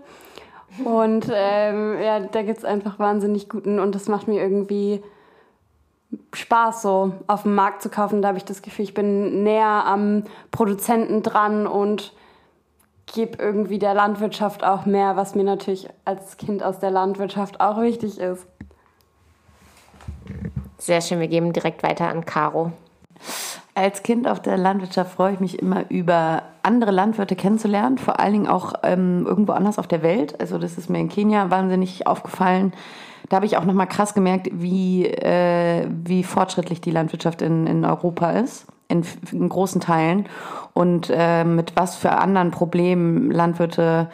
Und 0.85 1.31
ähm, 1.33 1.99
ja, 2.01 2.21
da 2.21 2.43
gibt's 2.43 2.65
einfach 2.65 2.99
wahnsinnig 2.99 3.49
guten 3.49 3.79
und 3.81 3.95
das 3.95 4.09
macht 4.09 4.29
mir 4.29 4.41
irgendwie 4.41 5.03
Spaß, 6.33 6.83
so 6.83 7.13
auf 7.27 7.43
dem 7.43 7.55
Markt 7.55 7.83
zu 7.83 7.89
kaufen. 7.89 8.23
Da 8.23 8.29
habe 8.29 8.39
ich 8.39 8.45
das 8.45 8.63
Gefühl, 8.63 8.85
ich 8.85 8.95
bin 8.95 9.43
näher 9.43 9.85
am 9.87 10.25
Produzenten 10.51 11.23
dran 11.23 11.67
und 11.67 12.13
gebe 13.07 13.43
irgendwie 13.43 13.79
der 13.79 13.95
Landwirtschaft 13.95 14.65
auch 14.65 14.85
mehr, 14.85 15.17
was 15.17 15.35
mir 15.35 15.45
natürlich 15.45 15.89
als 16.05 16.37
Kind 16.37 16.63
aus 16.63 16.79
der 16.79 16.91
Landwirtschaft 16.91 17.61
auch 17.61 17.81
wichtig 17.81 18.19
ist. 18.19 18.47
Sehr 20.79 21.01
schön, 21.01 21.21
wir 21.21 21.29
geben 21.29 21.53
direkt 21.53 21.83
weiter 21.83 22.09
an 22.09 22.25
Caro. 22.25 22.73
Als 23.75 24.03
Kind 24.03 24.27
auf 24.27 24.41
der 24.41 24.57
Landwirtschaft 24.57 25.13
freue 25.15 25.35
ich 25.35 25.41
mich 25.41 25.59
immer 25.59 25.85
über 25.91 26.43
andere 26.63 26.91
Landwirte 26.91 27.37
kennenzulernen, 27.37 27.99
vor 27.99 28.19
allen 28.21 28.33
Dingen 28.33 28.47
auch 28.47 28.75
ähm, 28.83 29.27
irgendwo 29.27 29.53
anders 29.53 29.79
auf 29.79 29.87
der 29.87 30.03
Welt. 30.03 30.41
Also 30.41 30.59
das 30.59 30.79
ist 30.79 30.89
mir 30.89 30.99
in 30.99 31.09
Kenia 31.09 31.51
wahnsinnig 31.51 32.07
aufgefallen. 32.07 32.73
Da 33.29 33.37
habe 33.37 33.47
ich 33.47 33.57
auch 33.57 33.65
nochmal 33.65 33.89
krass 33.89 34.15
gemerkt, 34.15 34.49
wie, 34.53 35.07
äh, 35.07 35.87
wie 36.05 36.25
fortschrittlich 36.25 36.81
die 36.81 36.91
Landwirtschaft 36.91 37.43
in, 37.43 37.67
in 37.67 37.85
Europa 37.85 38.31
ist, 38.31 38.67
in, 38.89 39.05
in 39.32 39.49
großen 39.49 39.80
Teilen. 39.80 40.26
Und 40.74 41.11
äh, 41.11 41.45
mit 41.45 41.76
was 41.76 41.97
für 41.97 42.12
anderen 42.12 42.51
Problemen 42.51 43.30
Landwirte 43.30 44.09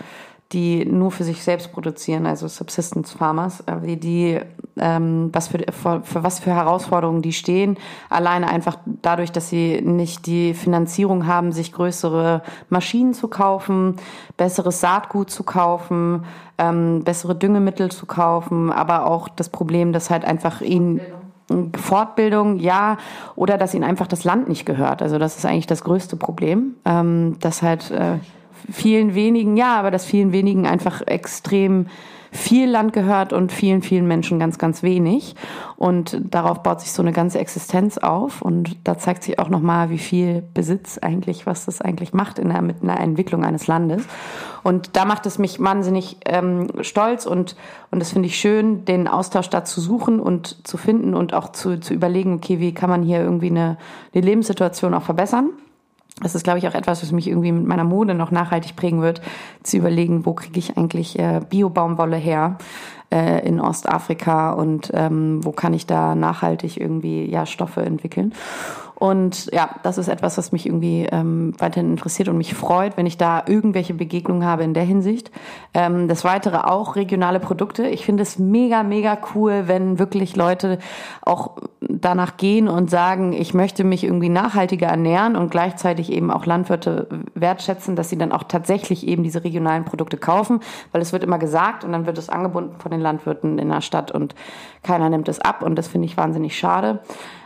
die 0.52 0.84
nur 0.84 1.10
für 1.10 1.24
sich 1.24 1.42
selbst 1.42 1.72
produzieren, 1.72 2.26
also 2.26 2.46
Subsistence 2.46 3.12
Farmers, 3.12 3.64
die, 3.84 3.98
die 3.98 4.40
ähm, 4.76 5.30
was 5.32 5.48
für, 5.48 5.64
für, 5.72 6.02
für 6.02 6.22
was 6.22 6.40
für 6.40 6.50
Herausforderungen 6.50 7.22
die 7.22 7.32
stehen, 7.32 7.78
alleine 8.10 8.48
einfach 8.48 8.76
dadurch, 8.84 9.32
dass 9.32 9.48
sie 9.48 9.80
nicht 9.80 10.26
die 10.26 10.54
Finanzierung 10.54 11.26
haben, 11.26 11.52
sich 11.52 11.72
größere 11.72 12.42
Maschinen 12.68 13.14
zu 13.14 13.28
kaufen, 13.28 13.96
besseres 14.36 14.80
Saatgut 14.80 15.30
zu 15.30 15.42
kaufen, 15.42 16.24
ähm, 16.58 17.02
bessere 17.02 17.34
Düngemittel 17.34 17.90
zu 17.90 18.06
kaufen, 18.06 18.70
aber 18.70 19.06
auch 19.06 19.28
das 19.28 19.48
Problem, 19.48 19.92
dass 19.92 20.10
halt 20.10 20.24
einfach 20.24 20.60
ihnen 20.60 21.00
Fortbildung, 21.76 22.58
ja, 22.58 22.98
oder 23.36 23.58
dass 23.58 23.74
ihnen 23.74 23.84
einfach 23.84 24.06
das 24.06 24.24
Land 24.24 24.48
nicht 24.48 24.66
gehört. 24.66 25.02
Also 25.02 25.18
das 25.18 25.36
ist 25.36 25.46
eigentlich 25.46 25.66
das 25.66 25.84
größte 25.84 26.16
Problem, 26.16 26.74
ähm, 26.84 27.36
dass 27.40 27.62
halt 27.62 27.90
äh, 27.90 28.18
vielen 28.70 29.14
wenigen, 29.14 29.56
ja, 29.56 29.76
aber 29.76 29.90
dass 29.90 30.04
vielen 30.04 30.32
wenigen 30.32 30.66
einfach 30.66 31.02
extrem 31.06 31.86
viel 32.32 32.68
Land 32.68 32.94
gehört 32.94 33.34
und 33.34 33.52
vielen, 33.52 33.82
vielen 33.82 34.08
Menschen 34.08 34.38
ganz, 34.38 34.58
ganz 34.58 34.82
wenig. 34.82 35.36
Und 35.76 36.18
darauf 36.30 36.62
baut 36.62 36.80
sich 36.80 36.90
so 36.92 37.02
eine 37.02 37.12
ganze 37.12 37.38
Existenz 37.38 37.98
auf. 37.98 38.40
Und 38.40 38.76
da 38.84 38.96
zeigt 38.96 39.22
sich 39.22 39.38
auch 39.38 39.50
nochmal, 39.50 39.90
wie 39.90 39.98
viel 39.98 40.42
Besitz 40.54 40.96
eigentlich, 40.96 41.46
was 41.46 41.66
das 41.66 41.82
eigentlich 41.82 42.14
macht 42.14 42.38
in 42.38 42.48
der, 42.48 42.62
mit 42.62 42.82
einer 42.82 42.98
Entwicklung 42.98 43.44
eines 43.44 43.66
Landes. 43.66 44.04
Und 44.62 44.96
da 44.96 45.04
macht 45.04 45.26
es 45.26 45.38
mich 45.38 45.60
wahnsinnig 45.60 46.16
ähm, 46.24 46.68
stolz 46.80 47.26
und, 47.26 47.56
und 47.90 48.00
das 48.00 48.12
finde 48.12 48.28
ich 48.28 48.38
schön, 48.38 48.84
den 48.84 49.08
Austausch 49.08 49.50
da 49.50 49.64
zu 49.64 49.80
suchen 49.80 50.20
und 50.20 50.66
zu 50.66 50.76
finden 50.76 51.14
und 51.14 51.34
auch 51.34 51.50
zu, 51.50 51.80
zu 51.80 51.92
überlegen, 51.92 52.34
okay, 52.34 52.60
wie 52.60 52.72
kann 52.72 52.88
man 52.88 53.02
hier 53.02 53.20
irgendwie 53.20 53.50
eine, 53.50 53.76
eine 54.14 54.24
Lebenssituation 54.24 54.94
auch 54.94 55.02
verbessern. 55.02 55.50
Das 56.20 56.34
ist, 56.34 56.44
glaube 56.44 56.58
ich, 56.58 56.68
auch 56.68 56.74
etwas, 56.74 57.02
was 57.02 57.12
mich 57.12 57.26
irgendwie 57.26 57.52
mit 57.52 57.66
meiner 57.66 57.84
Mode 57.84 58.14
noch 58.14 58.30
nachhaltig 58.30 58.76
prägen 58.76 59.00
wird, 59.00 59.22
zu 59.62 59.78
überlegen, 59.78 60.26
wo 60.26 60.34
kriege 60.34 60.58
ich 60.58 60.76
eigentlich 60.76 61.18
äh, 61.18 61.40
Bio-Baumwolle 61.48 62.16
her 62.16 62.58
äh, 63.10 63.46
in 63.46 63.60
Ostafrika 63.60 64.52
und 64.52 64.90
ähm, 64.94 65.44
wo 65.44 65.52
kann 65.52 65.74
ich 65.74 65.86
da 65.86 66.14
nachhaltig 66.14 66.78
irgendwie 66.78 67.28
ja 67.30 67.46
Stoffe 67.46 67.82
entwickeln. 67.82 68.34
Und 69.02 69.50
ja, 69.52 69.68
das 69.82 69.98
ist 69.98 70.06
etwas, 70.06 70.38
was 70.38 70.52
mich 70.52 70.64
irgendwie 70.64 71.08
ähm, 71.10 71.54
weiterhin 71.58 71.90
interessiert 71.90 72.28
und 72.28 72.38
mich 72.38 72.54
freut, 72.54 72.96
wenn 72.96 73.04
ich 73.04 73.18
da 73.18 73.42
irgendwelche 73.44 73.94
Begegnungen 73.94 74.46
habe 74.46 74.62
in 74.62 74.74
der 74.74 74.84
Hinsicht. 74.84 75.32
Ähm, 75.74 76.06
das 76.06 76.22
Weitere 76.22 76.58
auch 76.58 76.94
regionale 76.94 77.40
Produkte. 77.40 77.88
Ich 77.88 78.04
finde 78.04 78.22
es 78.22 78.38
mega, 78.38 78.84
mega 78.84 79.18
cool, 79.34 79.64
wenn 79.66 79.98
wirklich 79.98 80.36
Leute 80.36 80.78
auch 81.20 81.56
danach 81.80 82.36
gehen 82.36 82.68
und 82.68 82.90
sagen, 82.90 83.32
ich 83.32 83.54
möchte 83.54 83.82
mich 83.82 84.04
irgendwie 84.04 84.28
nachhaltiger 84.28 84.86
ernähren 84.86 85.34
und 85.34 85.50
gleichzeitig 85.50 86.12
eben 86.12 86.30
auch 86.30 86.46
Landwirte 86.46 87.08
wertschätzen, 87.34 87.96
dass 87.96 88.08
sie 88.08 88.18
dann 88.18 88.30
auch 88.30 88.44
tatsächlich 88.44 89.08
eben 89.08 89.24
diese 89.24 89.42
regionalen 89.42 89.84
Produkte 89.84 90.16
kaufen, 90.16 90.60
weil 90.92 91.02
es 91.02 91.12
wird 91.12 91.24
immer 91.24 91.38
gesagt 91.38 91.82
und 91.82 91.90
dann 91.90 92.06
wird 92.06 92.18
es 92.18 92.28
angebunden 92.28 92.78
von 92.78 92.92
den 92.92 93.00
Landwirten 93.00 93.58
in 93.58 93.68
der 93.68 93.80
Stadt 93.80 94.12
und 94.12 94.36
keiner 94.84 95.10
nimmt 95.10 95.28
es 95.28 95.40
ab 95.40 95.64
und 95.64 95.74
das 95.74 95.88
finde 95.88 96.06
ich 96.06 96.16
wahnsinnig 96.16 96.56
schade 96.56 97.00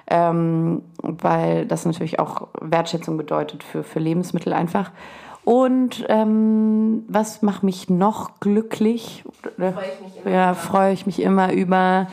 ähm, 0.08 0.82
weil 1.02 1.66
das 1.66 1.84
natürlich 1.84 2.18
auch 2.18 2.48
Wertschätzung 2.60 3.16
bedeutet 3.16 3.62
für, 3.62 3.82
für 3.82 3.98
Lebensmittel 3.98 4.52
einfach. 4.52 4.90
Und 5.44 6.04
ähm, 6.08 7.04
was 7.08 7.42
macht 7.42 7.62
mich 7.62 7.88
noch 7.88 8.40
glücklich? 8.40 9.24
Freue 9.56 9.70
ich 9.70 10.00
mich 10.00 10.24
immer 10.24 10.34
ja, 10.34 10.54
freue 10.54 10.92
ich 10.92 11.06
mich 11.06 11.22
immer 11.22 11.52
über. 11.52 12.08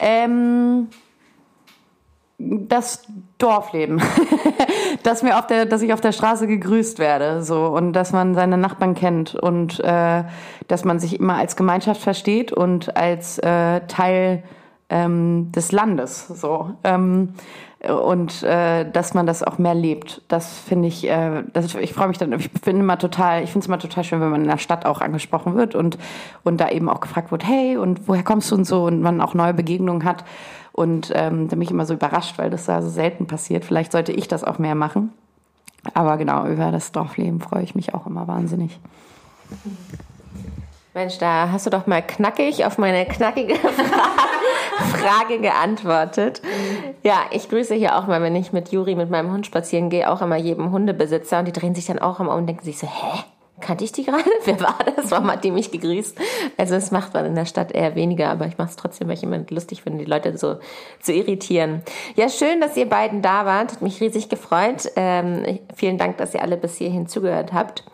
Ähm, 0.00 0.88
das 2.38 3.06
Dorfleben, 3.38 4.02
dass 5.02 5.22
mir 5.22 5.38
auf 5.38 5.46
der, 5.46 5.64
dass 5.64 5.80
ich 5.82 5.92
auf 5.92 6.00
der 6.00 6.12
Straße 6.12 6.46
gegrüßt 6.46 6.98
werde, 6.98 7.42
so 7.42 7.66
und 7.66 7.92
dass 7.92 8.12
man 8.12 8.34
seine 8.34 8.58
Nachbarn 8.58 8.94
kennt 8.94 9.34
und 9.34 9.80
äh, 9.80 10.24
dass 10.68 10.84
man 10.84 10.98
sich 10.98 11.18
immer 11.18 11.36
als 11.36 11.56
Gemeinschaft 11.56 12.00
versteht 12.00 12.52
und 12.52 12.96
als 12.96 13.38
äh, 13.38 13.80
Teil 13.86 14.42
ähm, 14.88 15.50
des 15.52 15.72
Landes. 15.72 16.28
So. 16.28 16.72
Ähm, 16.84 17.34
und 17.88 18.42
äh, 18.42 18.90
dass 18.90 19.14
man 19.14 19.26
das 19.26 19.42
auch 19.42 19.58
mehr 19.58 19.74
lebt. 19.74 20.22
Das 20.28 20.58
finde 20.58 20.88
ich, 20.88 21.08
äh, 21.08 21.44
das, 21.52 21.74
ich 21.74 21.92
freue 21.92 22.08
mich 22.08 22.18
dann, 22.18 22.32
ich 22.32 22.50
finde 22.62 22.82
immer 22.82 22.98
total, 22.98 23.42
ich 23.42 23.50
finde 23.50 23.64
es 23.64 23.68
immer 23.68 23.78
total 23.78 24.02
schön, 24.02 24.20
wenn 24.20 24.30
man 24.30 24.42
in 24.42 24.48
der 24.48 24.58
Stadt 24.58 24.86
auch 24.86 25.00
angesprochen 25.00 25.56
wird 25.56 25.74
und, 25.74 25.98
und 26.42 26.60
da 26.60 26.70
eben 26.70 26.88
auch 26.88 27.00
gefragt 27.00 27.30
wird, 27.30 27.46
hey, 27.46 27.76
und 27.76 28.08
woher 28.08 28.22
kommst 28.22 28.50
du 28.50 28.54
und 28.54 28.64
so 28.64 28.84
und 28.84 29.02
man 29.02 29.20
auch 29.20 29.34
neue 29.34 29.54
Begegnungen 29.54 30.04
hat. 30.04 30.24
Und 30.72 31.12
ähm, 31.14 31.48
da 31.48 31.56
bin 31.56 31.62
ich 31.62 31.70
immer 31.70 31.86
so 31.86 31.94
überrascht, 31.94 32.38
weil 32.38 32.50
das 32.50 32.66
da 32.66 32.82
so 32.82 32.88
selten 32.88 33.26
passiert. 33.26 33.64
Vielleicht 33.64 33.92
sollte 33.92 34.12
ich 34.12 34.28
das 34.28 34.44
auch 34.44 34.58
mehr 34.58 34.74
machen. 34.74 35.12
Aber 35.94 36.16
genau, 36.16 36.46
über 36.46 36.72
das 36.72 36.92
Dorfleben 36.92 37.40
freue 37.40 37.62
ich 37.62 37.74
mich 37.74 37.94
auch 37.94 38.06
immer 38.06 38.26
wahnsinnig. 38.26 38.78
Mensch, 40.96 41.18
da 41.18 41.50
hast 41.52 41.66
du 41.66 41.70
doch 41.70 41.86
mal 41.86 42.00
knackig 42.00 42.64
auf 42.64 42.78
meine 42.78 43.04
knackige 43.04 43.56
Frage 44.94 45.40
geantwortet. 45.40 46.40
Ja, 47.02 47.26
ich 47.32 47.50
grüße 47.50 47.74
hier 47.74 47.98
auch 47.98 48.06
mal, 48.06 48.22
wenn 48.22 48.34
ich 48.34 48.54
mit 48.54 48.72
Juri, 48.72 48.94
mit 48.94 49.10
meinem 49.10 49.30
Hund 49.30 49.44
spazieren 49.44 49.90
gehe, 49.90 50.10
auch 50.10 50.22
immer 50.22 50.36
jedem 50.36 50.72
Hundebesitzer 50.72 51.40
und 51.40 51.44
die 51.48 51.52
drehen 51.52 51.74
sich 51.74 51.84
dann 51.84 51.98
auch 51.98 52.18
immer 52.18 52.32
um 52.32 52.38
und 52.38 52.46
denken 52.46 52.64
sich 52.64 52.78
so, 52.78 52.86
hä? 52.86 53.24
Kannte 53.60 53.84
ich 53.84 53.92
die 53.92 54.04
gerade? 54.04 54.24
Wer 54.46 54.58
war 54.60 54.78
das? 54.96 55.10
Warum 55.10 55.30
hat 55.30 55.44
die 55.44 55.50
mich 55.50 55.70
gegrüßt? 55.70 56.18
Also 56.56 56.74
es 56.74 56.90
macht 56.90 57.12
man 57.12 57.26
in 57.26 57.34
der 57.34 57.46
Stadt 57.46 57.72
eher 57.72 57.94
weniger, 57.94 58.30
aber 58.30 58.46
ich 58.46 58.56
mache 58.56 58.70
es 58.70 58.76
trotzdem, 58.76 59.08
weil 59.08 59.16
ich 59.16 59.22
immer 59.22 59.40
lustig 59.50 59.82
finde, 59.82 60.04
die 60.04 60.10
Leute 60.10 60.36
so 60.38 60.56
zu 61.00 61.12
irritieren. 61.12 61.82
Ja, 62.16 62.30
schön, 62.30 62.60
dass 62.60 62.76
ihr 62.76 62.88
beiden 62.88 63.20
da 63.20 63.44
wart. 63.44 63.72
Hat 63.72 63.82
mich 63.82 64.00
riesig 64.00 64.30
gefreut. 64.30 64.90
Ähm, 64.96 65.58
vielen 65.74 65.98
Dank, 65.98 66.16
dass 66.18 66.34
ihr 66.34 66.42
alle 66.42 66.56
bis 66.56 66.76
hierhin 66.76 67.06
zugehört 67.06 67.52
habt. 67.52 67.84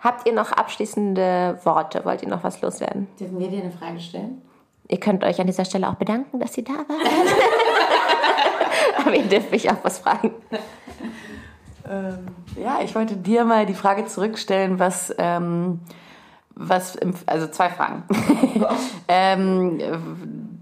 Habt 0.00 0.26
ihr 0.26 0.32
noch 0.32 0.52
abschließende 0.52 1.58
Worte? 1.64 2.04
Wollt 2.04 2.22
ihr 2.22 2.28
noch 2.28 2.44
was 2.44 2.60
loswerden? 2.60 3.08
Dürfen 3.18 3.38
wir 3.38 3.48
dir 3.48 3.62
eine 3.62 3.72
Frage 3.72 3.98
stellen? 3.98 4.42
Ihr 4.86 5.00
könnt 5.00 5.24
euch 5.24 5.40
an 5.40 5.46
dieser 5.46 5.64
Stelle 5.64 5.88
auch 5.88 5.96
bedanken, 5.96 6.38
dass 6.38 6.56
ihr 6.56 6.64
da 6.64 6.72
wart. 6.72 6.88
Aber 9.06 9.14
ihr 9.14 9.26
dürft 9.26 9.50
mich 9.50 9.70
auch 9.70 9.78
was 9.82 9.98
fragen. 9.98 10.32
Ähm, 11.88 12.28
ja, 12.56 12.80
ich 12.82 12.94
wollte 12.94 13.16
dir 13.16 13.44
mal 13.44 13.66
die 13.66 13.74
Frage 13.74 14.06
zurückstellen, 14.06 14.78
was, 14.78 15.14
ähm, 15.18 15.80
was 16.54 16.96
im, 16.96 17.14
also 17.26 17.48
zwei 17.48 17.68
Fragen. 17.68 18.04
ähm, 19.08 19.78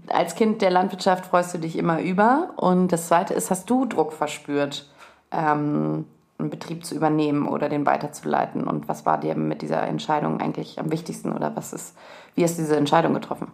als 0.07 0.35
Kind 0.35 0.61
der 0.61 0.71
Landwirtschaft 0.71 1.27
freust 1.27 1.53
du 1.53 1.59
dich 1.59 1.77
immer 1.77 2.01
über. 2.01 2.49
Und 2.55 2.91
das 2.91 3.07
zweite 3.07 3.33
ist, 3.33 3.51
hast 3.51 3.69
du 3.69 3.85
Druck 3.85 4.13
verspürt? 4.13 4.89
Ähm, 5.31 6.05
einen 6.39 6.49
Betrieb 6.49 6.85
zu 6.85 6.95
übernehmen 6.95 7.47
oder 7.47 7.69
den 7.69 7.85
weiterzuleiten? 7.85 8.63
Und 8.65 8.87
was 8.87 9.05
war 9.05 9.19
dir 9.19 9.35
mit 9.35 9.61
dieser 9.61 9.83
Entscheidung 9.83 10.39
eigentlich 10.39 10.79
am 10.79 10.91
wichtigsten 10.91 11.33
oder 11.33 11.55
was 11.55 11.73
ist, 11.73 11.95
wie 12.35 12.43
hast 12.43 12.57
du 12.57 12.61
diese 12.61 12.77
Entscheidung 12.77 13.13
getroffen? 13.13 13.51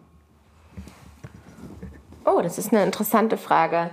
Oh, 2.25 2.41
das 2.41 2.57
ist 2.57 2.73
eine 2.73 2.83
interessante 2.83 3.37
Frage. 3.37 3.91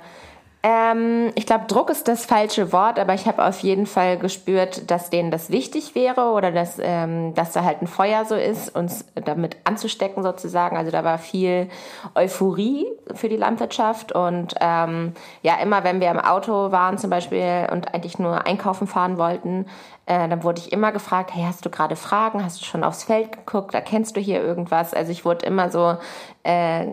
Ähm, 0.62 1.32
ich 1.36 1.46
glaube, 1.46 1.64
Druck 1.68 1.88
ist 1.88 2.06
das 2.06 2.26
falsche 2.26 2.70
Wort, 2.70 2.98
aber 2.98 3.14
ich 3.14 3.26
habe 3.26 3.42
auf 3.46 3.60
jeden 3.60 3.86
Fall 3.86 4.18
gespürt, 4.18 4.90
dass 4.90 5.08
denen 5.08 5.30
das 5.30 5.50
wichtig 5.50 5.94
wäre 5.94 6.32
oder 6.32 6.52
dass, 6.52 6.78
ähm, 6.78 7.34
dass 7.34 7.52
da 7.52 7.64
halt 7.64 7.80
ein 7.80 7.86
Feuer 7.86 8.26
so 8.26 8.34
ist, 8.34 8.74
uns 8.76 9.06
damit 9.14 9.56
anzustecken 9.64 10.22
sozusagen. 10.22 10.76
Also 10.76 10.90
da 10.90 11.02
war 11.02 11.16
viel 11.16 11.70
Euphorie 12.14 12.86
für 13.14 13.30
die 13.30 13.38
Landwirtschaft 13.38 14.12
und 14.12 14.54
ähm, 14.60 15.14
ja, 15.42 15.56
immer 15.62 15.82
wenn 15.82 16.00
wir 16.00 16.10
im 16.10 16.20
Auto 16.20 16.70
waren 16.70 16.98
zum 16.98 17.08
Beispiel 17.08 17.66
und 17.72 17.94
eigentlich 17.94 18.18
nur 18.18 18.46
einkaufen 18.46 18.86
fahren 18.86 19.16
wollten, 19.16 19.64
äh, 20.04 20.28
dann 20.28 20.42
wurde 20.42 20.60
ich 20.60 20.72
immer 20.72 20.92
gefragt, 20.92 21.30
hey, 21.32 21.44
hast 21.46 21.64
du 21.64 21.70
gerade 21.70 21.96
Fragen? 21.96 22.44
Hast 22.44 22.60
du 22.60 22.66
schon 22.66 22.84
aufs 22.84 23.04
Feld 23.04 23.32
geguckt? 23.32 23.74
Erkennst 23.74 24.14
du 24.14 24.20
hier 24.20 24.42
irgendwas? 24.42 24.92
Also 24.92 25.10
ich 25.10 25.24
wurde 25.24 25.46
immer 25.46 25.70
so 25.70 25.96
äh, 26.42 26.86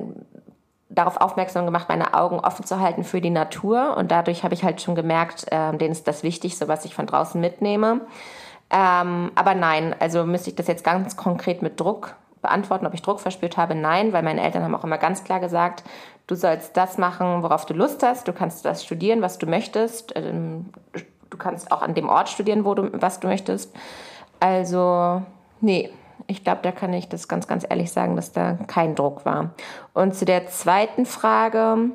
darauf 0.89 1.17
aufmerksam 1.17 1.65
gemacht, 1.65 1.89
meine 1.89 2.13
Augen 2.13 2.39
offen 2.39 2.65
zu 2.65 2.79
halten 2.79 3.03
für 3.03 3.21
die 3.21 3.29
Natur. 3.29 3.97
Und 3.97 4.11
dadurch 4.11 4.43
habe 4.43 4.53
ich 4.53 4.63
halt 4.63 4.81
schon 4.81 4.95
gemerkt, 4.95 5.45
äh, 5.51 5.75
denen 5.77 5.91
ist 5.91 6.07
das 6.07 6.23
wichtig, 6.23 6.57
so 6.57 6.67
was 6.67 6.85
ich 6.85 6.95
von 6.95 7.05
draußen 7.05 7.39
mitnehme. 7.39 8.01
Ähm, 8.69 9.31
aber 9.35 9.53
nein, 9.55 9.95
also 9.99 10.25
müsste 10.25 10.49
ich 10.49 10.55
das 10.55 10.67
jetzt 10.67 10.83
ganz 10.83 11.15
konkret 11.15 11.61
mit 11.61 11.79
Druck 11.79 12.15
beantworten, 12.41 12.85
ob 12.85 12.93
ich 12.93 13.01
Druck 13.01 13.19
verspürt 13.19 13.57
habe. 13.57 13.75
Nein, 13.75 14.13
weil 14.13 14.23
meine 14.23 14.41
Eltern 14.41 14.63
haben 14.63 14.75
auch 14.75 14.83
immer 14.83 14.97
ganz 14.97 15.23
klar 15.23 15.39
gesagt, 15.39 15.83
du 16.27 16.35
sollst 16.35 16.75
das 16.77 16.97
machen, 16.97 17.43
worauf 17.43 17.65
du 17.65 17.73
Lust 17.73 18.03
hast. 18.03 18.27
Du 18.27 18.33
kannst 18.33 18.65
das 18.65 18.83
studieren, 18.83 19.21
was 19.21 19.37
du 19.37 19.47
möchtest. 19.47 20.13
Ähm, 20.15 20.69
du 21.29 21.37
kannst 21.37 21.71
auch 21.71 21.81
an 21.81 21.93
dem 21.93 22.09
Ort 22.09 22.29
studieren, 22.29 22.65
wo 22.65 22.73
du, 22.73 22.89
was 22.93 23.19
du 23.19 23.27
möchtest. 23.27 23.73
Also, 24.39 25.21
nee, 25.61 25.89
ich 26.27 26.43
glaube, 26.43 26.59
da 26.61 26.71
kann 26.71 26.93
ich 26.93 27.07
das 27.07 27.27
ganz, 27.27 27.47
ganz 27.47 27.65
ehrlich 27.67 27.91
sagen, 27.91 28.15
dass 28.15 28.31
da 28.31 28.53
kein 28.67 28.95
Druck 28.95 29.25
war. 29.25 29.51
Und 29.93 30.13
zu 30.13 30.25
der 30.25 30.47
zweiten 30.47 31.05
Frage, 31.05 31.91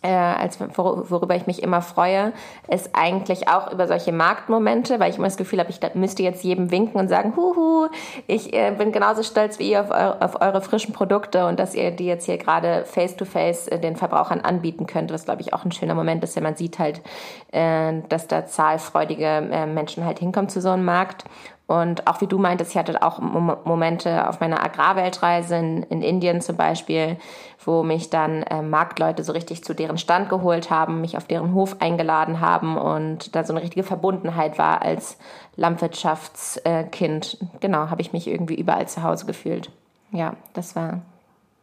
äh, 0.00 0.08
als 0.08 0.60
worüber 0.60 1.34
ich 1.34 1.48
mich 1.48 1.62
immer 1.62 1.82
freue, 1.82 2.32
ist 2.68 2.90
eigentlich 2.92 3.48
auch 3.48 3.72
über 3.72 3.88
solche 3.88 4.12
Marktmomente, 4.12 5.00
weil 5.00 5.10
ich 5.10 5.16
immer 5.16 5.26
das 5.26 5.36
Gefühl 5.36 5.58
habe, 5.58 5.70
ich 5.70 5.80
müsste 5.94 6.22
jetzt 6.22 6.44
jedem 6.44 6.70
winken 6.70 7.00
und 7.00 7.08
sagen, 7.08 7.34
huhu, 7.34 7.88
ich 8.28 8.52
äh, 8.52 8.70
bin 8.70 8.92
genauso 8.92 9.24
stolz 9.24 9.58
wie 9.58 9.72
ihr 9.72 9.80
auf, 9.80 9.90
eure, 9.90 10.22
auf 10.22 10.40
eure 10.40 10.60
frischen 10.60 10.92
Produkte 10.92 11.46
und 11.46 11.58
dass 11.58 11.74
ihr 11.74 11.90
die 11.90 12.06
jetzt 12.06 12.26
hier 12.26 12.38
gerade 12.38 12.84
face-to-face 12.84 13.68
äh, 13.68 13.80
den 13.80 13.96
Verbrauchern 13.96 14.40
anbieten 14.40 14.86
könnt, 14.86 15.12
was 15.12 15.24
glaube 15.24 15.42
ich 15.42 15.52
auch 15.52 15.64
ein 15.64 15.72
schöner 15.72 15.94
Moment 15.94 16.22
ist, 16.22 16.36
wenn 16.36 16.44
man 16.44 16.54
sieht 16.54 16.78
halt, 16.78 17.02
äh, 17.50 17.94
dass 18.08 18.28
da 18.28 18.46
zahlfreudige 18.46 19.26
äh, 19.26 19.66
Menschen 19.66 20.04
halt 20.04 20.20
hinkommen 20.20 20.48
zu 20.48 20.60
so 20.60 20.70
einem 20.70 20.84
Markt. 20.84 21.24
Und 21.68 22.06
auch 22.06 22.22
wie 22.22 22.26
du 22.26 22.38
meintest, 22.38 22.70
ich 22.70 22.78
hatte 22.78 23.02
auch 23.02 23.18
Momente 23.18 24.26
auf 24.26 24.40
meiner 24.40 24.64
Agrarweltreise 24.64 25.56
in, 25.56 25.82
in 25.82 26.00
Indien 26.00 26.40
zum 26.40 26.56
Beispiel, 26.56 27.18
wo 27.62 27.82
mich 27.82 28.08
dann 28.08 28.42
äh, 28.44 28.62
Marktleute 28.62 29.22
so 29.22 29.32
richtig 29.32 29.62
zu 29.62 29.74
deren 29.74 29.98
Stand 29.98 30.30
geholt 30.30 30.70
haben, 30.70 31.02
mich 31.02 31.18
auf 31.18 31.26
deren 31.26 31.52
Hof 31.52 31.76
eingeladen 31.80 32.40
haben 32.40 32.78
und 32.78 33.36
da 33.36 33.44
so 33.44 33.52
eine 33.52 33.60
richtige 33.60 33.82
Verbundenheit 33.82 34.56
war 34.56 34.80
als 34.80 35.18
Landwirtschaftskind. 35.56 37.36
genau, 37.60 37.90
habe 37.90 38.00
ich 38.00 38.14
mich 38.14 38.28
irgendwie 38.28 38.54
überall 38.54 38.88
zu 38.88 39.02
Hause 39.02 39.26
gefühlt. 39.26 39.70
Ja, 40.10 40.36
das 40.54 40.74
war 40.74 41.02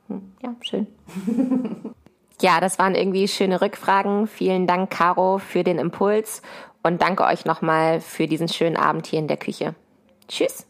hm, 0.08 0.36
ja 0.43 0.49
schön. 0.62 0.86
ja, 2.41 2.60
das 2.60 2.78
waren 2.78 2.93
irgendwie 2.93 3.28
schöne 3.28 3.60
Rückfragen. 3.60 4.28
Vielen 4.28 4.68
Dank, 4.68 4.91
Caro, 4.91 5.39
für 5.39 5.64
den 5.64 5.80
Impuls 5.80 6.43
und 6.84 7.01
danke 7.01 7.24
euch 7.24 7.45
nochmal 7.45 8.01
für 8.01 8.28
diesen 8.28 8.49
schönen 8.49 8.78
Abend 8.78 9.08
hier 9.08 9.18
in 9.18 9.28
der 9.28 9.38
Küche. 9.38 9.74
Tschüss. 10.28 10.66